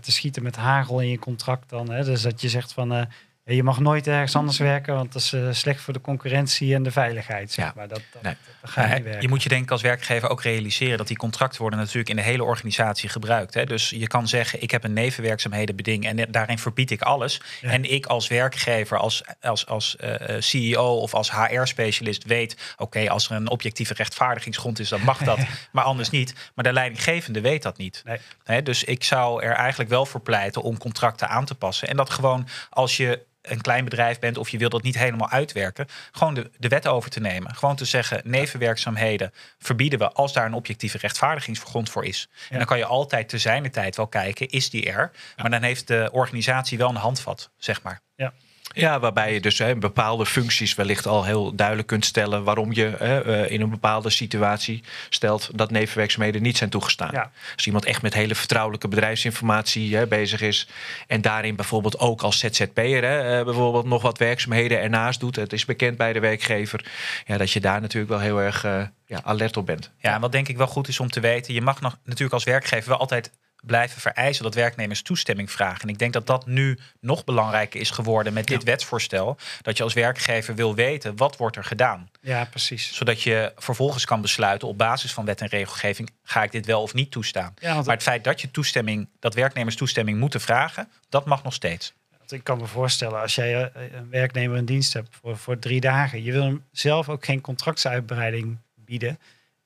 te 0.00 0.12
schieten 0.12 0.42
met 0.42 0.56
hagel 0.56 1.00
in 1.00 1.08
je 1.08 1.18
contract 1.18 1.68
dan. 1.68 1.90
Hè? 1.90 2.04
Dus 2.04 2.22
dat 2.22 2.40
je 2.40 2.48
zegt 2.48 2.72
van 2.72 3.08
je 3.54 3.62
mag 3.62 3.80
nooit 3.80 4.06
ergens 4.06 4.36
anders 4.36 4.58
werken, 4.58 4.94
want 4.94 5.12
dat 5.12 5.22
is 5.22 5.32
uh, 5.32 5.48
slecht 5.50 5.80
voor 5.80 5.92
de 5.92 6.00
concurrentie 6.00 6.74
en 6.74 6.82
de 6.82 6.90
veiligheid. 6.90 7.52
Zeg 7.52 7.74
maar. 7.74 7.88
dat, 7.88 8.02
dat, 8.12 8.22
nee. 8.22 8.34
dat 8.60 8.70
gaat 8.70 8.94
niet 8.94 9.02
werken. 9.02 9.22
Je 9.22 9.28
moet 9.28 9.42
je 9.42 9.48
denk 9.48 9.62
ik 9.62 9.70
als 9.70 9.82
werkgever 9.82 10.28
ook 10.28 10.42
realiseren 10.42 10.98
dat 10.98 11.06
die 11.06 11.16
contracten 11.16 11.60
worden 11.60 11.78
natuurlijk 11.78 12.08
in 12.08 12.16
de 12.16 12.22
hele 12.22 12.44
organisatie 12.44 13.08
gebruikt. 13.08 13.54
Hè? 13.54 13.64
Dus 13.64 13.90
je 13.90 14.06
kan 14.06 14.28
zeggen, 14.28 14.62
ik 14.62 14.70
heb 14.70 14.84
een 14.84 14.92
nevenwerkzaamhedenbeding 14.92 16.06
en 16.06 16.30
daarin 16.30 16.58
verbied 16.58 16.90
ik 16.90 17.02
alles. 17.02 17.40
Ja. 17.60 17.70
En 17.70 17.92
ik 17.92 18.06
als 18.06 18.28
werkgever, 18.28 18.98
als, 18.98 19.22
als, 19.40 19.66
als 19.66 19.96
uh, 20.00 20.14
CEO 20.38 20.96
of 20.96 21.14
als 21.14 21.32
HR-specialist 21.32 22.24
weet, 22.24 22.56
oké, 22.72 22.82
okay, 22.82 23.06
als 23.06 23.28
er 23.28 23.36
een 23.36 23.50
objectieve 23.50 23.94
rechtvaardigingsgrond 23.94 24.78
is, 24.78 24.88
dan 24.88 25.02
mag 25.02 25.18
dat, 25.18 25.38
maar 25.72 25.84
anders 25.84 26.10
niet. 26.10 26.34
Maar 26.54 26.64
de 26.64 26.72
leidinggevende 26.72 27.40
weet 27.40 27.62
dat 27.62 27.76
niet. 27.76 28.02
Nee. 28.04 28.18
Hè? 28.44 28.62
Dus 28.62 28.84
ik 28.84 29.04
zou 29.04 29.42
er 29.42 29.52
eigenlijk 29.52 29.90
wel 29.90 30.06
voor 30.06 30.20
pleiten 30.20 30.62
om 30.62 30.78
contracten 30.78 31.28
aan 31.28 31.44
te 31.44 31.54
passen. 31.54 31.88
En 31.88 31.96
dat 31.96 32.10
gewoon 32.10 32.48
als 32.70 32.96
je 32.96 33.28
een 33.42 33.60
klein 33.60 33.84
bedrijf 33.84 34.18
bent 34.18 34.36
of 34.36 34.48
je 34.48 34.58
wilt 34.58 34.70
dat 34.70 34.82
niet 34.82 34.98
helemaal 34.98 35.30
uitwerken, 35.30 35.86
gewoon 36.12 36.34
de, 36.34 36.50
de 36.58 36.68
wet 36.68 36.86
over 36.86 37.10
te 37.10 37.20
nemen. 37.20 37.54
Gewoon 37.54 37.76
te 37.76 37.84
zeggen, 37.84 38.20
nevenwerkzaamheden 38.24 39.32
verbieden 39.58 39.98
we 39.98 40.12
als 40.12 40.32
daar 40.32 40.46
een 40.46 40.54
objectieve 40.54 40.98
rechtvaardigingsgrond 40.98 41.90
voor 41.90 42.04
is. 42.04 42.28
Ja. 42.30 42.50
En 42.50 42.56
dan 42.56 42.66
kan 42.66 42.78
je 42.78 42.84
altijd 42.84 43.28
te 43.28 43.38
zijner 43.38 43.70
tijd 43.70 43.96
wel 43.96 44.06
kijken, 44.06 44.48
is 44.48 44.70
die 44.70 44.90
er? 44.90 45.10
Ja. 45.36 45.42
Maar 45.42 45.50
dan 45.50 45.62
heeft 45.62 45.86
de 45.86 46.08
organisatie 46.12 46.78
wel 46.78 46.88
een 46.88 46.96
handvat, 46.96 47.50
zeg 47.58 47.82
maar. 47.82 48.00
Ja. 48.14 48.32
Ja, 48.74 49.00
waarbij 49.00 49.32
je 49.32 49.40
dus 49.40 49.58
hè, 49.58 49.76
bepaalde 49.76 50.26
functies 50.26 50.74
wellicht 50.74 51.06
al 51.06 51.24
heel 51.24 51.54
duidelijk 51.54 51.88
kunt 51.88 52.04
stellen 52.04 52.44
waarom 52.44 52.72
je 52.72 52.94
hè, 52.98 53.20
eh, 53.20 53.50
in 53.52 53.60
een 53.60 53.70
bepaalde 53.70 54.10
situatie 54.10 54.82
stelt 55.08 55.50
dat 55.54 55.70
nevenwerkzaamheden 55.70 56.42
niet 56.42 56.56
zijn 56.56 56.70
toegestaan. 56.70 57.10
Ja. 57.12 57.30
Als 57.54 57.66
iemand 57.66 57.84
echt 57.84 58.02
met 58.02 58.14
hele 58.14 58.34
vertrouwelijke 58.34 58.88
bedrijfsinformatie 58.88 59.96
hè, 59.96 60.06
bezig 60.06 60.40
is 60.40 60.68
en 61.06 61.20
daarin 61.20 61.56
bijvoorbeeld 61.56 61.98
ook 61.98 62.22
als 62.22 62.38
ZZP'er 62.38 63.04
hè, 63.04 63.38
eh, 63.38 63.44
bijvoorbeeld 63.44 63.84
nog 63.84 64.02
wat 64.02 64.18
werkzaamheden 64.18 64.80
ernaast 64.80 65.20
doet, 65.20 65.36
het 65.36 65.52
is 65.52 65.64
bekend 65.64 65.96
bij 65.96 66.12
de 66.12 66.20
werkgever, 66.20 66.84
ja, 67.26 67.36
dat 67.36 67.50
je 67.50 67.60
daar 67.60 67.80
natuurlijk 67.80 68.12
wel 68.12 68.20
heel 68.20 68.40
erg 68.40 68.64
eh, 68.64 68.82
ja, 69.06 69.20
alert 69.22 69.56
op 69.56 69.66
bent. 69.66 69.90
Ja, 69.98 70.14
en 70.14 70.20
wat 70.20 70.32
denk 70.32 70.48
ik 70.48 70.56
wel 70.56 70.66
goed 70.66 70.88
is 70.88 71.00
om 71.00 71.10
te 71.10 71.20
weten, 71.20 71.54
je 71.54 71.62
mag 71.62 71.80
nog 71.80 71.98
natuurlijk 72.04 72.34
als 72.34 72.44
werkgever 72.44 72.88
wel 72.88 72.98
altijd 72.98 73.30
blijven 73.62 74.00
vereisen 74.00 74.44
dat 74.44 74.54
werknemers 74.54 75.02
toestemming 75.02 75.50
vragen. 75.50 75.82
En 75.82 75.88
ik 75.88 75.98
denk 75.98 76.12
dat 76.12 76.26
dat 76.26 76.46
nu 76.46 76.78
nog 77.00 77.24
belangrijker 77.24 77.80
is 77.80 77.90
geworden 77.90 78.32
met 78.32 78.46
dit 78.46 78.62
wetsvoorstel. 78.62 79.36
Dat 79.62 79.76
je 79.76 79.82
als 79.82 79.94
werkgever 79.94 80.54
wil 80.54 80.74
weten 80.74 81.16
wat 81.16 81.36
wordt 81.36 81.56
er 81.56 81.64
gedaan. 81.64 82.10
Ja, 82.20 82.44
precies. 82.44 82.94
Zodat 82.94 83.22
je 83.22 83.52
vervolgens 83.56 84.04
kan 84.04 84.20
besluiten 84.20 84.68
op 84.68 84.78
basis 84.78 85.12
van 85.12 85.24
wet 85.24 85.40
en 85.40 85.48
regelgeving 85.48 86.10
ga 86.22 86.42
ik 86.42 86.52
dit 86.52 86.66
wel 86.66 86.82
of 86.82 86.94
niet 86.94 87.10
toestaan. 87.10 87.54
Ja, 87.58 87.74
Maar 87.74 87.94
het 87.94 88.02
feit 88.02 88.24
dat 88.24 88.40
je 88.40 88.50
toestemming, 88.50 89.08
dat 89.18 89.34
werknemers 89.34 89.76
toestemming 89.76 90.18
moeten 90.18 90.40
vragen, 90.40 90.88
dat 91.08 91.26
mag 91.26 91.42
nog 91.42 91.54
steeds. 91.54 91.92
Ik 92.28 92.44
kan 92.44 92.58
me 92.58 92.66
voorstellen, 92.66 93.20
als 93.20 93.34
jij 93.34 93.70
eh, 93.72 93.92
een 93.92 94.10
werknemer 94.10 94.56
in 94.56 94.64
dienst 94.64 94.92
hebt 94.92 95.16
voor, 95.20 95.36
voor 95.36 95.58
drie 95.58 95.80
dagen, 95.80 96.22
je 96.22 96.32
wil 96.32 96.42
hem 96.42 96.64
zelf 96.72 97.08
ook 97.08 97.24
geen 97.24 97.40
contractsuitbreiding 97.40 98.58
bieden. 98.74 99.18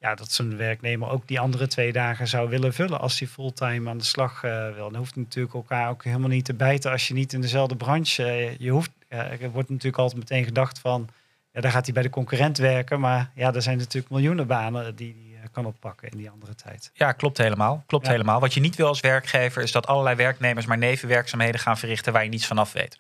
Ja, 0.05 0.15
dat 0.15 0.33
zo'n 0.33 0.57
werknemer 0.57 1.09
ook 1.09 1.29
die 1.29 1.41
andere 1.41 1.67
twee 1.67 1.93
dagen 1.93 2.29
zou 2.29 2.49
willen 2.49 2.75
vullen 2.75 3.01
als 3.01 3.19
hij 3.19 3.29
fulltime 3.29 3.91
aan 3.91 3.99
de 3.99 4.05
slag 4.05 4.45
eh, 4.45 4.75
wil. 4.75 4.91
Dan 4.91 4.97
hoeft 4.97 5.17
natuurlijk 5.17 5.55
elkaar 5.55 5.91
ook 5.91 6.05
helemaal 6.05 6.29
niet 6.29 6.45
te 6.45 6.55
bijten 6.55 6.91
als 6.91 7.09
je 7.09 7.15
niet 7.15 7.33
in 7.33 7.41
dezelfde 7.41 7.77
branche. 7.77 8.25
eh, 8.25 8.59
je 8.59 8.71
hoeft, 8.71 8.91
eh, 9.09 9.43
er 9.43 9.51
wordt 9.51 9.69
natuurlijk 9.69 9.99
altijd 9.99 10.19
meteen 10.21 10.45
gedacht 10.45 10.79
van, 10.79 11.09
ja, 11.53 11.61
daar 11.61 11.71
gaat 11.71 11.85
hij 11.85 11.95
bij 11.95 12.03
de 12.03 12.11
concurrent 12.11 12.59
werken. 12.59 13.01
Maar 13.01 13.31
ja, 13.35 13.55
er 13.55 13.63
zijn 13.63 13.79
natuurlijk 13.79 14.13
miljoenen 14.13 14.47
banen 14.47 14.97
die 14.97 15.17
eh, 15.34 15.34
kan 15.53 15.67
oppakken 15.67 16.09
in 16.09 16.17
die 16.19 16.31
andere 16.31 16.55
tijd. 16.55 16.91
Ja, 16.95 17.13
klopt 17.13 17.39
helemaal. 17.39 17.85
Klopt 17.87 18.07
Ja. 18.07 18.13
helemaal. 18.13 18.41
Wat 18.41 18.55
je 18.55 18.61
niet 18.61 18.77
wil 18.77 18.87
als 18.87 19.01
werkgever 19.01 19.63
is 19.63 19.73
dat 19.73 19.87
allerlei 19.87 20.17
werknemers 20.17 20.67
maar 20.67 20.79
nevenwerkzaamheden 20.79 21.61
gaan 21.61 21.79
verrichten 21.79 22.13
waar 22.13 22.23
je 22.25 22.29
niets 22.29 22.47
van 22.47 22.59
af 22.59 22.73
weet. 22.73 22.99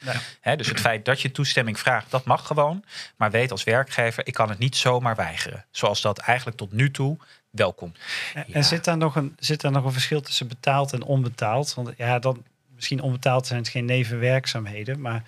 Dus 0.57 0.69
het 0.69 0.81
feit 0.81 1.05
dat 1.05 1.21
je 1.21 1.31
toestemming 1.31 1.79
vraagt, 1.79 2.11
dat 2.11 2.25
mag 2.25 2.47
gewoon. 2.47 2.85
Maar 3.17 3.31
weet 3.31 3.51
als 3.51 3.65
werkgever, 3.65 4.27
ik 4.27 4.35
kan 4.35 4.49
het 4.49 4.59
niet 4.59 4.77
zomaar 4.77 5.17
weigeren. 5.17 5.65
Zoals 5.71 6.01
dat 6.01 6.19
eigenlijk 6.19 6.57
tot 6.57 6.73
nu 6.73 6.91
toe 6.91 7.17
welkom. 7.51 7.93
En, 8.35 8.45
Ja. 8.47 8.55
en 8.55 8.65
zit, 8.65 8.85
daar 8.85 8.97
nog 8.97 9.17
een, 9.17 9.37
zit 9.39 9.61
daar 9.61 9.73
nog 9.73 9.85
een 9.85 9.93
verschil 9.93 10.21
tussen 10.21 10.49
betaald 10.49 10.93
en 10.93 11.03
onbetaald? 11.03 11.75
Want 11.75 11.93
ja, 11.97 12.19
dan 12.19 12.45
misschien 12.75 13.01
onbetaald 13.01 13.47
zijn 13.47 13.59
het 13.59 13.69
geen 13.69 13.85
nevenwerkzaamheden, 13.85 15.01
maar 15.01 15.23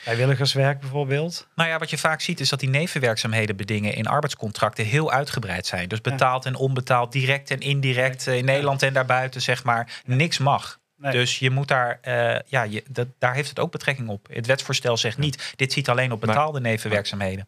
vrijwilligerswerk 0.00 0.80
bijvoorbeeld. 0.80 1.46
Nou 1.54 1.68
ja, 1.68 1.78
wat 1.78 1.90
je 1.90 1.98
vaak 1.98 2.20
ziet 2.20 2.40
is 2.40 2.48
dat 2.48 2.60
die 2.60 2.68
nevenwerkzaamheden 2.68 3.56
bedingen 3.56 3.94
in 3.94 4.06
arbeidscontracten 4.06 4.84
heel 4.84 5.12
uitgebreid 5.12 5.66
zijn. 5.66 5.88
Dus 5.88 6.00
betaald 6.00 6.46
en 6.46 6.56
onbetaald, 6.56 7.12
direct 7.12 7.50
en 7.50 7.60
indirect, 7.60 8.26
eh, 8.26 8.36
in 8.36 8.44
Nederland 8.44 8.82
en 8.82 8.92
daarbuiten 8.92 9.42
zeg 9.42 9.64
maar, 9.64 10.00
niks 10.04 10.38
mag. 10.38 10.80
Nee. 11.02 11.12
Dus 11.12 11.38
je 11.38 11.50
moet 11.50 11.68
daar, 11.68 11.98
eh, 12.02 12.38
ja, 12.46 12.62
je, 12.62 12.82
dat, 12.88 13.06
daar 13.18 13.34
heeft 13.34 13.48
het 13.48 13.58
ook 13.58 13.70
betrekking 13.72 14.08
op. 14.08 14.28
Het 14.30 14.46
wetsvoorstel 14.46 14.96
zegt 14.96 15.18
niet, 15.18 15.52
dit 15.56 15.72
ziet 15.72 15.88
alleen 15.88 16.12
op 16.12 16.20
betaalde 16.20 16.60
nevenwerkzaamheden. 16.60 17.46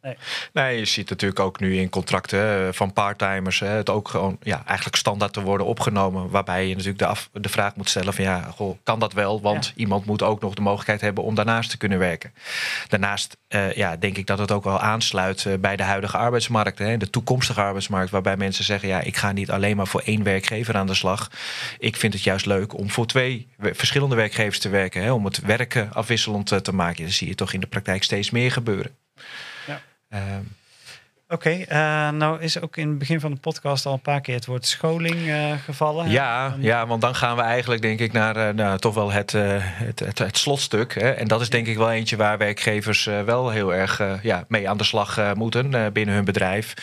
Nee, 0.53 0.79
je 0.79 0.85
ziet 0.85 1.11
natuurlijk 1.11 1.41
ook 1.41 1.61
nu 1.61 1.77
in 1.77 1.89
contracten 1.89 2.67
eh, 2.67 2.73
van 2.73 2.93
parttimers 2.93 3.61
hè, 3.61 3.67
het 3.67 3.91
ook 3.91 4.09
gewoon 4.09 4.37
ja, 4.43 4.63
eigenlijk 4.67 4.97
standaard 4.97 5.33
te 5.33 5.41
worden 5.41 5.67
opgenomen. 5.67 6.31
Waarbij 6.31 6.67
je 6.67 6.73
natuurlijk 6.73 6.99
de, 6.99 7.07
af, 7.07 7.31
de 7.33 7.49
vraag 7.49 7.77
moet 7.77 7.89
stellen 7.89 8.15
van 8.15 8.25
ja, 8.25 8.41
goh, 8.55 8.79
kan 8.83 8.99
dat 8.99 9.13
wel? 9.13 9.41
Want 9.41 9.67
Ja. 9.67 9.73
iemand 9.77 10.07
moet 10.07 10.23
ook 10.23 10.41
nog 10.41 10.55
de 10.55 10.63
mogelijkheid 10.63 11.01
hebben 11.01 11.25
om 11.25 11.35
daarnaast 11.35 11.71
te 11.71 11.77
kunnen 11.77 11.99
werken. 11.99 12.35
Daarnaast 12.89 13.37
eh, 13.49 13.73
ja, 13.73 13.97
denk 13.97 14.17
ik 14.17 14.27
dat 14.27 14.39
het 14.39 14.51
ook 14.53 14.65
wel 14.65 14.81
aansluit 14.81 15.47
bij 15.61 15.77
de 15.77 15.83
huidige 15.83 16.17
arbeidsmarkt. 16.17 16.79
Hè, 16.79 16.97
de 16.97 17.11
toekomstige 17.11 17.61
arbeidsmarkt. 17.61 18.11
Waarbij 18.11 18.37
mensen 18.37 18.65
zeggen 18.65 18.89
ja, 18.89 19.01
ik 19.01 19.17
ga 19.17 19.33
niet 19.33 19.51
alleen 19.51 19.77
maar 19.77 19.87
voor 19.87 20.03
één 20.05 20.23
werkgever 20.23 20.77
aan 20.77 20.87
de 20.87 20.95
slag. 20.95 21.31
Ik 21.79 21.97
vind 21.97 22.13
het 22.13 22.23
juist 22.23 22.47
leuk 22.47 22.79
om 22.79 22.91
voor 22.91 23.07
twee 23.07 23.44
verschillende 23.59 24.15
werkgevers 24.15 24.59
te 24.59 24.69
werken. 24.69 25.03
Hè, 25.03 25.13
om 25.13 25.25
het 25.25 25.41
werken 25.41 25.93
afwisselend 25.93 26.53
eh, 26.53 26.59
te 26.59 26.75
maken. 26.75 27.05
Dat 27.05 27.13
zie 27.13 27.29
je 27.29 27.35
toch 27.35 27.53
in 27.53 27.61
de 27.61 27.67
praktijk 27.67 28.03
steeds 28.03 28.31
meer 28.31 28.53
gebeuren. 28.53 28.97
Ja. 29.67 29.83
Ehm, 30.09 30.43
Oké, 31.29 31.51
eh, 31.51 32.11
nou 32.11 32.41
is 32.41 32.61
ook 32.61 32.77
in 32.77 32.89
het 32.89 32.99
begin 32.99 33.21
van 33.21 33.31
de 33.31 33.41
podcast 33.41 33.87
al 33.87 33.93
een 33.93 34.01
paar 34.01 34.21
keer 34.21 34.35
het 34.35 34.47
woord 34.47 34.67
scholing 34.67 35.29
eh, 35.29 35.53
gevallen. 35.65 36.11
Ja, 36.11 36.57
ja, 36.59 36.87
want 36.87 37.01
dan 37.01 37.15
gaan 37.15 37.37
we 37.37 37.43
eigenlijk 37.43 37.83
denk 37.83 38.01
ik 38.01 38.13
naar 38.13 38.37
eh, 38.37 38.55
nou, 38.55 38.79
toch 38.79 38.95
wel 38.95 39.13
het, 39.13 39.33
het, 39.33 39.99
het, 39.99 40.19
het 40.19 40.39
slotstuk. 40.39 40.95
Hè? 40.95 41.11
En 41.11 41.29
dat 41.29 41.41
is 41.41 41.51
denk 41.51 41.67
ik 41.67 41.77
wel 41.77 41.91
eentje 41.91 42.17
waar 42.17 42.39
werkgevers 42.39 43.05
wel 43.05 43.51
heel 43.51 43.75
erg 43.75 44.03
ja, 44.23 44.45
mee 44.49 44.69
aan 44.69 44.77
de 44.77 44.85
slag 44.85 45.35
moeten 45.35 45.93
binnen 45.93 46.15
hun 46.15 46.25
bedrijf. 46.25 46.75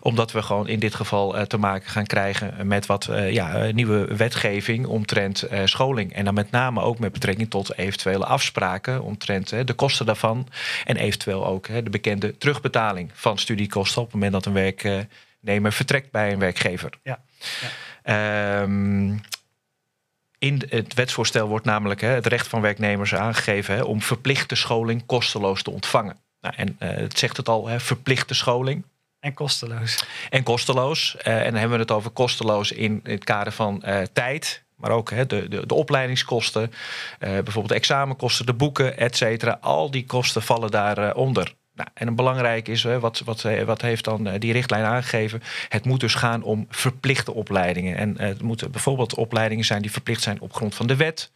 Omdat 0.00 0.32
we 0.32 0.42
gewoon 0.42 0.68
in 0.68 0.78
dit 0.78 0.94
geval 0.94 1.46
te 1.46 1.58
maken 1.58 1.90
gaan 1.90 2.06
krijgen 2.06 2.66
met 2.66 2.86
wat 2.86 3.08
ja, 3.30 3.70
nieuwe 3.72 4.16
wetgeving 4.16 4.86
omtrent 4.86 5.48
scholing. 5.64 6.12
En 6.12 6.24
dan 6.24 6.34
met 6.34 6.50
name 6.50 6.80
ook 6.80 6.98
met 6.98 7.12
betrekking 7.12 7.50
tot 7.50 7.78
eventuele 7.78 8.24
afspraken 8.26 9.02
omtrent 9.02 9.48
de 9.66 9.74
kosten 9.74 10.06
daarvan. 10.06 10.48
En 10.84 10.96
eventueel 10.96 11.46
ook 11.46 11.66
de 11.66 11.90
bekende 11.90 12.38
terugbetaling 12.38 13.10
van 13.14 13.38
studiekosten 13.38 13.85
op 13.96 14.04
het 14.04 14.12
moment 14.12 14.32
dat 14.32 14.46
een 14.46 14.52
werknemer 14.52 15.72
vertrekt 15.72 16.10
bij 16.10 16.32
een 16.32 16.38
werkgever. 16.38 16.90
Ja, 17.02 17.20
Ehm, 18.02 19.16
in 20.38 20.62
het 20.68 20.94
wetsvoorstel 20.94 21.48
wordt 21.48 21.64
namelijk 21.64 22.00
hè, 22.00 22.08
het 22.08 22.26
recht 22.26 22.48
van 22.48 22.60
werknemers 22.60 23.14
aangegeven 23.14 23.74
hè, 23.74 23.82
om 23.82 24.02
verplichte 24.02 24.54
scholing 24.54 25.06
kosteloos 25.06 25.62
te 25.62 25.70
ontvangen. 25.70 26.16
Nou, 26.40 26.54
en 26.56 26.76
eh, 26.78 26.96
het 26.96 27.18
zegt 27.18 27.36
het 27.36 27.48
al, 27.48 27.66
hè, 27.68 27.80
verplichte 27.80 28.34
scholing 28.34 28.84
En 29.20 29.34
kosteloos. 29.34 30.04
en 30.30 30.42
kosteloos. 30.42 31.16
Eh, 31.16 31.36
en 31.36 31.44
dan 31.44 31.54
hebben 31.54 31.76
we 31.76 31.82
het 31.82 31.92
over 31.92 32.10
kosteloos 32.10 32.72
in 32.72 33.00
het 33.02 33.24
kader 33.24 33.52
van 33.52 33.82
eh, 33.82 34.02
tijd. 34.12 34.64
Maar 34.76 34.90
ook 34.90 35.10
hè, 35.10 35.26
de, 35.26 35.48
de, 35.48 35.66
de 35.66 35.74
opleidingskosten, 35.74 36.72
eh, 37.18 37.30
bijvoorbeeld 37.30 37.68
de 37.68 37.74
examenkosten, 37.74 38.46
de 38.46 38.52
boeken, 38.52 38.98
et 38.98 39.16
cetera. 39.16 39.58
Al 39.60 39.90
die 39.90 40.06
kosten 40.06 40.42
vallen 40.42 40.70
daaronder. 40.70 41.54
Nou, 41.76 41.88
en 41.94 42.06
een 42.06 42.14
belangrijk 42.14 42.68
is, 42.68 42.82
wat, 42.82 43.22
wat, 43.24 43.44
eh, 43.44 43.62
wat 43.62 43.82
heeft 43.82 44.04
dan 44.04 44.26
eh, 44.26 44.40
die 44.40 44.52
richtlijn 44.52 44.84
aangegeven? 44.84 45.42
Het 45.68 45.84
moet 45.84 46.00
dus 46.00 46.14
gaan 46.14 46.42
om 46.42 46.66
verplichte 46.70 47.32
opleidingen. 47.32 47.96
En 47.96 48.18
eh, 48.18 48.28
het 48.28 48.42
moeten 48.42 48.70
bijvoorbeeld 48.70 49.14
opleidingen 49.14 49.64
zijn 49.64 49.82
die 49.82 49.90
verplicht 49.90 50.22
zijn 50.22 50.40
op 50.40 50.52
grond 50.52 50.74
van 50.74 50.86
de 50.86 50.96
wet 50.96 51.30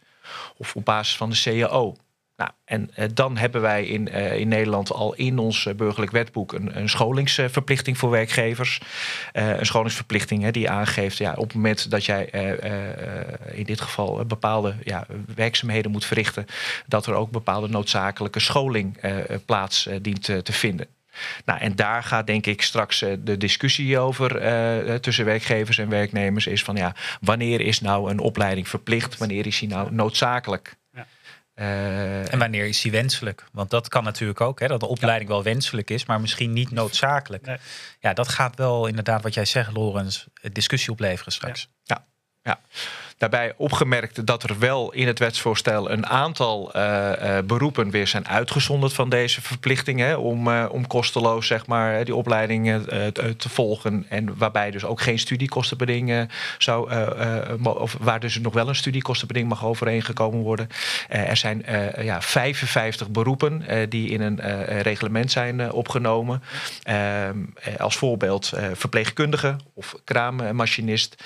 of 0.57 0.75
op 0.75 0.85
basis 0.85 1.17
van 1.17 1.29
de 1.29 1.41
CAO. 1.43 1.95
Nou, 2.41 2.53
en 2.65 2.89
eh, 2.93 3.09
dan 3.13 3.37
hebben 3.37 3.61
wij 3.61 3.85
in, 3.85 4.09
eh, 4.09 4.37
in 4.37 4.47
Nederland 4.47 4.91
al 4.91 5.13
in 5.13 5.37
ons 5.37 5.65
eh, 5.65 5.73
burgerlijk 5.73 6.11
wetboek 6.11 6.53
een, 6.53 6.77
een 6.77 6.89
scholingsverplichting 6.89 7.97
voor 7.97 8.09
werkgevers. 8.09 8.81
Een 9.33 9.65
scholingsverplichting 9.65 10.49
die 10.49 10.69
aangeeft, 10.69 11.17
ja, 11.17 11.31
op 11.31 11.43
het 11.43 11.53
moment 11.53 11.91
dat 11.91 12.05
jij 12.05 12.25
in 13.51 13.63
dit 13.63 13.81
geval 13.81 14.25
bepaalde 14.25 14.75
ja, 14.83 15.05
werkzaamheden 15.35 15.91
moet 15.91 16.05
verrichten, 16.05 16.45
dat 16.87 17.05
er 17.05 17.13
ook 17.13 17.31
bepaalde 17.31 17.67
noodzakelijke 17.67 18.39
scholing 18.39 18.97
plaats 19.45 19.89
dient 20.01 20.23
te 20.23 20.53
vinden. 20.53 20.87
Nou, 21.45 21.59
en 21.59 21.75
daar 21.75 22.03
gaat 22.03 22.27
denk 22.27 22.45
ik 22.45 22.61
straks 22.61 22.99
de 23.19 23.37
discussie 23.37 23.99
over 23.99 24.29
tussen 25.01 25.25
werkgevers 25.25 25.77
en 25.77 25.89
werknemers. 25.89 26.47
Is 26.47 26.63
van 26.63 26.75
ja, 26.75 26.95
wanneer 27.21 27.61
is 27.61 27.81
nou 27.81 28.09
een 28.09 28.19
opleiding 28.19 28.67
verplicht? 28.67 29.17
Wanneer 29.17 29.45
is 29.45 29.59
die 29.59 29.69
nou 29.69 29.93
noodzakelijk? 29.93 30.79
Ja. 31.61 31.67
Eh, 31.67 32.33
En 32.33 32.39
wanneer 32.39 32.65
is 32.65 32.81
die 32.81 32.91
wenselijk? 32.91 33.45
Want 33.51 33.69
dat 33.69 33.87
kan 33.87 34.03
natuurlijk 34.03 34.41
ook, 34.41 34.59
hè, 34.59 34.67
dat 34.67 34.79
de 34.79 34.87
opleiding 34.87 35.29
wel 35.29 35.43
wenselijk 35.43 35.89
is, 35.89 36.05
maar 36.05 36.21
misschien 36.21 36.53
niet 36.53 36.71
noodzakelijk. 36.71 37.45
Nee. 37.45 37.57
Ja, 37.99 38.13
dat 38.13 38.27
gaat 38.27 38.55
wel 38.55 38.87
inderdaad, 38.87 39.21
wat 39.23 39.33
jij 39.33 39.45
zegt, 39.45 39.71
Lorenz, 39.71 40.25
discussie 40.51 40.91
opleveren 40.91 41.31
straks. 41.33 41.69
Daarbij 43.21 43.53
opgemerkt 43.57 44.25
dat 44.25 44.43
er 44.43 44.59
wel 44.59 44.91
in 44.91 45.07
het 45.07 45.19
wetsvoorstel 45.19 45.91
een 45.91 46.07
aantal 46.07 46.73
eh, 46.73 47.37
eh, 47.37 47.45
beroepen 47.45 47.89
weer 47.89 48.07
zijn 48.07 48.27
uitgezonderd 48.27 48.93
van 48.93 49.09
deze 49.09 49.41
verplichting. 49.41 50.15
Om, 50.15 50.47
eh, 50.47 50.65
om 50.71 50.87
kosteloos 50.87 51.47
zeg 51.47 51.65
maar, 51.65 52.05
die 52.05 52.15
opleidingen 52.15 52.85
te, 53.13 53.49
volgen. 53.49 54.05
En 54.09 54.37
waarbij 54.37 54.71
dus 54.71 54.85
ook 54.85 55.01
geen 55.01 55.19
studiekostenbeding 55.19 56.29
zou. 56.57 56.91
of 57.63 57.97
waar 57.99 58.19
dus 58.19 58.39
nog 58.39 58.53
wel 58.53 58.67
een 58.67 58.75
studiekostenbeding 58.75 59.49
mag 59.49 59.65
overeengekomen 59.65 60.39
worden. 60.39 60.67
Er 61.07 61.37
zijn 61.37 61.65
ja, 62.01 62.21
55 62.21 63.09
beroepen 63.09 63.65
die 63.89 64.09
in 64.09 64.21
een 64.21 64.39
reglement 64.81 65.31
zijn 65.31 65.71
opgenomen. 65.71 66.41
Ehm, 66.83 67.37
eh, 67.53 67.75
als 67.79 67.95
voorbeeld 67.95 68.53
verpleegkundige 68.73 69.55
of 69.73 69.95
kraammachinist. 70.03 71.23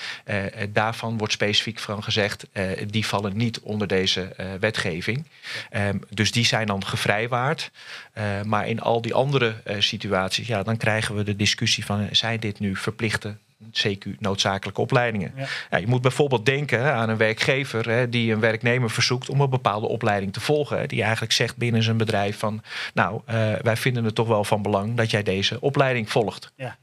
Daarvan 0.68 1.18
wordt 1.18 1.32
specifiek 1.32 1.78
van 1.86 2.02
gezegd, 2.02 2.46
eh, 2.52 2.64
die 2.86 3.06
vallen 3.06 3.36
niet 3.36 3.60
onder 3.60 3.86
deze 3.86 4.22
eh, 4.22 4.46
wetgeving. 4.60 5.26
Ehm, 5.70 5.98
dus 6.10 6.32
die 6.32 6.44
zijn 6.44 6.66
dan 6.66 6.86
gevrijwaard. 6.86 7.70
Eh, 8.12 8.42
maar 8.42 8.68
in 8.68 8.80
al 8.80 9.00
die 9.00 9.14
andere 9.14 9.54
situaties, 9.78 10.46
ja, 10.46 10.62
dan 10.62 10.76
krijgen 10.76 11.14
we 11.14 11.22
de 11.22 11.36
discussie 11.36 11.84
van, 11.84 12.08
zijn 12.10 12.40
dit 12.40 12.58
nu 12.58 12.76
verplichte 12.76 13.36
CQ 13.72 14.18
noodzakelijke 14.18 14.80
opleidingen. 14.80 15.32
Ja. 15.70 15.78
je 15.78 15.86
moet 15.86 16.02
bijvoorbeeld 16.02 16.46
denken 16.46 16.94
aan 16.94 17.08
een 17.08 17.16
werkgever 17.16 17.88
hè, 17.88 18.08
die 18.08 18.32
een 18.32 18.40
werknemer 18.40 18.90
verzoekt 18.90 19.28
om 19.28 19.40
een 19.40 19.50
bepaalde 19.50 19.86
opleiding 19.86 20.32
te 20.32 20.40
volgen. 20.40 20.78
Hè, 20.78 20.86
die 20.86 21.02
eigenlijk 21.02 21.32
zegt 21.32 21.56
binnen 21.56 21.82
zijn 21.82 21.96
bedrijf 21.96 22.38
van 22.38 22.62
nou, 22.94 23.20
uh, 23.30 23.52
wij 23.62 23.76
vinden 23.76 24.04
het 24.04 24.14
toch 24.14 24.28
wel 24.28 24.44
van 24.44 24.62
belang 24.62 24.96
dat 24.96 25.10
jij 25.10 25.22
deze 25.22 25.60
opleiding 25.60 26.10
volgt. 26.10 26.52
Ja. 26.56 26.76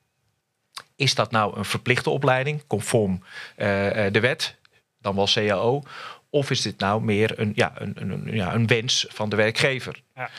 Is 0.95 1.15
dat 1.15 1.31
nou 1.31 1.57
een 1.57 1.65
verplichte 1.65 2.09
opleiding, 2.09 2.63
conform 2.67 3.23
uh, 3.57 3.67
de 4.11 4.19
wet, 4.19 4.55
dan 5.03 5.15
wel 5.15 5.27
CAO? 5.27 5.83
Of 6.29 6.49
is 6.49 6.61
dit 6.61 6.79
nou 6.79 7.03
meer 7.03 7.39
een, 7.39 7.51
ja, 7.55 7.71
een, 7.75 7.93
een, 8.01 8.35
ja, 8.35 8.53
een 8.53 8.67
wens 8.67 9.05
van 9.09 9.29
de 9.29 9.35
werkgever? 9.35 10.01
Ja. 10.15 10.29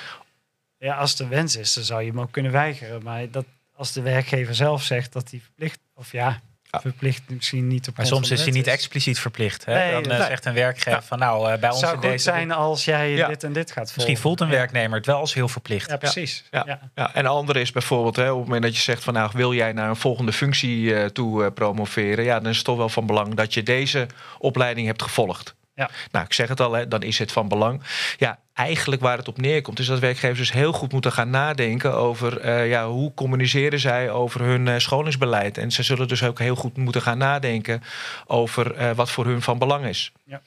ja, 0.79 0.97
als 0.97 1.17
de 1.17 1.29
wens 1.29 1.57
is, 1.57 1.75
dan 1.75 1.85
zou 1.85 2.03
je 2.03 2.09
hem 2.09 2.21
ook 2.21 2.33
kunnen 2.33 2.53
weigeren. 2.53 3.03
Maar 3.03 3.31
dat, 3.31 3.47
als 3.75 3.93
de 3.93 4.03
werkgever 4.03 4.55
zelf 4.55 4.83
zegt 4.83 5.13
dat 5.13 5.31
hij 5.31 5.41
verplicht, 5.41 5.81
of 5.95 6.13
ja, 6.13 6.41
verplicht 6.81 7.23
misschien 7.27 7.69
niet 7.69 7.89
op 7.89 7.97
Maar 7.97 8.07
soms 8.07 8.31
is 8.31 8.43
hij 8.43 8.51
niet 8.51 8.67
expliciet 8.67 9.19
verplicht. 9.19 9.65
Hè? 9.65 10.03
dan 10.03 10.13
uh, 10.13 10.27
zegt 10.27 10.45
een 10.45 10.55
werkgever 10.55 11.03
van 11.03 11.19
nou, 11.19 11.53
uh, 11.53 11.59
bij 11.59 11.71
ons 11.71 11.81
zou 11.81 12.01
deze... 12.01 12.23
zijn 12.23 12.53
als 12.53 12.85
jij 12.85 13.27
dit 13.27 13.45
en 13.45 13.53
dit 13.53 13.69
gaat 13.69 13.75
volgen. 13.75 13.93
Misschien 13.95 14.19
voelt 14.19 14.41
een 14.41 14.49
werknemer 14.49 14.97
het 14.97 15.07
wel 15.07 15.19
als 15.19 15.35
heel 15.35 15.49
verplicht. 15.49 15.91
Ja, 15.91 15.97
precies. 15.97 16.45
Ja. 16.51 16.81
Ja. 16.95 17.15
En 17.15 17.25
een 17.25 17.27
andere 17.27 17.61
is 17.61 17.73
bijvoorbeeld 17.73 18.17
hè, 18.17 18.31
op 18.31 18.37
het 18.37 18.47
moment 18.47 18.63
dat 18.63 18.77
je 18.77 18.83
zegt 18.83 19.05
van 19.05 19.15
nou, 19.15 19.31
wil 19.33 19.55
jij 19.55 19.73
naar 19.73 19.89
een 19.89 19.97
volgende 19.97 20.33
functie 20.33 20.81
uh, 20.81 21.05
toe 21.05 21.51
promoveren, 21.51 22.25
ja, 22.25 22.41
dan 22.41 22.51
is 22.51 22.57
het 22.57 22.65
toch 22.65 22.77
wel 22.77 22.89
van 22.89 23.07
belang 23.07 23.35
dat 23.35 23.55
je 23.55 23.63
deze 23.63 24.07
opleiding 24.39 24.87
hebt 24.87 25.03
gevolgd. 25.03 25.55
Ja. 25.75 25.91
Nou, 26.11 26.25
ik 26.25 26.33
zeg 26.33 26.49
het 26.49 26.61
al, 26.61 26.73
hè, 26.73 26.89
dan 26.89 27.03
is 27.03 27.19
het 27.19 27.33
van 27.33 27.49
belang. 27.49 27.83
Ja, 28.17 28.39
eigenlijk 28.55 29.03
waar 29.03 29.17
het 29.17 29.29
op 29.29 29.39
neerkomt, 29.39 29.79
is 29.79 29.87
dat 29.87 29.99
werkgevers 29.99 30.39
dus 30.39 30.53
heel 30.53 30.73
goed 30.73 30.93
moeten 30.93 31.13
gaan 31.13 31.31
nadenken 31.31 31.95
over 31.95 32.45
uh, 32.45 32.69
ja, 32.69 32.89
hoe 32.89 33.15
communiceren 33.15 33.81
zij 33.81 34.11
over 34.11 34.41
hun 34.41 34.67
uh, 34.67 34.79
scholingsbeleid. 34.79 35.59
En 35.59 35.71
ze 35.71 35.83
zullen 35.83 36.09
dus 36.09 36.23
ook 36.23 36.39
heel 36.39 36.55
goed 36.55 36.77
moeten 36.77 37.03
gaan 37.03 37.19
nadenken 37.19 37.83
over 38.27 38.79
uh, 38.79 38.91
wat 38.91 39.11
voor 39.11 39.27
hun 39.27 39.43
van 39.43 39.59
belang 39.59 39.87
is. 39.87 40.13
Ja 40.25 40.41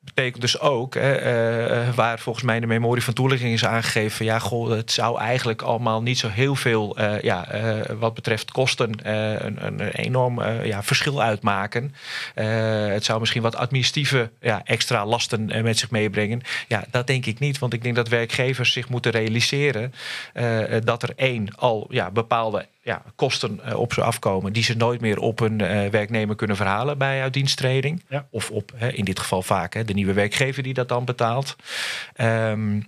betekent 0.00 0.40
dus 0.40 0.60
ook, 0.60 0.94
hè, 0.94 1.84
uh, 1.86 1.94
waar 1.94 2.18
volgens 2.18 2.44
mij 2.44 2.60
de 2.60 2.66
memorie 2.66 3.04
van 3.04 3.14
toelichting 3.14 3.52
is 3.52 3.64
aangegeven, 3.64 4.24
ja, 4.24 4.38
goh, 4.38 4.70
het 4.70 4.92
zou 4.92 5.18
eigenlijk 5.18 5.62
allemaal 5.62 6.02
niet 6.02 6.18
zo 6.18 6.28
heel 6.28 6.54
veel, 6.54 7.00
uh, 7.00 7.20
ja, 7.20 7.48
wat 7.98 8.14
betreft 8.14 8.50
kosten, 8.50 9.08
een, 9.46 9.66
een, 9.66 9.80
enorm 9.80 10.42
ja, 10.62 10.82
verschil 10.82 11.22
uitmaken. 11.22 11.94
het 12.34 13.04
zou 13.04 13.20
misschien 13.20 13.42
wat 13.42 13.56
administratieve 13.56 14.30
ja, 14.40 14.60
extra 14.64 15.06
lasten 15.06 15.62
met 15.62 15.78
zich 15.78 15.90
meebrengen. 15.90 16.42
Ja, 16.68 16.84
dat 16.90 17.06
denk 17.06 17.26
ik 17.26 17.38
niet, 17.38 17.58
want 17.58 17.72
ik 17.72 17.82
denk 17.82 17.94
dat 17.94 18.08
werkgevers 18.08 18.72
zich 18.72 18.88
moeten 18.88 19.10
realiseren 19.10 19.92
dat 20.84 21.02
er 21.02 21.12
één 21.16 21.54
al 21.56 21.86
ja, 21.90 22.10
bepaalde 22.10 22.66
ja, 22.82 23.02
kosten 23.14 23.60
uh, 23.66 23.78
op 23.78 23.92
ze 23.92 24.02
afkomen 24.02 24.52
die 24.52 24.62
ze 24.62 24.76
nooit 24.76 25.00
meer 25.00 25.18
op 25.18 25.40
een 25.40 25.62
uh, 25.62 25.86
werknemer 25.86 26.36
kunnen 26.36 26.56
verhalen 26.56 26.98
bij 26.98 27.22
uitdiensttreding. 27.22 28.04
Ja. 28.08 28.26
Of 28.30 28.50
op, 28.50 28.72
hè, 28.76 28.92
in 28.92 29.04
dit 29.04 29.18
geval 29.18 29.42
vaak, 29.42 29.74
hè, 29.74 29.84
de 29.84 29.92
nieuwe 29.92 30.12
werkgever 30.12 30.62
die 30.62 30.74
dat 30.74 30.88
dan 30.88 31.04
betaalt. 31.04 31.56
Um, 32.16 32.86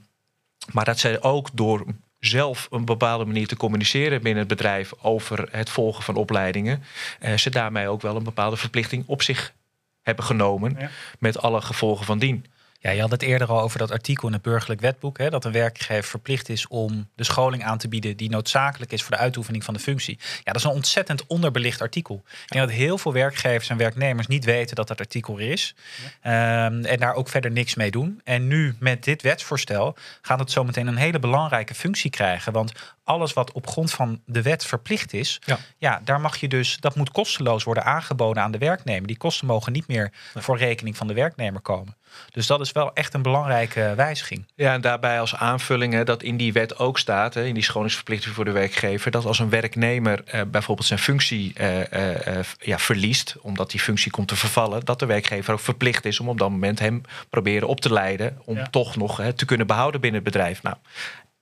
maar 0.73 0.85
dat 0.85 0.99
zij 0.99 1.23
ook 1.23 1.49
door 1.53 1.85
zelf 2.19 2.69
een 2.71 2.85
bepaalde 2.85 3.25
manier 3.25 3.47
te 3.47 3.57
communiceren 3.57 4.23
binnen 4.23 4.41
het 4.41 4.49
bedrijf 4.49 4.93
over 5.01 5.49
het 5.51 5.71
volgen 5.71 6.05
van 6.05 6.15
opleidingen, 6.15 6.83
uh, 7.21 7.37
ze 7.37 7.51
daarmee 7.51 7.89
ook 7.89 8.03
wel 8.03 8.17
een 8.17 8.23
bepaalde 8.23 8.57
verplichting 8.57 9.05
op 9.07 9.23
zich 9.23 9.55
hebben 10.03 10.25
genomen. 10.25 10.77
Ja. 10.79 10.91
Met 11.19 11.43
alle 11.43 11.61
gevolgen 11.61 12.07
van 12.07 12.19
dien. 12.19 12.47
Ja, 12.83 12.91
je 12.91 13.01
had 13.01 13.11
het 13.11 13.23
eerder 13.23 13.49
al 13.49 13.61
over 13.61 13.79
dat 13.79 13.91
artikel 13.91 14.27
in 14.27 14.33
het 14.33 14.43
burgerlijk 14.43 14.81
wetboek. 14.81 15.19
Hè, 15.19 15.31
dat 15.31 15.45
een 15.45 15.53
werkgever 15.53 16.11
verplicht 16.11 16.49
is 16.49 16.67
om 16.67 17.09
de 17.15 17.25
scholing 17.25 17.65
aan 17.65 17.79
te 17.79 17.89
bieden 17.89 18.17
die 18.17 18.31
noodzakelijk 18.31 18.93
is 18.93 19.03
voor 19.03 19.11
de 19.11 19.23
uitoefening 19.23 19.65
van 19.65 19.75
de 19.75 19.81
functie. 19.81 20.19
Ja, 20.21 20.53
dat 20.53 20.57
is 20.57 20.65
een 20.65 20.71
ontzettend 20.71 21.27
onderbelicht 21.27 21.81
artikel. 21.81 22.23
Ik 22.25 22.49
denk 22.49 22.67
dat 22.67 22.75
heel 22.75 22.99
veel 22.99 23.13
werkgevers 23.13 23.69
en 23.69 23.77
werknemers 23.77 24.27
niet 24.27 24.45
weten 24.45 24.77
dat 24.77 24.89
dat 24.89 25.01
artikel 25.01 25.39
er 25.39 25.51
is. 25.51 25.75
Um, 26.05 26.85
en 26.85 26.99
daar 26.99 27.15
ook 27.15 27.29
verder 27.29 27.51
niks 27.51 27.75
mee 27.75 27.91
doen. 27.91 28.21
En 28.25 28.47
nu 28.47 28.77
met 28.79 29.05
dit 29.05 29.23
wetsvoorstel 29.23 29.97
gaat 30.23 30.39
het 30.39 30.51
zometeen 30.51 30.87
een 30.87 30.97
hele 30.97 31.19
belangrijke 31.19 31.75
functie 31.75 32.11
krijgen. 32.11 32.53
Want 32.53 32.73
alles 33.05 33.33
wat 33.33 33.53
op 33.53 33.67
grond 33.67 33.91
van 33.91 34.21
de 34.27 34.43
wet 34.43 34.65
verplicht 34.65 35.13
is, 35.13 35.41
ja. 35.45 35.59
ja. 35.79 36.01
daar 36.05 36.21
mag 36.21 36.37
je 36.37 36.49
dus, 36.49 36.77
dat 36.81 36.97
moet 36.97 37.11
kosteloos 37.11 37.65
worden 37.65 37.85
aangeboden 37.85 38.43
aan 38.43 38.53
de 38.53 38.59
werknemer. 38.59 39.07
Die 39.07 39.17
kosten 39.17 39.47
mogen 39.47 39.73
niet 39.73 39.87
meer 39.87 40.13
voor 40.35 40.59
rekening 40.59 40.97
van 40.97 41.07
de 41.07 41.15
werknemer 41.15 41.61
komen. 41.61 41.97
Dus 42.31 42.47
dat 42.47 42.61
is 42.61 42.73
wel 42.73 42.95
echt 42.95 43.15
een 43.15 43.23
belangrijke 43.23 43.93
wijziging. 43.97 44.47
Ja, 44.55 44.73
en 44.73 44.81
daarbij 44.81 45.21
als 45.21 45.35
aanvulling 45.35 45.93
hè, 45.93 46.05
dat 46.05 46.23
in 46.23 46.37
die 46.37 46.53
wet 46.53 46.79
ook 46.79 46.99
staat, 46.99 47.35
hè, 47.35 47.45
in 47.45 47.55
die 47.55 47.63
scholingsverplichting 47.63 48.35
voor 48.35 48.45
de 48.45 48.51
werkgever, 48.51 49.11
dat 49.11 49.25
als 49.25 49.39
een 49.39 49.51
werknemer 49.51 50.25
eh, 50.25 50.41
bijvoorbeeld 50.47 50.87
zijn 50.87 50.99
functie 50.99 51.53
eh, 51.55 52.39
eh, 52.39 52.45
ja, 52.59 52.79
verliest, 52.79 53.37
omdat 53.41 53.71
die 53.71 53.81
functie 53.81 54.11
komt 54.11 54.29
te 54.29 54.37
vervallen, 54.37 54.85
dat 54.85 54.99
de 54.99 55.07
werkgever 55.07 55.53
ook 55.53 55.61
verplicht 55.61 56.05
is 56.05 56.21
om 56.21 56.29
op 56.29 56.39
dat 56.39 56.51
moment 56.51 56.79
hem 56.79 57.03
proberen 57.31 57.69
op 57.69 57.81
te 57.81 57.93
leiden 57.93 58.39
om 58.45 58.71
toch 58.71 58.97
nog 58.97 59.17
hè, 59.17 59.33
te 59.33 59.45
kunnen 59.45 59.67
behouden 59.67 60.01
binnen 60.01 60.23
het 60.25 60.33
bedrijf. 60.33 60.63
Nou, 60.63 60.77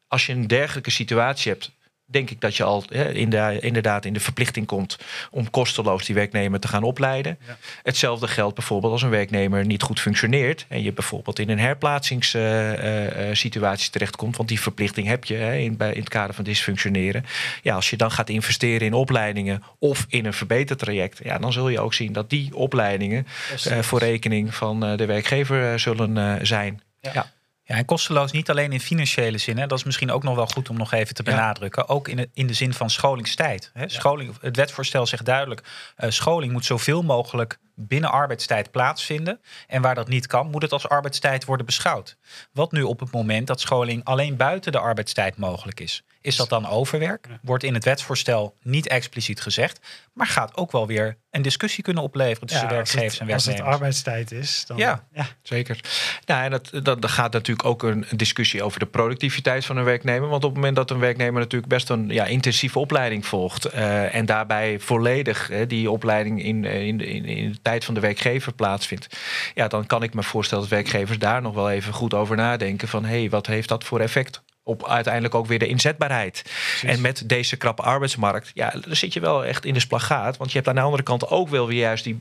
als 0.09 0.27
je 0.27 0.33
een 0.33 0.47
dergelijke 0.47 0.91
situatie 0.91 1.53
hebt, 1.53 1.71
denk 2.11 2.31
ik 2.31 2.41
dat 2.41 2.57
je 2.57 2.65
al 2.65 2.85
hè, 2.89 3.13
in 3.13 3.31
de, 3.31 3.59
inderdaad 3.61 4.05
in 4.05 4.13
de 4.13 4.21
verplichting 4.21 4.67
komt 4.67 4.99
om 5.31 5.51
kosteloos 5.51 6.07
die 6.07 6.15
werknemer 6.15 6.61
te 6.61 6.69
gaan 6.69 6.83
opleiden. 6.83 7.39
Hetzelfde 7.83 8.29
geldt 8.29 8.55
bijvoorbeeld 8.55 8.93
als 8.93 9.03
een 9.03 9.11
werknemer 9.11 9.67
niet 9.67 9.83
goed 9.83 10.01
functioneert 10.01 10.67
en 10.69 10.83
je 10.83 10.93
bijvoorbeeld 10.93 11.39
in 11.39 11.49
een 11.49 11.59
herplaatsingssituatie 11.59 13.61
uh, 13.61 13.73
uh, 13.73 13.79
terechtkomt, 13.91 14.37
want 14.37 14.49
die 14.49 14.61
verplichting 14.61 15.07
heb 15.07 15.25
je 15.25 15.35
hè, 15.35 15.57
in, 15.57 15.77
bij, 15.77 15.93
in 15.93 16.01
het 16.01 16.09
kader 16.09 16.35
van 16.35 16.45
dysfunctioneren. 16.45 17.25
Ja, 17.63 17.75
als 17.75 17.91
je 17.91 17.97
dan 17.97 18.11
gaat 18.11 18.29
investeren 18.29 18.87
in 18.87 18.95
opleidingen 18.95 19.63
of 19.79 20.07
in 20.09 20.25
een 20.25 20.35
verbetertraject, 20.35 21.21
ja, 21.23 21.39
dan 21.39 21.53
zul 21.53 21.69
je 21.69 21.81
ook 21.81 21.95
zien 21.95 22.13
dat 22.13 22.31
die 22.31 22.55
opleidingen 22.55 23.27
uh, 23.67 23.79
voor 23.79 23.99
rekening 23.99 24.55
van 24.55 24.97
de 24.97 25.07
werkgever 25.07 25.81
zullen 25.81 26.47
zijn. 26.47 26.81
ja. 27.01 27.11
ja. 27.13 27.31
Ja, 27.71 27.77
en 27.77 27.85
kosteloos 27.85 28.33
niet 28.33 28.51
alleen 28.51 28.73
in 28.73 28.81
financiële 28.81 29.39
zin. 29.39 29.59
Hè. 29.59 29.67
Dat 29.67 29.79
is 29.79 29.85
misschien 29.85 30.11
ook 30.11 30.23
nog 30.23 30.35
wel 30.35 30.47
goed 30.47 30.69
om 30.71 30.77
nog 30.77 30.93
even 30.93 31.15
te 31.15 31.23
benadrukken. 31.23 31.89
Ook 31.89 32.09
in 32.09 32.17
de, 32.17 32.29
in 32.35 32.47
de 32.47 32.55
zin 32.55 32.75
van 32.75 32.91
scholingstijd. 32.91 33.71
Hè. 33.75 33.89
Scholing, 33.89 34.35
het 34.41 34.57
wetsvoorstel 34.57 35.07
zegt 35.07 35.25
duidelijk... 35.25 35.63
Uh, 35.99 36.11
scholing 36.11 36.53
moet 36.53 36.65
zoveel 36.65 37.03
mogelijk 37.03 37.59
binnen 37.75 38.11
arbeidstijd 38.11 38.71
plaatsvinden. 38.71 39.41
En 39.67 39.83
waar 39.83 39.95
dat 39.95 40.09
niet 40.09 40.27
kan, 40.27 40.51
moet 40.51 40.63
het 40.63 40.73
als 40.73 40.89
arbeidstijd 40.89 41.45
worden 41.45 41.67
beschouwd. 41.67 42.17
Wat 42.53 42.73
nu 42.73 42.83
op 42.83 43.01
het 43.01 43.11
moment 43.11 43.47
dat 43.47 43.61
scholing 43.61 44.05
alleen 44.05 44.37
buiten 44.37 44.73
de 44.73 44.79
arbeidstijd 44.79 45.37
mogelijk 45.37 45.81
is. 45.81 46.03
Is 46.23 46.37
dat 46.37 46.49
dan 46.49 46.67
overwerk? 46.67 47.29
Wordt 47.43 47.65
in 47.65 47.75
het 47.75 47.85
wetsvoorstel 47.85 48.57
niet 48.63 48.89
expliciet 48.89 49.41
gezegd, 49.41 49.81
maar 50.13 50.27
gaat 50.27 50.57
ook 50.57 50.73
wel 50.73 50.87
weer 50.87 51.17
een 51.31 51.43
discussie 51.43 51.85
kunnen 51.85 52.03
opleveren 52.03 52.49
tussen 52.49 52.69
ja, 52.69 52.75
werkgevers 52.75 53.19
en 53.19 53.27
werknemers. 53.27 53.47
Als 53.47 53.57
het 53.57 53.67
arbeidstijd 53.67 54.33
is, 54.33 54.65
dan 54.67 54.77
ja, 54.77 55.05
ja. 55.13 55.27
zeker. 55.43 55.81
Nou, 56.27 56.45
en 56.45 56.51
dat, 56.51 56.71
dat, 56.73 57.03
dat 57.03 57.11
gaat 57.11 57.33
natuurlijk 57.33 57.69
ook 57.69 57.83
een, 57.83 58.07
discussie 58.17 58.63
over 58.63 58.79
de 58.79 58.87
productiviteit 58.87 59.65
van 59.65 59.77
een 59.77 59.85
werknemer. 59.85 60.29
Want 60.29 60.45
op 60.45 60.51
het 60.51 60.59
moment 60.59 60.77
dat 60.77 60.91
een 60.91 60.99
werknemer 60.99 61.41
natuurlijk 61.41 61.73
best 61.73 61.89
een 61.89 62.09
ja, 62.09 62.25
intensieve 62.25 62.79
opleiding 62.79 63.27
volgt 63.27 63.75
uh, 63.75 64.15
en 64.15 64.27
daarbij 64.27 64.81
volledig 64.81 65.51
uh, 65.51 65.69
die 65.69 65.91
opleiding 65.91 66.43
in, 66.43 66.65
in, 66.65 67.01
in, 67.01 67.25
in, 67.25 67.53
de 67.53 67.63
tijd 67.63 67.85
van 67.85 67.95
de 67.95 68.01
werkgever 68.01 68.53
plaatsvindt, 68.53 69.17
ja, 69.55 69.69
dan 69.69 69.87
kan 69.87 70.03
ik 70.03 70.15
me 70.15 70.23
voorstellen 70.23 70.65
dat 70.65 70.73
werkgevers 70.73 71.19
daar 71.19 71.43
nog 71.43 71.55
wel 71.55 71.71
even 71.71 71.93
goed 71.93 72.15
over 72.15 72.37
nadenken 72.37 72.89
van 72.89 73.05
hé, 73.05 73.19
hey, 73.19 73.31
wat 73.31 73.47
heeft 73.47 73.69
dat 73.69 73.85
voor 73.85 74.01
effect 74.01 74.43
op 74.71 74.89
uiteindelijk 74.89 75.35
ook 75.35 75.47
weer 75.47 75.59
de 75.59 75.67
inzetbaarheid. 75.67 76.43
En 76.83 77.01
met 77.01 77.29
deze 77.29 77.57
krappe 77.57 77.83
arbeidsmarkt, 77.83 78.51
ja, 78.55 78.71
dan 78.71 78.97
zit 78.97 79.13
je 79.13 79.21
wel 79.21 79.45
echt 79.45 79.65
in 79.65 79.75
de 79.75 79.81
splagaat. 79.81 80.37
Want 80.37 80.51
je 80.51 80.57
hebt 80.57 80.69
aan 80.69 80.75
de 80.75 80.81
andere 80.81 81.03
kant 81.03 81.29
ook 81.29 81.49
wel 81.49 81.67
weer 81.67 81.79
juist 81.79 82.05
die 82.05 82.19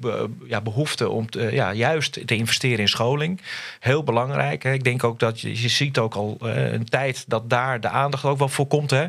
ja, 0.48 0.62
behoefte 0.62 1.10
om 1.10 1.30
te, 1.30 1.50
ja, 1.52 1.74
juist 1.74 2.28
te 2.28 2.36
investeren 2.36 2.80
in 2.80 2.88
scholing. 2.88 3.42
Heel 3.80 4.04
belangrijk. 4.04 4.64
Hè. 4.64 4.74
Ik 4.74 4.84
denk 4.84 5.04
ook 5.04 5.20
dat 5.20 5.42
je, 5.42 5.62
je 5.62 5.68
ziet 5.68 5.98
ook 5.98 6.16
al 6.16 6.38
uh, 6.42 6.72
een 6.72 6.90
tijd 6.90 7.24
dat 7.28 7.50
daar 7.50 7.82
de 7.82 7.90
aandacht 7.90 8.26
ook 8.26 8.38
wel 8.38 8.50
voor 8.50 8.68
komt. 8.68 8.90
Hè. 8.90 9.06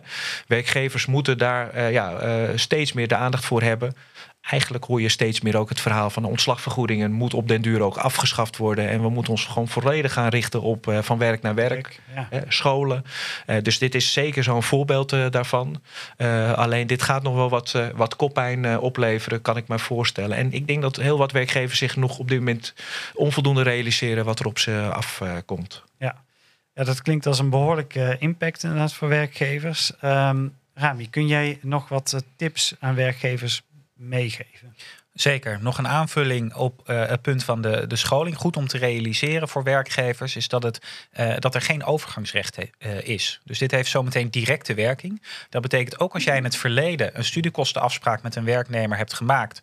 Werkgevers 0.46 1.06
moeten 1.06 1.38
daar 1.38 1.76
uh, 1.76 1.92
ja, 1.92 2.22
uh, 2.22 2.48
steeds 2.54 2.92
meer 2.92 3.08
de 3.08 3.16
aandacht 3.16 3.44
voor 3.44 3.62
hebben 3.62 3.94
eigenlijk 4.40 4.84
hoor 4.84 5.00
je 5.00 5.08
steeds 5.08 5.40
meer 5.40 5.56
ook 5.56 5.68
het 5.68 5.80
verhaal 5.80 6.10
van 6.10 6.22
de 6.22 6.28
ontslagvergoedingen 6.28 7.12
moet 7.12 7.34
op 7.34 7.48
den 7.48 7.62
duur 7.62 7.80
ook 7.80 7.96
afgeschaft 7.96 8.56
worden. 8.56 8.88
En 8.88 9.02
we 9.02 9.08
moeten 9.08 9.32
ons 9.32 9.44
gewoon 9.44 9.68
volledig 9.68 10.12
gaan 10.12 10.28
richten 10.28 10.62
op 10.62 10.86
uh, 10.86 10.98
van 11.02 11.18
werk 11.18 11.42
naar 11.42 11.54
werk, 11.54 12.00
ja. 12.14 12.28
scholen. 12.48 13.04
Uh, 13.46 13.56
dus 13.62 13.78
dit 13.78 13.94
is 13.94 14.12
zeker 14.12 14.44
zo'n 14.44 14.62
voorbeeld 14.62 15.10
daarvan. 15.10 15.82
alleen 16.54 16.86
dit 16.86 17.02
gaat 17.02 17.22
nog 17.22 17.34
wel 17.34 17.48
wat, 17.48 17.74
wat 17.94 18.16
koppijn 18.16 18.78
opleveren, 18.78 19.42
kan 19.42 19.56
ik 19.56 19.68
me 19.68 19.78
voorstellen. 19.78 20.36
En 20.36 20.52
ik 20.52 20.66
denk 20.66 20.82
dat 20.82 20.96
heel 20.96 21.18
wat 21.18 21.32
werkgevers 21.32 21.78
zich 21.78 21.96
nog 21.96 22.18
op 22.18 22.28
dit 22.28 22.38
moment 22.38 22.74
onvoldoende 23.14 23.62
realiseren 23.62 24.24
wat 24.24 24.38
er 24.38 24.46
op 24.46 24.58
ze 24.58 24.88
afkomt. 24.92 25.82
ja. 25.98 26.14
ja, 26.74 26.84
dat 26.84 27.02
klinkt 27.02 27.26
als 27.26 27.38
een 27.38 27.50
behoorlijke 27.50 28.16
impact 28.18 28.62
inderdaad 28.62 28.92
voor 28.92 29.08
werkgevers. 29.08 29.92
Um, 30.04 30.58
Rami, 30.74 31.10
kun 31.10 31.26
jij 31.26 31.58
nog 31.62 31.88
wat 31.88 32.24
tips 32.36 32.74
aan 32.78 32.94
werkgevers 32.94 33.62
meegeven? 34.00 34.76
Zeker. 35.12 35.58
Nog 35.62 35.78
een 35.78 35.88
aanvulling 35.88 36.54
op 36.54 36.82
uh, 36.86 37.06
het 37.06 37.22
punt 37.22 37.44
van 37.44 37.62
de, 37.62 37.86
de 37.86 37.96
scholing. 37.96 38.36
Goed 38.36 38.56
om 38.56 38.66
te 38.66 38.78
realiseren 38.78 39.48
voor 39.48 39.62
werkgevers 39.62 40.36
is 40.36 40.48
dat, 40.48 40.62
het, 40.62 40.80
uh, 41.20 41.34
dat 41.38 41.54
er 41.54 41.60
geen 41.60 41.84
overgangsrecht 41.84 42.58
uh, 42.58 43.00
is. 43.02 43.40
Dus 43.44 43.58
dit 43.58 43.70
heeft 43.70 43.90
zometeen 43.90 44.30
directe 44.30 44.74
werking. 44.74 45.22
Dat 45.48 45.62
betekent 45.62 46.00
ook 46.00 46.14
als 46.14 46.24
jij 46.24 46.36
in 46.36 46.44
het 46.44 46.56
verleden 46.56 47.18
een 47.18 47.24
studiekostenafspraak 47.24 48.22
met 48.22 48.36
een 48.36 48.44
werknemer 48.44 48.96
hebt 48.96 49.14
gemaakt, 49.14 49.62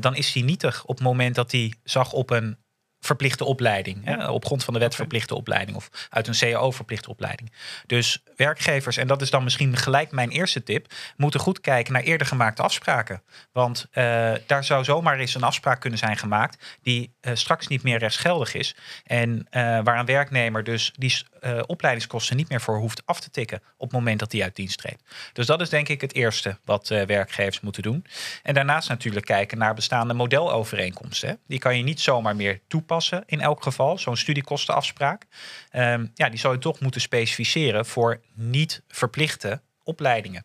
dan 0.00 0.14
is 0.14 0.32
die 0.32 0.44
nietig 0.44 0.84
op 0.84 0.96
het 0.96 1.04
moment 1.06 1.34
dat 1.34 1.52
hij 1.52 1.72
zag 1.84 2.12
op 2.12 2.30
een 2.30 2.56
verplichte 3.00 3.44
opleiding. 3.44 4.04
Hè, 4.04 4.28
op 4.28 4.44
grond 4.44 4.64
van 4.64 4.74
de 4.74 4.80
wet 4.80 4.94
verplichte 4.94 5.34
opleiding 5.34 5.76
of 5.76 5.90
uit 6.10 6.26
een 6.26 6.34
CAO 6.38 6.70
verplichte 6.70 7.10
opleiding. 7.10 7.52
Dus 7.86 8.22
werkgevers, 8.36 8.96
en 8.96 9.06
dat 9.06 9.22
is 9.22 9.30
dan 9.30 9.44
misschien 9.44 9.76
gelijk 9.76 10.10
mijn 10.10 10.30
eerste 10.30 10.62
tip, 10.62 10.92
moeten 11.16 11.40
goed 11.40 11.60
kijken 11.60 11.92
naar 11.92 12.02
eerder 12.02 12.26
gemaakte 12.26 12.62
afspraken. 12.62 13.22
Want 13.52 13.86
uh, 13.92 14.32
daar 14.46 14.64
zou 14.64 14.84
zomaar 14.84 15.18
eens 15.18 15.34
een 15.34 15.42
afspraak 15.42 15.80
kunnen 15.80 15.98
zijn 15.98 16.16
gemaakt 16.16 16.78
die 16.82 17.14
uh, 17.20 17.34
straks 17.34 17.66
niet 17.66 17.82
meer 17.82 17.98
rechtsgeldig 17.98 18.54
is. 18.54 18.76
En 19.04 19.30
uh, 19.30 19.42
waar 19.82 19.98
een 19.98 20.06
werknemer 20.06 20.64
dus 20.64 20.92
die 20.96 21.28
opleidingskosten 21.66 22.36
niet 22.36 22.48
meer 22.48 22.60
voor 22.60 22.78
hoeft 22.78 23.02
af 23.06 23.20
te 23.20 23.30
tikken 23.30 23.62
op 23.76 23.86
het 23.90 23.92
moment 23.92 24.18
dat 24.18 24.32
hij 24.32 24.42
uit 24.42 24.56
dienst 24.56 24.78
treedt. 24.78 25.02
Dus 25.32 25.46
dat 25.46 25.60
is 25.60 25.68
denk 25.68 25.88
ik 25.88 26.00
het 26.00 26.14
eerste 26.14 26.58
wat 26.64 26.88
werkgevers 26.88 27.60
moeten 27.60 27.82
doen. 27.82 28.06
En 28.42 28.54
daarnaast 28.54 28.88
natuurlijk 28.88 29.26
kijken 29.26 29.58
naar 29.58 29.74
bestaande 29.74 30.14
modelovereenkomsten. 30.14 31.28
Hè. 31.28 31.34
Die 31.46 31.58
kan 31.58 31.76
je 31.76 31.82
niet 31.82 32.00
zomaar 32.00 32.36
meer 32.36 32.60
toepassen 32.68 32.89
in 33.26 33.40
elk 33.40 33.62
geval, 33.62 33.98
zo'n 33.98 34.16
studiekostenafspraak. 34.16 35.26
Um, 35.72 36.10
ja, 36.14 36.28
die 36.28 36.38
zou 36.38 36.54
je 36.54 36.60
toch 36.60 36.80
moeten 36.80 37.00
specificeren 37.00 37.86
voor 37.86 38.20
niet 38.34 38.82
verplichte 38.88 39.60
opleidingen. 39.82 40.44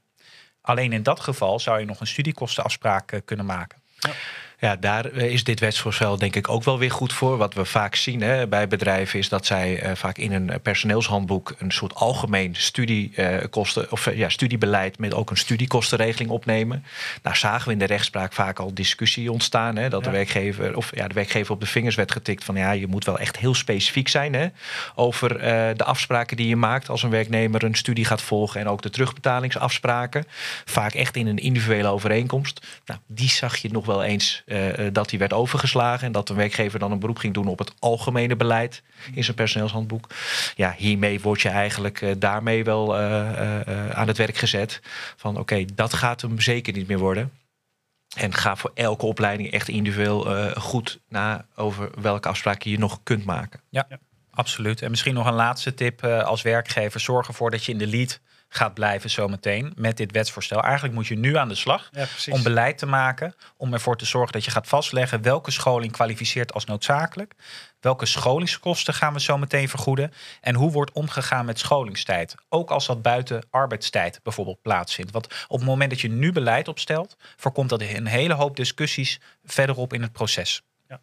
Alleen 0.62 0.94
in 0.94 1.04
dat 1.04 1.20
geval 1.20 1.60
zou 1.60 1.80
je 1.80 1.86
nog 1.86 2.00
een 2.00 2.08
studiekostenafspraak 2.08 3.12
uh, 3.12 3.20
kunnen 3.26 3.46
maken. 3.46 3.82
Ja. 3.98 4.12
Ja, 4.60 4.76
daar 4.76 5.06
eh, 5.06 5.32
is 5.32 5.44
dit 5.44 5.60
wetsvoorstel 5.60 6.18
denk 6.18 6.36
ik 6.36 6.50
ook 6.50 6.64
wel 6.64 6.80
weer 6.80 6.92
goed 6.92 7.14
voor. 7.14 7.38
Wat 7.38 7.54
we 7.54 7.66
vaak 7.66 7.96
zien 7.96 8.22
hè, 8.22 8.48
bij 8.48 8.68
bedrijven 8.68 9.20
is 9.20 9.30
dat 9.30 9.46
zij 9.46 9.84
uh, 9.84 9.92
vaak 9.96 10.18
in 10.18 10.32
een 10.32 10.62
personeelshandboek 10.62 11.56
een 11.58 11.72
soort 11.72 11.96
algemeen 11.96 12.56
studiekosten 12.56 13.84
uh, 13.84 13.92
of 13.92 14.16
ja, 14.16 14.30
studiebeleid 14.30 15.00
met 15.00 15.14
ook 15.14 15.30
een 15.30 15.38
studiekostenregeling 15.38 16.30
opnemen. 16.30 16.86
Nou 17.24 17.36
zagen 17.36 17.68
we 17.68 17.74
in 17.74 17.80
de 17.80 17.86
rechtspraak 17.86 18.34
vaak 18.34 18.60
al 18.60 18.74
discussie 18.74 19.32
ontstaan. 19.32 19.76
Hè, 19.76 19.90
dat 19.90 20.06
ja. 20.06 20.12
de 20.12 20.16
werkgever 20.16 20.76
of 20.76 20.96
ja, 20.96 21.08
de 21.08 21.14
werkgever 21.14 21.54
op 21.54 21.60
de 21.60 21.66
vingers 21.66 21.96
werd 21.96 22.12
getikt 22.12 22.44
van 22.44 22.56
ja, 22.56 22.72
je 22.72 22.88
moet 22.88 23.06
wel 23.06 23.20
echt 23.20 23.38
heel 23.38 23.54
specifiek 23.54 24.08
zijn 24.08 24.34
hè, 24.34 24.48
over 24.96 25.40
de 25.78 25.84
afspraken 25.84 26.38
die 26.38 26.48
je 26.48 26.56
maakt 26.56 26.90
als 26.90 27.04
een 27.04 27.10
werknemer 27.10 27.64
een 27.64 27.76
studie 27.76 28.06
gaat 28.06 28.22
volgen 28.22 28.60
en 28.62 28.68
ook 28.68 28.82
de 28.82 28.90
terugbetalingsafspraken. 28.90 30.26
Vaak 30.66 30.94
echt 30.94 31.16
in 31.16 31.28
een 31.28 31.38
individuele 31.38 31.88
overeenkomst. 31.88 32.82
Nou, 32.86 33.00
die 33.08 33.30
zag 33.30 33.58
je 33.58 33.70
nog 33.72 33.86
wel 33.86 34.04
eens 34.04 34.44
dat 34.92 35.10
die 35.10 35.20
werd 35.20 35.34
overgeslagen 35.34 36.06
en 36.06 36.12
dat 36.12 36.28
de 36.28 36.34
werkgever 36.34 36.80
dan 36.80 36.92
een 36.92 37.00
beroep 37.00 37.18
ging 37.18 37.34
doen 37.34 37.48
op 37.48 37.60
het 37.60 37.74
algemene 37.80 38.36
beleid 38.36 38.84
in 39.14 39.24
zijn 39.24 39.36
personeelshandboek. 39.36 40.08
Ja, 40.56 40.74
hiermee 40.78 41.22
word 41.22 41.42
je 41.42 41.50
eigenlijk 41.50 42.02
uh, 42.02 42.12
daarmee 42.18 42.64
wel 42.64 42.96
aan 43.94 44.08
het 44.08 44.18
werk 44.18 44.38
gezet. 44.38 44.82
Van 45.16 45.38
oké, 45.38 45.66
dat 45.74 45.94
gaat 45.94 46.22
hem 46.22 46.40
zeker 46.40 46.74
niet 46.74 46.88
meer 46.88 46.98
worden. 46.98 47.32
En 48.18 48.34
ga 48.34 48.56
voor 48.56 48.72
elke 48.74 49.06
opleiding 49.06 49.52
echt 49.52 49.68
individueel 49.68 50.52
goed 50.56 51.00
na 51.10 51.46
over 51.56 51.90
welke 52.02 52.28
afspraken 52.28 52.72
je 52.72 52.80
nog 52.80 53.00
kunt 53.04 53.26
maken. 53.26 53.60
Ja, 53.70 53.86
ja. 53.90 54.00
absoluut. 54.32 54.82
En 54.82 54.90
misschien 54.90 55.14
nog 55.14 55.26
een 55.26 55.34
laatste 55.34 55.74
tip 55.74 56.04
als 56.06 56.42
werkgever. 56.42 57.00
Zorg 57.00 57.28
ervoor 57.28 57.52
dat 57.52 57.66
je 57.66 57.72
in 57.72 57.78
de 57.78 57.88
lead 57.88 58.20
gaat 58.56 58.74
blijven 58.74 59.10
zometeen 59.10 59.74
met 59.76 59.98
dit 59.98 60.12
wetsvoorstel. 60.12 60.64
Eigenlijk 60.64 60.94
moet 60.94 61.08
je 61.08 61.18
nu 61.18 61.38
aan 61.38 61.48
de 61.48 61.56
slag 61.56 61.90
ja, 61.92 62.06
om 62.30 62.44
beleid 62.44 62.78
te 62.78 62.86
maken, 62.86 63.36
om 63.58 63.74
ervoor 63.74 63.98
te 63.98 64.06
zorgen 64.06 64.34
dat 64.34 64.46
je 64.46 64.52
gaat 64.52 64.68
vastleggen 64.68 65.22
welke 65.22 65.52
scholing 65.52 65.92
kwalificeert 65.92 66.54
als 66.54 66.66
noodzakelijk, 66.66 67.34
welke 67.80 68.06
scholingskosten 68.06 68.94
gaan 68.94 69.14
we 69.14 69.22
zo 69.22 69.38
meteen 69.38 69.70
vergoeden 69.70 70.12
en 70.42 70.56
hoe 70.56 70.72
wordt 70.72 70.92
omgegaan 70.92 71.46
met 71.46 71.60
scholingstijd, 71.60 72.36
ook 72.50 72.72
als 72.72 72.86
dat 72.86 73.02
buiten 73.02 73.44
arbeidstijd 73.50 74.20
bijvoorbeeld 74.24 74.62
plaatsvindt. 74.62 75.12
Want 75.12 75.26
op 75.48 75.58
het 75.58 75.68
moment 75.68 75.90
dat 75.90 76.02
je 76.02 76.10
nu 76.10 76.32
beleid 76.32 76.68
opstelt, 76.68 77.18
voorkomt 77.36 77.70
dat 77.70 77.82
een 77.82 78.08
hele 78.08 78.34
hoop 78.34 78.56
discussies 78.56 79.20
verderop 79.44 79.94
in 79.94 80.02
het 80.02 80.12
proces. 80.12 80.62
Ja. 80.88 81.02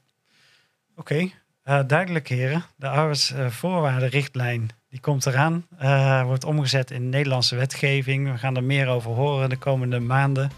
Oké, 0.96 1.12
okay. 1.12 1.34
uh, 1.80 1.88
duidelijk 1.88 2.28
heren. 2.28 2.64
De 2.76 2.88
arbeidsvoorwaardenrichtlijn 2.88 4.70
die 4.92 5.00
komt 5.00 5.26
eraan, 5.26 5.66
uh, 5.82 6.22
wordt 6.22 6.44
omgezet 6.44 6.90
in 6.90 7.08
Nederlandse 7.08 7.56
wetgeving. 7.56 8.30
We 8.30 8.38
gaan 8.38 8.56
er 8.56 8.64
meer 8.64 8.88
over 8.88 9.10
horen 9.10 9.48
de 9.48 9.56
komende 9.56 10.00
maanden. 10.00 10.50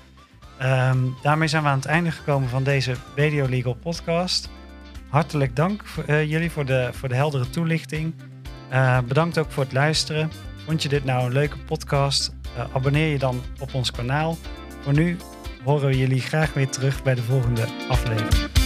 Um, 0.62 1.14
daarmee 1.22 1.48
zijn 1.48 1.62
we 1.62 1.68
aan 1.68 1.76
het 1.76 1.86
einde 1.86 2.10
gekomen 2.10 2.48
van 2.48 2.62
deze 2.62 2.94
Video 3.14 3.48
Legal 3.48 3.74
podcast. 3.74 4.50
Hartelijk 5.08 5.56
dank 5.56 5.86
voor, 5.86 6.04
uh, 6.06 6.30
jullie 6.30 6.50
voor 6.50 6.64
de, 6.64 6.88
voor 6.92 7.08
de 7.08 7.14
heldere 7.14 7.50
toelichting. 7.50 8.14
Uh, 8.72 8.98
bedankt 9.00 9.38
ook 9.38 9.50
voor 9.50 9.62
het 9.62 9.72
luisteren. 9.72 10.30
Vond 10.64 10.82
je 10.82 10.88
dit 10.88 11.04
nou 11.04 11.26
een 11.26 11.32
leuke 11.32 11.58
podcast? 11.58 12.34
abonneer 12.72 13.08
je 13.08 13.18
dan 13.18 13.42
op 13.60 13.74
ons 13.74 13.90
kanaal. 13.90 14.36
Voor 14.80 14.92
nu 14.92 15.16
horen 15.64 15.88
we 15.88 15.98
jullie 15.98 16.20
graag 16.20 16.52
weer 16.52 16.68
terug 16.68 17.02
bij 17.02 17.14
de 17.14 17.22
volgende 17.22 17.66
aflevering. 17.88 18.63